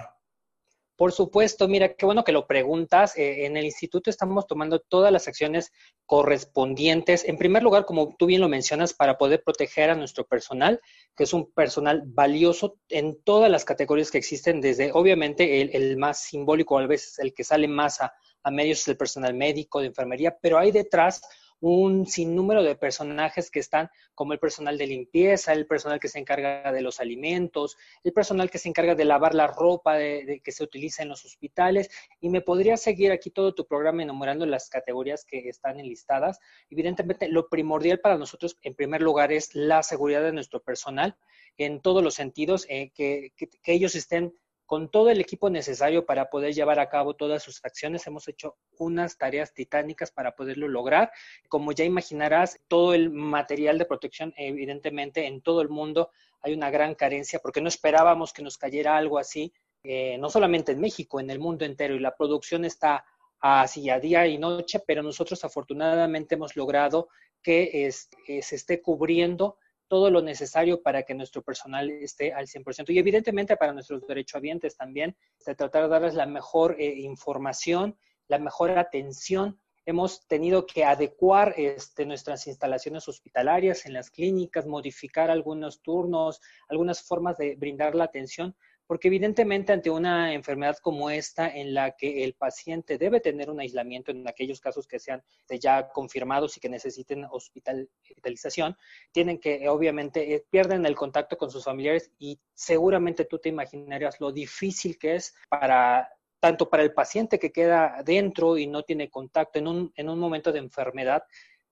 Por 0.96 1.12
supuesto, 1.12 1.68
mira, 1.68 1.94
qué 1.94 2.06
bueno 2.06 2.24
que 2.24 2.32
lo 2.32 2.48
preguntas. 2.48 3.18
Eh, 3.18 3.46
en 3.46 3.58
el 3.58 3.66
instituto 3.66 4.10
estamos 4.10 4.48
tomando 4.48 4.80
todas 4.80 5.12
las 5.12 5.28
acciones 5.28 5.74
correspondientes. 6.06 7.26
En 7.26 7.38
primer 7.38 7.64
lugar, 7.64 7.84
como 7.84 8.16
tú 8.18 8.28
bien 8.28 8.40
lo 8.40 8.48
mencionas, 8.48 8.94
para 8.94 9.18
poder 9.18 9.44
proteger 9.44 9.90
a 9.90 9.96
nuestro 9.96 10.26
personal, 10.26 10.80
que 11.18 11.26
es 11.26 11.34
un 11.34 11.52
personal 11.52 12.04
valioso 12.06 12.78
en 12.88 13.22
todas 13.26 13.52
las 13.52 13.66
categorías 13.66 14.10
que 14.10 14.20
existen, 14.20 14.62
desde 14.62 14.94
obviamente 14.94 15.62
el, 15.76 15.98
más 15.98 16.22
simbólico, 16.22 16.80
a 16.80 16.88
veces 16.88 17.20
el 17.20 17.34
que 17.34 17.44
sale 17.44 17.68
más 17.68 18.00
a, 18.00 18.14
a 18.42 18.52
medios 18.52 18.80
es 18.80 18.88
el 18.88 18.96
personal 18.96 19.34
médico, 19.34 19.82
de 19.82 19.88
enfermería, 19.88 20.38
pero 20.42 20.58
hay 20.58 20.72
detrás 20.72 21.22
un 21.60 22.06
sinnúmero 22.06 22.64
de 22.64 22.76
personajes 22.76 23.50
que 23.50 23.60
están 23.60 23.90
como 24.14 24.34
el 24.34 24.40
personal 24.40 24.78
de 24.78 24.88
limpieza, 24.88 25.54
el 25.54 25.68
personal 25.68 26.00
que 26.00 26.08
se 26.08 26.20
encarga 26.20 26.72
de 26.72 26.82
los 26.82 27.00
alimentos, 27.00 27.78
el 28.04 28.14
personal 28.14 28.50
que 28.50 28.58
se 28.58 28.70
encarga 28.70 28.96
de 28.96 29.06
lavar 29.06 29.34
la 29.34 29.48
ropa 29.48 29.96
de, 29.96 30.42
que 30.44 30.52
se 30.52 30.64
utiliza 30.64 31.04
en 31.04 31.10
los 31.10 31.26
hospitales. 31.26 31.90
Y 32.20 32.30
me 32.30 32.42
podría 32.42 32.78
seguir 32.78 33.12
aquí 33.12 33.30
todo 33.30 33.54
tu 33.54 33.66
programa 33.66 34.04
enumerando 34.04 34.46
las 34.46 34.70
categorías 34.70 35.26
que 35.26 35.50
están 35.50 35.80
enlistadas. 35.80 36.40
Evidentemente, 36.70 37.30
lo 37.30 37.50
primordial 37.50 38.00
para 38.00 38.18
nosotros, 38.18 38.58
en 38.62 38.76
primer 38.76 39.02
lugar, 39.02 39.32
es 39.32 39.56
la 39.56 39.84
seguridad 39.84 40.24
de 40.24 40.34
nuestro 40.34 40.62
personal 40.62 41.18
en 41.58 41.82
todos 41.82 42.04
los 42.04 42.16
sentidos, 42.16 42.66
eh, 42.70 42.92
que 42.94 43.32
ellos 43.66 43.96
estén 43.96 44.34
con 44.66 44.90
todo 44.90 45.10
el 45.10 45.20
equipo 45.20 45.50
necesario 45.50 46.06
para 46.06 46.30
poder 46.30 46.54
llevar 46.54 46.80
a 46.80 46.90
cabo 46.90 47.14
todas 47.14 47.44
sus 47.44 47.64
acciones. 47.64 48.06
Hemos 48.08 48.28
hecho 48.28 48.56
unas 48.78 49.18
tareas 49.18 49.54
titánicas 49.54 50.12
para 50.12 50.36
poderlo 50.36 50.68
lograr. 50.68 51.12
Como 51.48 51.72
ya 51.72 51.86
imaginarás, 51.86 52.60
todo 52.68 52.94
el 52.94 53.12
material 53.12 53.78
de 53.78 53.86
protección, 53.86 54.34
evidentemente, 54.38 55.28
en 55.28 55.42
todo 55.42 55.62
el 55.62 55.70
mundo 55.70 56.10
hay 56.42 56.54
una 56.54 56.70
gran 56.70 56.96
carencia 56.96 57.40
porque 57.40 57.62
no 57.62 57.68
esperábamos 57.68 58.34
que 58.34 58.44
nos 58.44 58.58
cayera 58.58 58.98
algo 58.98 59.18
así, 59.18 59.54
eh, 59.84 60.18
no 60.20 60.30
solamente 60.30 60.72
en 60.72 60.80
México, 60.80 61.20
en 61.20 61.30
el 61.30 61.40
mundo 61.40 61.66
entero. 61.66 61.96
Y 61.96 62.00
la 62.00 62.16
producción 62.16 62.66
está 62.66 63.06
así 63.40 63.90
a 63.90 64.00
día 64.00 64.26
y 64.28 64.38
noche, 64.38 64.80
pero 64.86 65.04
nosotros 65.04 65.44
afortunadamente 65.44 66.36
hemos 66.36 66.56
logrado 66.56 67.10
que 67.42 67.88
eh, 67.88 68.42
se 68.42 68.56
esté 68.56 68.82
cubriendo 68.82 69.58
todo 69.88 70.10
lo 70.10 70.22
necesario 70.22 70.82
para 70.82 71.04
que 71.04 71.14
nuestro 71.14 71.42
personal 71.42 71.90
esté 71.90 72.34
al 72.34 72.48
100%. 72.48 72.90
Y 72.94 73.00
evidentemente 73.00 73.58
para 73.58 73.74
nuestros 73.74 74.06
derechohabientes 74.08 74.76
también, 74.76 75.16
de 75.46 75.56
tratar 75.56 75.84
de 75.84 75.90
darles 75.90 76.16
la 76.16 76.26
mejor 76.26 76.76
eh, 76.80 76.94
información, 77.00 77.98
la 78.28 78.40
mejor 78.40 78.72
atención. 78.72 79.60
Hemos 79.86 80.28
tenido 80.28 80.66
que 80.66 80.84
adecuar 80.84 81.54
este, 81.58 82.06
nuestras 82.06 82.48
instalaciones 82.48 83.08
hospitalarias 83.08 83.86
en 83.86 83.94
las 83.94 84.10
clínicas, 84.10 84.66
modificar 84.66 85.30
algunos 85.30 85.82
turnos, 85.84 86.42
algunas 86.68 87.04
formas 87.04 87.38
de 87.38 87.56
brindar 87.56 87.94
la 87.94 88.06
atención 88.06 88.56
porque 88.88 89.08
evidentemente 89.08 89.74
ante 89.74 89.90
una 89.90 90.34
enfermedad 90.34 90.78
como 90.82 91.10
esta, 91.10 91.48
en 91.50 91.74
la 91.74 91.92
que 91.92 92.24
el 92.24 92.34
paciente 92.34 92.98
debe 92.98 93.20
tener 93.20 93.50
un 93.50 93.60
aislamiento 93.60 94.12
en 94.12 94.28
aquellos 94.28 94.60
casos 94.60 94.88
que 94.88 95.00
sean 95.00 95.24
ya 95.60 95.90
confirmados 95.90 96.58
y 96.58 96.60
que 96.60 96.70
necesiten 96.70 97.26
hospitalización, 97.30 98.78
tienen 99.12 99.40
que 99.40 99.68
obviamente 99.70 100.36
eh, 100.36 100.46
pierden 100.50 100.86
el 100.86 100.96
contacto 100.96 101.38
con 101.38 101.52
sus 101.52 101.64
familiares 101.64 102.12
y 102.20 102.40
seguramente 102.54 103.26
tú 103.26 103.40
te 103.40 103.50
imaginarías 103.50 104.20
lo 104.20 104.32
difícil 104.32 104.98
que 104.98 105.16
es 105.16 105.36
para 105.50 106.10
tanto 106.40 106.70
para 106.70 106.84
el 106.84 106.94
paciente 106.94 107.40
que 107.40 107.52
queda 107.52 108.04
dentro 108.06 108.56
y 108.56 108.68
no 108.68 108.84
tiene 108.84 109.10
contacto 109.10 109.58
en 109.58 109.68
un, 109.68 109.92
en 109.96 110.10
un 110.10 110.20
momento 110.20 110.52
de 110.52 110.60
enfermedad, 110.60 111.24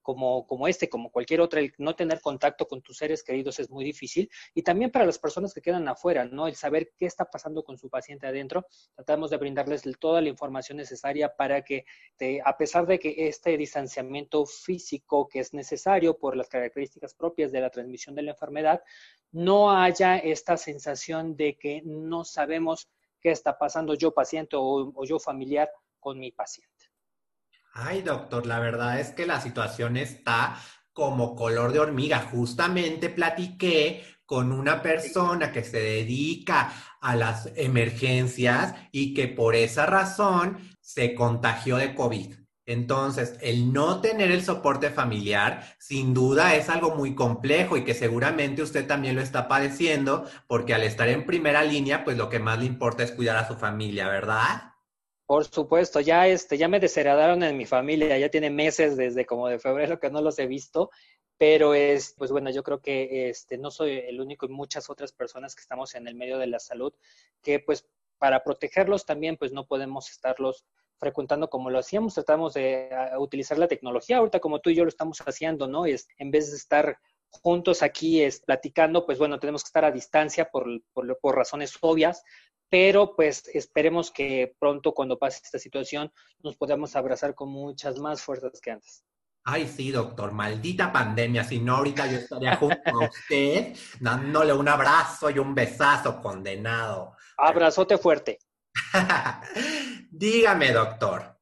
como, 0.04 0.46
como 0.46 0.68
este, 0.68 0.88
como 0.88 1.10
cualquier 1.10 1.40
otra, 1.40 1.58
el 1.58 1.74
no 1.78 1.96
tener 1.96 2.20
contacto 2.20 2.68
con 2.68 2.82
tus 2.82 2.98
seres 2.98 3.24
queridos 3.24 3.58
es 3.58 3.70
muy 3.70 3.84
difícil. 3.84 4.30
Y 4.54 4.62
también 4.62 4.92
para 4.92 5.06
las 5.06 5.18
personas 5.18 5.52
que 5.52 5.62
quedan 5.62 5.88
afuera, 5.88 6.24
¿no? 6.26 6.46
El 6.46 6.54
saber 6.54 6.92
qué 6.96 7.06
está 7.06 7.24
pasando 7.24 7.64
con 7.64 7.78
su 7.78 7.88
paciente 7.88 8.26
adentro, 8.26 8.66
tratamos 8.94 9.30
de 9.30 9.38
brindarles 9.38 9.82
toda 9.98 10.20
la 10.20 10.28
información 10.28 10.76
necesaria 10.76 11.34
para 11.34 11.62
que, 11.62 11.86
a 12.44 12.56
pesar 12.56 12.86
de 12.86 12.98
que 12.98 13.26
este 13.26 13.56
distanciamiento 13.56 14.44
físico 14.46 15.26
que 15.26 15.40
es 15.40 15.54
necesario 15.54 16.18
por 16.18 16.36
las 16.36 16.48
características 16.48 17.14
propias 17.14 17.50
de 17.50 17.62
la 17.62 17.70
transmisión 17.70 18.14
de 18.14 18.22
la 18.22 18.32
enfermedad, 18.32 18.82
no 19.32 19.72
haya 19.72 20.18
esta 20.18 20.58
sensación 20.58 21.34
de 21.34 21.56
que 21.56 21.80
no 21.84 22.24
sabemos 22.24 22.90
qué 23.22 23.30
está 23.30 23.58
pasando 23.58 23.94
yo 23.94 24.12
paciente 24.12 24.56
o 24.58 25.04
yo 25.04 25.18
familiar 25.18 25.70
con 25.98 26.18
mi 26.18 26.30
paciente. 26.30 26.73
Ay, 27.76 28.02
doctor, 28.02 28.46
la 28.46 28.60
verdad 28.60 29.00
es 29.00 29.10
que 29.10 29.26
la 29.26 29.40
situación 29.40 29.96
está 29.96 30.56
como 30.92 31.34
color 31.34 31.72
de 31.72 31.80
hormiga. 31.80 32.20
Justamente 32.20 33.08
platiqué 33.08 34.04
con 34.24 34.52
una 34.52 34.80
persona 34.80 35.50
que 35.50 35.64
se 35.64 35.80
dedica 35.80 36.72
a 37.00 37.16
las 37.16 37.50
emergencias 37.56 38.74
y 38.92 39.12
que 39.12 39.26
por 39.26 39.56
esa 39.56 39.86
razón 39.86 40.58
se 40.80 41.16
contagió 41.16 41.76
de 41.76 41.96
COVID. 41.96 42.34
Entonces, 42.64 43.36
el 43.42 43.72
no 43.72 44.00
tener 44.00 44.30
el 44.30 44.44
soporte 44.44 44.90
familiar, 44.90 45.66
sin 45.80 46.14
duda 46.14 46.54
es 46.54 46.68
algo 46.70 46.94
muy 46.94 47.16
complejo 47.16 47.76
y 47.76 47.84
que 47.84 47.92
seguramente 47.92 48.62
usted 48.62 48.86
también 48.86 49.16
lo 49.16 49.20
está 49.20 49.48
padeciendo, 49.48 50.24
porque 50.46 50.74
al 50.74 50.84
estar 50.84 51.08
en 51.08 51.26
primera 51.26 51.64
línea, 51.64 52.04
pues 52.04 52.16
lo 52.16 52.30
que 52.30 52.38
más 52.38 52.60
le 52.60 52.66
importa 52.66 53.02
es 53.02 53.10
cuidar 53.10 53.36
a 53.36 53.48
su 53.48 53.56
familia, 53.56 54.08
¿verdad? 54.08 54.73
Por 55.26 55.44
supuesto, 55.46 56.00
ya 56.00 56.26
este, 56.28 56.58
ya 56.58 56.68
me 56.68 56.80
desheredaron 56.80 57.42
en 57.42 57.56
mi 57.56 57.64
familia, 57.64 58.18
ya 58.18 58.28
tiene 58.28 58.50
meses 58.50 58.96
desde 58.96 59.24
como 59.24 59.48
de 59.48 59.58
febrero 59.58 59.98
que 59.98 60.10
no 60.10 60.20
los 60.20 60.38
he 60.38 60.46
visto, 60.46 60.90
pero 61.38 61.74
es, 61.74 62.14
pues 62.18 62.30
bueno, 62.30 62.50
yo 62.50 62.62
creo 62.62 62.80
que 62.80 63.30
este, 63.30 63.56
no 63.56 63.70
soy 63.70 63.92
el 63.98 64.20
único 64.20 64.44
y 64.44 64.50
muchas 64.50 64.90
otras 64.90 65.12
personas 65.12 65.54
que 65.54 65.62
estamos 65.62 65.94
en 65.94 66.06
el 66.08 66.14
medio 66.14 66.36
de 66.38 66.46
la 66.46 66.58
salud, 66.58 66.92
que 67.42 67.58
pues 67.58 67.88
para 68.18 68.44
protegerlos 68.44 69.06
también, 69.06 69.36
pues 69.36 69.52
no 69.52 69.66
podemos 69.66 70.10
estarlos 70.10 70.64
frecuentando 70.98 71.48
como 71.48 71.70
lo 71.70 71.78
hacíamos, 71.78 72.14
tratamos 72.14 72.54
de 72.54 72.90
utilizar 73.18 73.58
la 73.58 73.68
tecnología, 73.68 74.18
ahorita 74.18 74.40
como 74.40 74.60
tú 74.60 74.70
y 74.70 74.74
yo 74.74 74.84
lo 74.84 74.88
estamos 74.88 75.18
haciendo, 75.20 75.66
¿no? 75.66 75.86
Es, 75.86 76.06
en 76.18 76.30
vez 76.30 76.50
de 76.50 76.56
estar 76.56 76.98
juntos 77.42 77.82
aquí 77.82 78.22
es, 78.22 78.40
platicando, 78.40 79.06
pues 79.06 79.18
bueno, 79.18 79.38
tenemos 79.38 79.62
que 79.62 79.68
estar 79.68 79.84
a 79.84 79.90
distancia 79.90 80.50
por, 80.50 80.66
por, 80.92 81.18
por 81.20 81.36
razones 81.36 81.76
obvias, 81.80 82.22
pero 82.68 83.14
pues 83.14 83.48
esperemos 83.54 84.10
que 84.10 84.54
pronto 84.58 84.92
cuando 84.92 85.18
pase 85.18 85.40
esta 85.44 85.58
situación 85.58 86.12
nos 86.42 86.56
podamos 86.56 86.96
abrazar 86.96 87.34
con 87.34 87.50
muchas 87.50 87.98
más 87.98 88.22
fuerzas 88.22 88.60
que 88.60 88.72
antes. 88.72 89.04
Ay, 89.46 89.68
sí, 89.68 89.90
doctor, 89.90 90.32
maldita 90.32 90.90
pandemia. 90.90 91.44
Si 91.44 91.60
no, 91.60 91.76
ahorita 91.76 92.06
yo 92.06 92.16
estaría 92.16 92.56
junto 92.56 92.80
a 92.86 93.08
usted 93.08 93.76
dándole 94.00 94.54
un 94.54 94.66
abrazo 94.66 95.28
y 95.28 95.38
un 95.38 95.54
besazo 95.54 96.20
condenado. 96.22 97.14
Abrazote 97.36 97.98
fuerte. 97.98 98.38
Dígame, 100.10 100.72
doctor. 100.72 101.33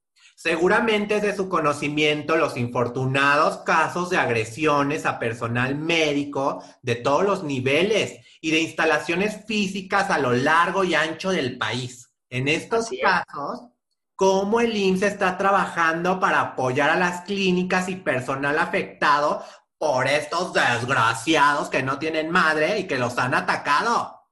Seguramente 0.43 1.18
es 1.18 1.22
de 1.22 1.36
su 1.36 1.49
conocimiento 1.49 2.36
los 2.36 2.57
infortunados 2.57 3.59
casos 3.59 4.11
de 4.11 4.16
agresiones 4.16 5.07
a 5.07 5.20
personal 5.20 5.76
médico 5.76 6.64
de 6.82 6.97
todos 6.97 7.22
los 7.22 7.45
niveles 7.45 8.18
y 8.40 8.51
de 8.51 8.59
instalaciones 8.59 9.47
físicas 9.47 10.11
a 10.11 10.18
lo 10.18 10.32
largo 10.32 10.82
y 10.82 10.97
ancho 10.97 11.30
del 11.30 11.59
país. 11.59 12.12
En 12.28 12.49
estos 12.49 12.88
casos, 13.01 13.68
¿cómo 14.16 14.59
el 14.59 14.76
IMSS 14.76 15.03
está 15.05 15.38
trabajando 15.38 16.18
para 16.18 16.40
apoyar 16.40 16.90
a 16.90 16.97
las 16.97 17.20
clínicas 17.20 17.88
y 17.88 17.95
personal 17.95 18.59
afectado 18.59 19.45
por 19.78 20.09
estos 20.09 20.53
desgraciados 20.53 21.68
que 21.68 21.84
no 21.84 22.01
tienen 22.01 22.32
madre 22.32 22.80
y 22.80 22.88
que 22.88 22.99
los 22.99 23.16
han 23.16 23.34
atacado? 23.34 24.22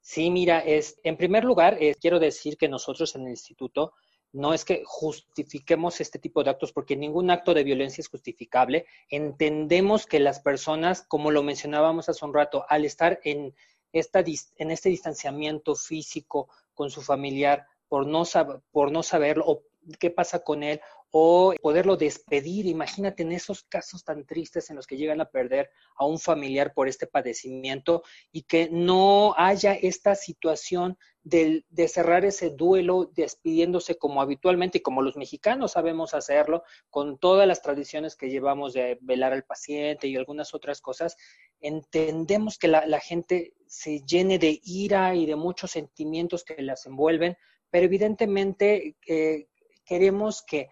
Sí, 0.00 0.30
mira, 0.30 0.60
es, 0.60 0.98
en 1.02 1.18
primer 1.18 1.44
lugar, 1.44 1.76
eh, 1.78 1.94
quiero 2.00 2.18
decir 2.18 2.56
que 2.56 2.66
nosotros 2.66 3.14
en 3.14 3.24
el 3.24 3.32
instituto 3.32 3.92
no 4.32 4.52
es 4.52 4.64
que 4.64 4.82
justifiquemos 4.84 6.00
este 6.00 6.18
tipo 6.18 6.44
de 6.44 6.50
actos, 6.50 6.72
porque 6.72 6.96
ningún 6.96 7.30
acto 7.30 7.54
de 7.54 7.64
violencia 7.64 8.02
es 8.02 8.08
justificable. 8.08 8.86
Entendemos 9.08 10.06
que 10.06 10.20
las 10.20 10.40
personas, 10.40 11.02
como 11.02 11.30
lo 11.30 11.42
mencionábamos 11.42 12.08
hace 12.08 12.24
un 12.24 12.34
rato, 12.34 12.64
al 12.68 12.84
estar 12.84 13.20
en, 13.24 13.54
esta, 13.92 14.22
en 14.56 14.70
este 14.70 14.90
distanciamiento 14.90 15.74
físico 15.74 16.48
con 16.74 16.90
su 16.90 17.02
familiar, 17.02 17.66
por 17.88 18.06
no, 18.06 18.24
por 18.70 18.92
no 18.92 19.02
saberlo 19.02 19.44
o 19.46 19.62
qué 19.98 20.10
pasa 20.10 20.40
con 20.40 20.62
él 20.62 20.80
o 21.10 21.54
poderlo 21.62 21.96
despedir. 21.96 22.66
Imagínate 22.66 23.22
en 23.22 23.32
esos 23.32 23.62
casos 23.62 24.04
tan 24.04 24.26
tristes 24.26 24.68
en 24.70 24.76
los 24.76 24.86
que 24.86 24.96
llegan 24.96 25.20
a 25.20 25.30
perder 25.30 25.70
a 25.96 26.04
un 26.04 26.18
familiar 26.18 26.74
por 26.74 26.88
este 26.88 27.06
padecimiento 27.06 28.02
y 28.30 28.42
que 28.42 28.68
no 28.70 29.34
haya 29.36 29.74
esta 29.74 30.14
situación 30.14 30.98
de, 31.22 31.64
cerrar 31.88 32.24
ese 32.24 32.50
duelo 32.50 33.10
despidiéndose 33.14 33.96
como 33.96 34.22
habitualmente 34.22 34.78
y 34.78 34.82
como 34.82 35.02
los 35.02 35.16
mexicanos 35.16 35.72
sabemos 35.72 36.14
hacerlo, 36.14 36.62
con 36.90 37.18
todas 37.18 37.46
las 37.46 37.62
tradiciones 37.62 38.16
que 38.16 38.30
llevamos 38.30 38.72
de 38.72 38.98
velar 39.02 39.32
al 39.32 39.44
paciente 39.44 40.08
y 40.08 40.16
algunas 40.16 40.54
otras 40.54 40.80
cosas, 40.80 41.16
entendemos 41.60 42.58
que 42.58 42.68
la, 42.68 42.86
la 42.86 43.00
gente 43.00 43.54
se 43.66 44.00
llene 44.00 44.38
de 44.38 44.60
ira 44.64 45.14
y 45.14 45.26
de 45.26 45.36
muchos 45.36 45.72
sentimientos 45.72 46.44
que 46.44 46.62
las 46.62 46.86
envuelven, 46.86 47.36
pero 47.70 47.84
evidentemente 47.84 48.96
eh, 49.06 49.48
queremos 49.88 50.42
que 50.42 50.68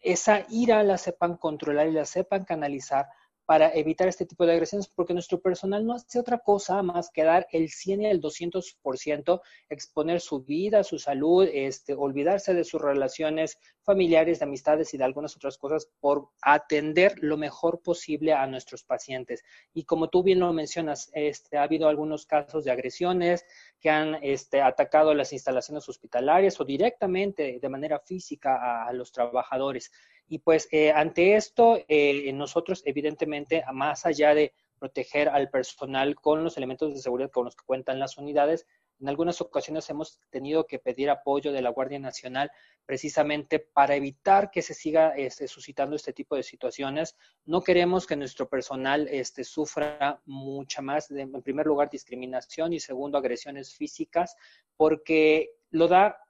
esa 0.00 0.46
ira 0.48 0.82
la 0.82 0.96
sepan 0.96 1.36
controlar 1.36 1.88
y 1.88 1.92
la 1.92 2.04
sepan 2.04 2.44
canalizar 2.44 3.08
para 3.46 3.72
evitar 3.74 4.08
este 4.08 4.26
tipo 4.26 4.46
de 4.46 4.52
agresiones, 4.52 4.88
porque 4.88 5.12
nuestro 5.12 5.40
personal 5.40 5.84
no 5.86 5.94
hace 5.94 6.18
otra 6.18 6.38
cosa 6.38 6.82
más 6.82 7.10
que 7.10 7.24
dar 7.24 7.46
el 7.52 7.68
100 7.68 8.02
y 8.02 8.06
el 8.06 8.20
200%, 8.20 9.40
exponer 9.68 10.20
su 10.20 10.42
vida, 10.42 10.82
su 10.82 10.98
salud, 10.98 11.48
este, 11.52 11.94
olvidarse 11.94 12.54
de 12.54 12.64
sus 12.64 12.80
relaciones 12.80 13.58
familiares, 13.82 14.38
de 14.38 14.46
amistades 14.46 14.94
y 14.94 14.98
de 14.98 15.04
algunas 15.04 15.36
otras 15.36 15.58
cosas 15.58 15.90
por 16.00 16.30
atender 16.40 17.16
lo 17.20 17.36
mejor 17.36 17.82
posible 17.82 18.32
a 18.32 18.46
nuestros 18.46 18.82
pacientes. 18.82 19.44
Y 19.74 19.84
como 19.84 20.08
tú 20.08 20.22
bien 20.22 20.40
lo 20.40 20.52
mencionas, 20.52 21.10
este, 21.12 21.58
ha 21.58 21.64
habido 21.64 21.88
algunos 21.88 22.24
casos 22.24 22.64
de 22.64 22.70
agresiones 22.70 23.44
que 23.78 23.90
han 23.90 24.16
este, 24.22 24.62
atacado 24.62 25.12
las 25.12 25.32
instalaciones 25.34 25.86
hospitalarias 25.88 26.58
o 26.60 26.64
directamente 26.64 27.58
de 27.60 27.68
manera 27.68 27.98
física 27.98 28.56
a, 28.56 28.88
a 28.88 28.92
los 28.94 29.12
trabajadores. 29.12 29.92
Y 30.26 30.38
pues 30.38 30.68
eh, 30.70 30.90
ante 30.90 31.36
esto, 31.36 31.78
eh, 31.88 32.32
nosotros 32.32 32.82
evidentemente, 32.86 33.62
más 33.72 34.06
allá 34.06 34.34
de 34.34 34.52
proteger 34.78 35.28
al 35.28 35.50
personal 35.50 36.14
con 36.14 36.44
los 36.44 36.56
elementos 36.56 36.92
de 36.92 37.00
seguridad 37.00 37.30
con 37.30 37.44
los 37.44 37.56
que 37.56 37.64
cuentan 37.64 37.98
las 37.98 38.18
unidades, 38.18 38.66
en 39.00 39.08
algunas 39.08 39.40
ocasiones 39.40 39.88
hemos 39.90 40.20
tenido 40.30 40.66
que 40.66 40.78
pedir 40.78 41.10
apoyo 41.10 41.52
de 41.52 41.62
la 41.62 41.70
Guardia 41.70 41.98
Nacional 41.98 42.50
precisamente 42.86 43.58
para 43.58 43.96
evitar 43.96 44.50
que 44.50 44.62
se 44.62 44.74
siga 44.74 45.10
este, 45.16 45.48
suscitando 45.48 45.96
este 45.96 46.12
tipo 46.12 46.36
de 46.36 46.42
situaciones. 46.42 47.16
No 47.44 47.62
queremos 47.62 48.06
que 48.06 48.16
nuestro 48.16 48.48
personal 48.48 49.08
este, 49.10 49.42
sufra 49.42 50.20
mucha 50.26 50.80
más, 50.80 51.10
en 51.10 51.42
primer 51.42 51.66
lugar, 51.66 51.90
discriminación 51.90 52.72
y 52.72 52.80
segundo, 52.80 53.18
agresiones 53.18 53.74
físicas, 53.74 54.36
porque 54.76 55.50
lo 55.70 55.88
da 55.88 56.23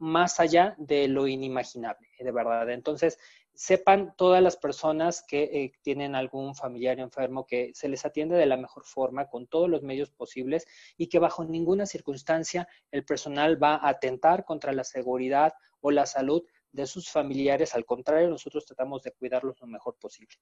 más 0.00 0.40
allá 0.40 0.74
de 0.78 1.06
lo 1.06 1.28
inimaginable, 1.28 2.08
de 2.18 2.32
verdad. 2.32 2.68
Entonces, 2.70 3.18
sepan 3.54 4.14
todas 4.16 4.42
las 4.42 4.56
personas 4.56 5.22
que 5.22 5.42
eh, 5.42 5.72
tienen 5.82 6.14
algún 6.14 6.54
familiar 6.54 6.98
enfermo 6.98 7.46
que 7.46 7.72
se 7.74 7.88
les 7.88 8.06
atiende 8.06 8.36
de 8.36 8.46
la 8.46 8.56
mejor 8.56 8.84
forma, 8.84 9.28
con 9.28 9.46
todos 9.46 9.68
los 9.68 9.82
medios 9.82 10.10
posibles 10.10 10.66
y 10.96 11.08
que 11.08 11.18
bajo 11.18 11.44
ninguna 11.44 11.84
circunstancia 11.84 12.66
el 12.90 13.04
personal 13.04 13.62
va 13.62 13.74
a 13.74 13.90
atentar 13.90 14.46
contra 14.46 14.72
la 14.72 14.84
seguridad 14.84 15.52
o 15.82 15.90
la 15.90 16.06
salud 16.06 16.42
de 16.72 16.86
sus 16.86 17.10
familiares. 17.10 17.74
Al 17.74 17.84
contrario, 17.84 18.30
nosotros 18.30 18.64
tratamos 18.64 19.02
de 19.02 19.12
cuidarlos 19.12 19.60
lo 19.60 19.66
mejor 19.66 19.96
posible. 20.00 20.36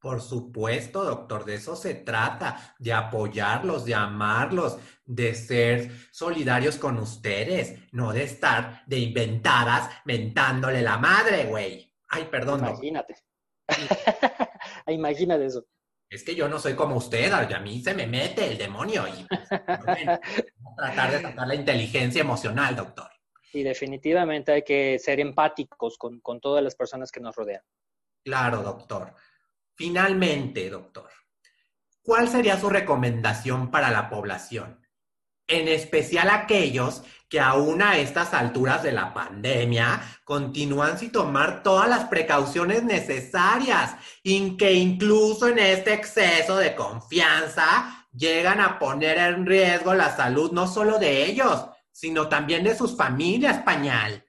Por 0.00 0.20
supuesto, 0.20 1.02
doctor, 1.02 1.44
de 1.44 1.56
eso 1.56 1.74
se 1.74 1.94
trata, 1.94 2.74
de 2.78 2.92
apoyarlos, 2.92 3.84
de 3.84 3.96
amarlos, 3.96 4.78
de 5.04 5.34
ser 5.34 5.90
solidarios 6.12 6.76
con 6.76 6.98
ustedes, 6.98 7.80
no 7.90 8.12
de 8.12 8.22
estar 8.22 8.84
de 8.86 8.98
inventadas 8.98 9.90
mentándole 10.04 10.82
la 10.82 10.98
madre, 10.98 11.46
güey. 11.46 11.92
Ay, 12.08 12.28
perdón. 12.30 12.60
Imagínate. 12.60 13.16
Imagínate 14.86 15.46
eso. 15.46 15.66
Es 16.10 16.22
que 16.22 16.34
yo 16.34 16.48
no 16.48 16.58
soy 16.58 16.74
como 16.74 16.96
usted, 16.96 17.30
a 17.32 17.60
mí 17.60 17.82
se 17.82 17.92
me 17.92 18.06
mete 18.06 18.46
el 18.46 18.56
demonio 18.56 19.06
y 19.08 19.26
tratar 19.26 21.10
de 21.10 21.20
tratar 21.20 21.48
la 21.48 21.54
inteligencia 21.54 22.22
emocional, 22.22 22.74
doctor. 22.76 23.10
Y 23.52 23.62
definitivamente 23.62 24.52
hay 24.52 24.62
que 24.62 24.98
ser 24.98 25.20
empáticos 25.20 25.98
con, 25.98 26.20
con 26.20 26.40
todas 26.40 26.62
las 26.62 26.76
personas 26.76 27.10
que 27.10 27.20
nos 27.20 27.34
rodean. 27.34 27.62
Claro, 28.24 28.62
doctor. 28.62 29.14
Finalmente, 29.78 30.68
doctor, 30.70 31.08
¿cuál 32.02 32.28
sería 32.28 32.58
su 32.58 32.68
recomendación 32.68 33.70
para 33.70 33.92
la 33.92 34.10
población? 34.10 34.84
En 35.46 35.68
especial 35.68 36.30
aquellos 36.30 37.04
que 37.28 37.38
aún 37.38 37.80
a 37.80 37.96
estas 37.96 38.34
alturas 38.34 38.82
de 38.82 38.90
la 38.90 39.14
pandemia 39.14 40.00
continúan 40.24 40.98
sin 40.98 41.12
tomar 41.12 41.62
todas 41.62 41.88
las 41.88 42.06
precauciones 42.06 42.82
necesarias 42.82 43.94
y 44.24 44.56
que 44.56 44.72
incluso 44.72 45.46
en 45.46 45.60
este 45.60 45.92
exceso 45.94 46.56
de 46.56 46.74
confianza 46.74 48.08
llegan 48.12 48.60
a 48.60 48.80
poner 48.80 49.16
en 49.18 49.46
riesgo 49.46 49.94
la 49.94 50.16
salud 50.16 50.50
no 50.50 50.66
solo 50.66 50.98
de 50.98 51.24
ellos, 51.24 51.66
sino 51.92 52.28
también 52.28 52.64
de 52.64 52.76
sus 52.76 52.96
familias, 52.96 53.58
pañal. 53.58 54.27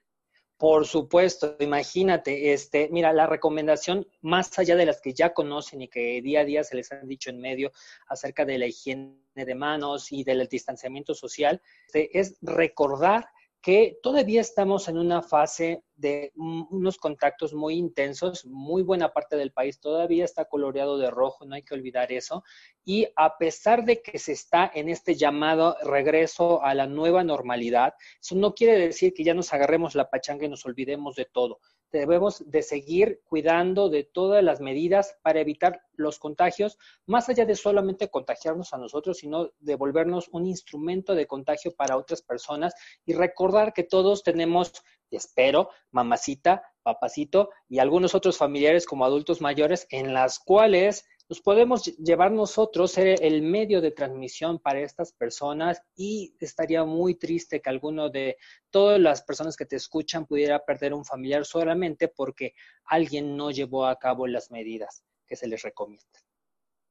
Por 0.60 0.86
supuesto, 0.86 1.56
imagínate, 1.58 2.52
este, 2.52 2.90
mira, 2.92 3.14
la 3.14 3.26
recomendación 3.26 4.06
más 4.20 4.58
allá 4.58 4.76
de 4.76 4.84
las 4.84 5.00
que 5.00 5.14
ya 5.14 5.32
conocen 5.32 5.80
y 5.80 5.88
que 5.88 6.20
día 6.20 6.40
a 6.40 6.44
día 6.44 6.64
se 6.64 6.76
les 6.76 6.92
han 6.92 7.08
dicho 7.08 7.30
en 7.30 7.40
medio 7.40 7.72
acerca 8.08 8.44
de 8.44 8.58
la 8.58 8.66
higiene 8.66 9.16
de 9.34 9.54
manos 9.54 10.12
y 10.12 10.22
del 10.22 10.46
distanciamiento 10.48 11.14
social, 11.14 11.62
este, 11.86 12.10
es 12.20 12.36
recordar 12.42 13.30
que 13.62 13.98
todavía 14.02 14.40
estamos 14.40 14.88
en 14.88 14.96
una 14.96 15.22
fase 15.22 15.84
de 15.94 16.32
unos 16.34 16.96
contactos 16.96 17.52
muy 17.52 17.74
intensos, 17.74 18.46
muy 18.46 18.82
buena 18.82 19.12
parte 19.12 19.36
del 19.36 19.52
país 19.52 19.80
todavía 19.80 20.24
está 20.24 20.46
coloreado 20.46 20.96
de 20.96 21.10
rojo, 21.10 21.44
no 21.44 21.54
hay 21.54 21.62
que 21.62 21.74
olvidar 21.74 22.10
eso, 22.10 22.42
y 22.84 23.08
a 23.16 23.36
pesar 23.36 23.84
de 23.84 24.00
que 24.00 24.18
se 24.18 24.32
está 24.32 24.70
en 24.74 24.88
este 24.88 25.14
llamado 25.14 25.76
regreso 25.82 26.62
a 26.62 26.74
la 26.74 26.86
nueva 26.86 27.22
normalidad, 27.22 27.94
eso 28.20 28.34
no 28.34 28.54
quiere 28.54 28.78
decir 28.78 29.12
que 29.12 29.24
ya 29.24 29.34
nos 29.34 29.52
agarremos 29.52 29.94
la 29.94 30.08
pachanga 30.08 30.46
y 30.46 30.48
nos 30.48 30.64
olvidemos 30.64 31.16
de 31.16 31.26
todo 31.26 31.60
debemos 31.92 32.48
de 32.50 32.62
seguir 32.62 33.20
cuidando 33.24 33.88
de 33.88 34.04
todas 34.04 34.42
las 34.42 34.60
medidas 34.60 35.16
para 35.22 35.40
evitar 35.40 35.82
los 35.94 36.18
contagios, 36.18 36.78
más 37.06 37.28
allá 37.28 37.44
de 37.44 37.56
solamente 37.56 38.08
contagiarnos 38.08 38.72
a 38.72 38.78
nosotros, 38.78 39.18
sino 39.18 39.50
de 39.58 39.74
volvernos 39.74 40.28
un 40.32 40.46
instrumento 40.46 41.14
de 41.14 41.26
contagio 41.26 41.74
para 41.74 41.96
otras 41.96 42.22
personas 42.22 42.74
y 43.04 43.14
recordar 43.14 43.72
que 43.72 43.84
todos 43.84 44.22
tenemos, 44.22 44.72
espero, 45.10 45.70
mamacita, 45.90 46.62
papacito 46.82 47.50
y 47.68 47.78
algunos 47.78 48.14
otros 48.14 48.38
familiares 48.38 48.86
como 48.86 49.04
adultos 49.04 49.40
mayores 49.40 49.86
en 49.90 50.14
las 50.14 50.38
cuales 50.38 51.04
nos 51.30 51.40
podemos 51.40 51.84
llevar 51.84 52.32
nosotros, 52.32 52.90
ser 52.90 53.22
el 53.22 53.40
medio 53.42 53.80
de 53.80 53.92
transmisión 53.92 54.58
para 54.58 54.80
estas 54.80 55.12
personas 55.12 55.80
y 55.94 56.34
estaría 56.40 56.84
muy 56.84 57.14
triste 57.14 57.62
que 57.62 57.70
alguno 57.70 58.10
de 58.10 58.36
todas 58.68 58.98
las 58.98 59.22
personas 59.22 59.56
que 59.56 59.64
te 59.64 59.76
escuchan 59.76 60.26
pudiera 60.26 60.64
perder 60.64 60.92
un 60.92 61.04
familiar 61.04 61.44
solamente 61.44 62.08
porque 62.08 62.54
alguien 62.84 63.36
no 63.36 63.52
llevó 63.52 63.86
a 63.86 63.96
cabo 63.96 64.26
las 64.26 64.50
medidas 64.50 65.04
que 65.24 65.36
se 65.36 65.46
les 65.46 65.62
recomienda. 65.62 66.18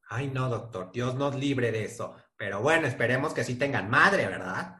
Ay, 0.07 0.27
no, 0.27 0.47
doctor, 0.47 0.89
Dios 0.93 1.15
nos 1.15 1.35
libre 1.35 1.73
de 1.73 1.83
eso. 1.83 2.15
Pero 2.37 2.61
bueno, 2.61 2.87
esperemos 2.87 3.33
que 3.33 3.43
sí 3.43 3.55
tengan 3.55 3.89
madre, 3.89 4.25
¿verdad? 4.25 4.77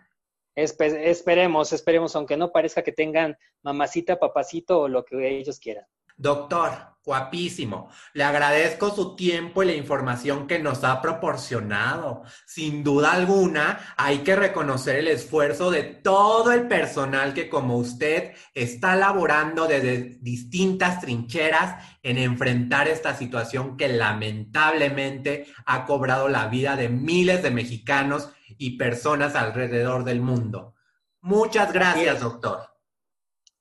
esperemos, 0.55 1.73
esperemos, 1.73 2.15
aunque 2.15 2.37
no 2.37 2.53
parezca 2.53 2.81
que 2.81 2.93
tengan 2.93 3.37
mamacita, 3.61 4.19
papacito 4.19 4.79
o 4.79 4.87
lo 4.87 5.03
que 5.03 5.37
ellos 5.37 5.59
quieran. 5.59 5.85
Doctor, 6.19 6.97
guapísimo. 7.05 7.89
Le 8.13 8.25
agradezco 8.25 8.93
su 8.93 9.15
tiempo 9.15 9.63
y 9.63 9.67
la 9.67 9.73
información 9.73 10.47
que 10.47 10.59
nos 10.59 10.83
ha 10.83 11.01
proporcionado. 11.01 12.23
Sin 12.45 12.83
duda 12.83 13.13
alguna, 13.13 13.95
hay 13.95 14.17
que 14.19 14.35
reconocer 14.35 14.97
el 14.97 15.07
esfuerzo 15.07 15.71
de 15.71 15.83
todo 15.83 16.51
el 16.51 16.67
personal 16.67 17.33
que 17.33 17.47
como 17.47 17.77
usted 17.77 18.33
está 18.53 18.97
laborando 18.97 19.65
desde 19.65 20.19
distintas 20.19 20.99
trincheras 20.99 21.83
en 22.03 22.17
enfrentar 22.17 22.89
esta 22.89 23.15
situación 23.15 23.77
que 23.77 23.87
lamentablemente 23.87 25.47
ha 25.65 25.85
cobrado 25.85 26.27
la 26.27 26.47
vida 26.47 26.75
de 26.75 26.89
miles 26.89 27.41
de 27.41 27.51
mexicanos 27.51 28.29
y 28.57 28.77
personas 28.77 29.35
alrededor 29.35 30.03
del 30.03 30.19
mundo. 30.19 30.75
Muchas 31.21 31.71
gracias, 31.71 32.19
doctor. 32.19 32.59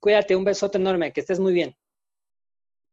Cuídate, 0.01 0.35
un 0.35 0.45
besote 0.45 0.79
enorme, 0.79 1.13
que 1.13 1.21
estés 1.21 1.39
muy 1.39 1.53
bien. 1.53 1.77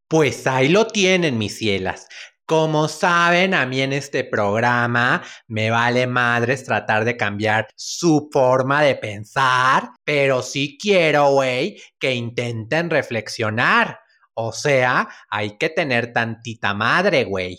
Pues 0.08 0.46
ahí 0.46 0.70
lo 0.70 0.86
tienen, 0.88 1.38
mis 1.38 1.58
cielas. 1.58 2.08
Como 2.46 2.88
saben, 2.88 3.56
a 3.56 3.66
mí 3.66 3.82
en 3.82 3.92
este 3.92 4.24
programa 4.24 5.24
me 5.48 5.72
vale 5.72 6.06
madres 6.06 6.64
tratar 6.64 7.04
de 7.04 7.18
cambiar 7.18 7.68
su 7.76 8.30
forma 8.32 8.84
de 8.84 8.96
pensar, 8.96 9.90
pero 10.04 10.44
sí 10.44 10.78
quiero, 10.80 11.32
güey, 11.32 11.82
que 12.00 12.14
intenten 12.14 12.92
reflexionar. 12.92 14.00
O 14.36 14.52
sea, 14.52 15.10
hay 15.30 15.58
que 15.58 15.70
tener 15.70 16.14
tantita 16.14 16.76
madre, 16.76 17.24
güey. 17.24 17.58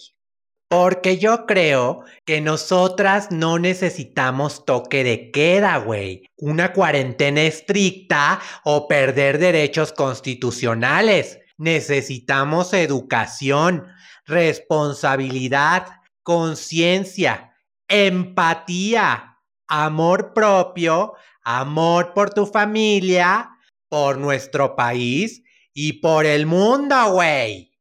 Porque 0.68 1.18
yo 1.18 1.47
creo 1.47 2.05
que 2.24 2.40
nosotras 2.40 3.32
no 3.32 3.59
necesitamos 3.59 4.64
toque 4.64 5.03
de 5.03 5.32
queda, 5.32 5.78
güey. 5.78 6.28
Una 6.36 6.72
cuarentena 6.72 7.42
estricta 7.42 8.40
o 8.64 8.86
perder 8.86 9.38
derechos 9.38 9.92
constitucionales. 9.92 11.40
Necesitamos 11.59 12.72
educación, 12.72 13.86
responsabilidad, 14.26 16.00
conciencia, 16.22 17.54
empatía, 17.88 19.38
amor 19.68 20.32
propio, 20.34 21.14
amor 21.42 22.12
por 22.14 22.34
tu 22.34 22.46
familia, 22.46 23.50
por 23.88 24.18
nuestro 24.18 24.76
país 24.76 25.42
y 25.72 25.94
por 25.94 26.26
el 26.26 26.44
mundo, 26.46 27.12
güey. 27.12 27.72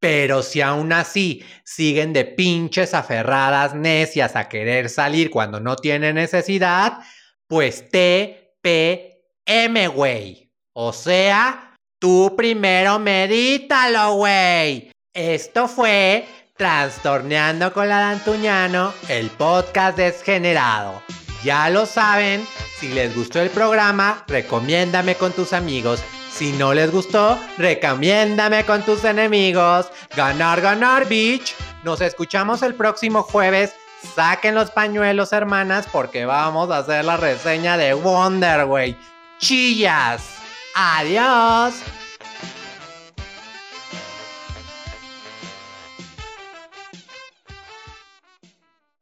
Pero 0.00 0.42
si 0.42 0.60
aún 0.60 0.92
así 0.92 1.42
siguen 1.64 2.12
de 2.12 2.26
pinches 2.26 2.92
aferradas 2.92 3.74
necias 3.74 4.36
a 4.36 4.50
querer 4.50 4.90
salir 4.90 5.30
cuando 5.30 5.60
no 5.60 5.76
tienen 5.76 6.16
necesidad, 6.16 6.98
pues 7.46 7.88
TPM, 7.88 9.88
güey. 9.88 10.52
O 10.74 10.92
sea, 10.92 11.63
Tú 12.04 12.34
primero 12.36 12.98
medítalo, 12.98 14.16
güey. 14.16 14.90
Esto 15.14 15.68
fue 15.68 16.28
Trastorneando 16.54 17.72
con 17.72 17.88
la 17.88 17.98
Dantuñano, 17.98 18.92
el 19.08 19.30
podcast 19.30 19.96
desgenerado. 19.96 21.02
Ya 21.42 21.70
lo 21.70 21.86
saben, 21.86 22.46
si 22.78 22.88
les 22.88 23.16
gustó 23.16 23.40
el 23.40 23.48
programa, 23.48 24.22
recomiéndame 24.28 25.14
con 25.14 25.32
tus 25.32 25.54
amigos. 25.54 26.02
Si 26.30 26.52
no 26.52 26.74
les 26.74 26.92
gustó, 26.92 27.38
recomiéndame 27.56 28.66
con 28.66 28.82
tus 28.82 29.02
enemigos. 29.04 29.86
Ganar, 30.14 30.60
ganar, 30.60 31.08
bitch. 31.08 31.54
Nos 31.84 32.02
escuchamos 32.02 32.60
el 32.60 32.74
próximo 32.74 33.22
jueves. 33.22 33.72
Saquen 34.14 34.54
los 34.54 34.70
pañuelos, 34.70 35.32
hermanas, 35.32 35.88
porque 35.90 36.26
vamos 36.26 36.70
a 36.70 36.76
hacer 36.80 37.06
la 37.06 37.16
reseña 37.16 37.78
de 37.78 37.94
Wonder, 37.94 38.66
güey. 38.66 38.94
Chillas. 39.38 40.43
Adiós. 40.74 42.03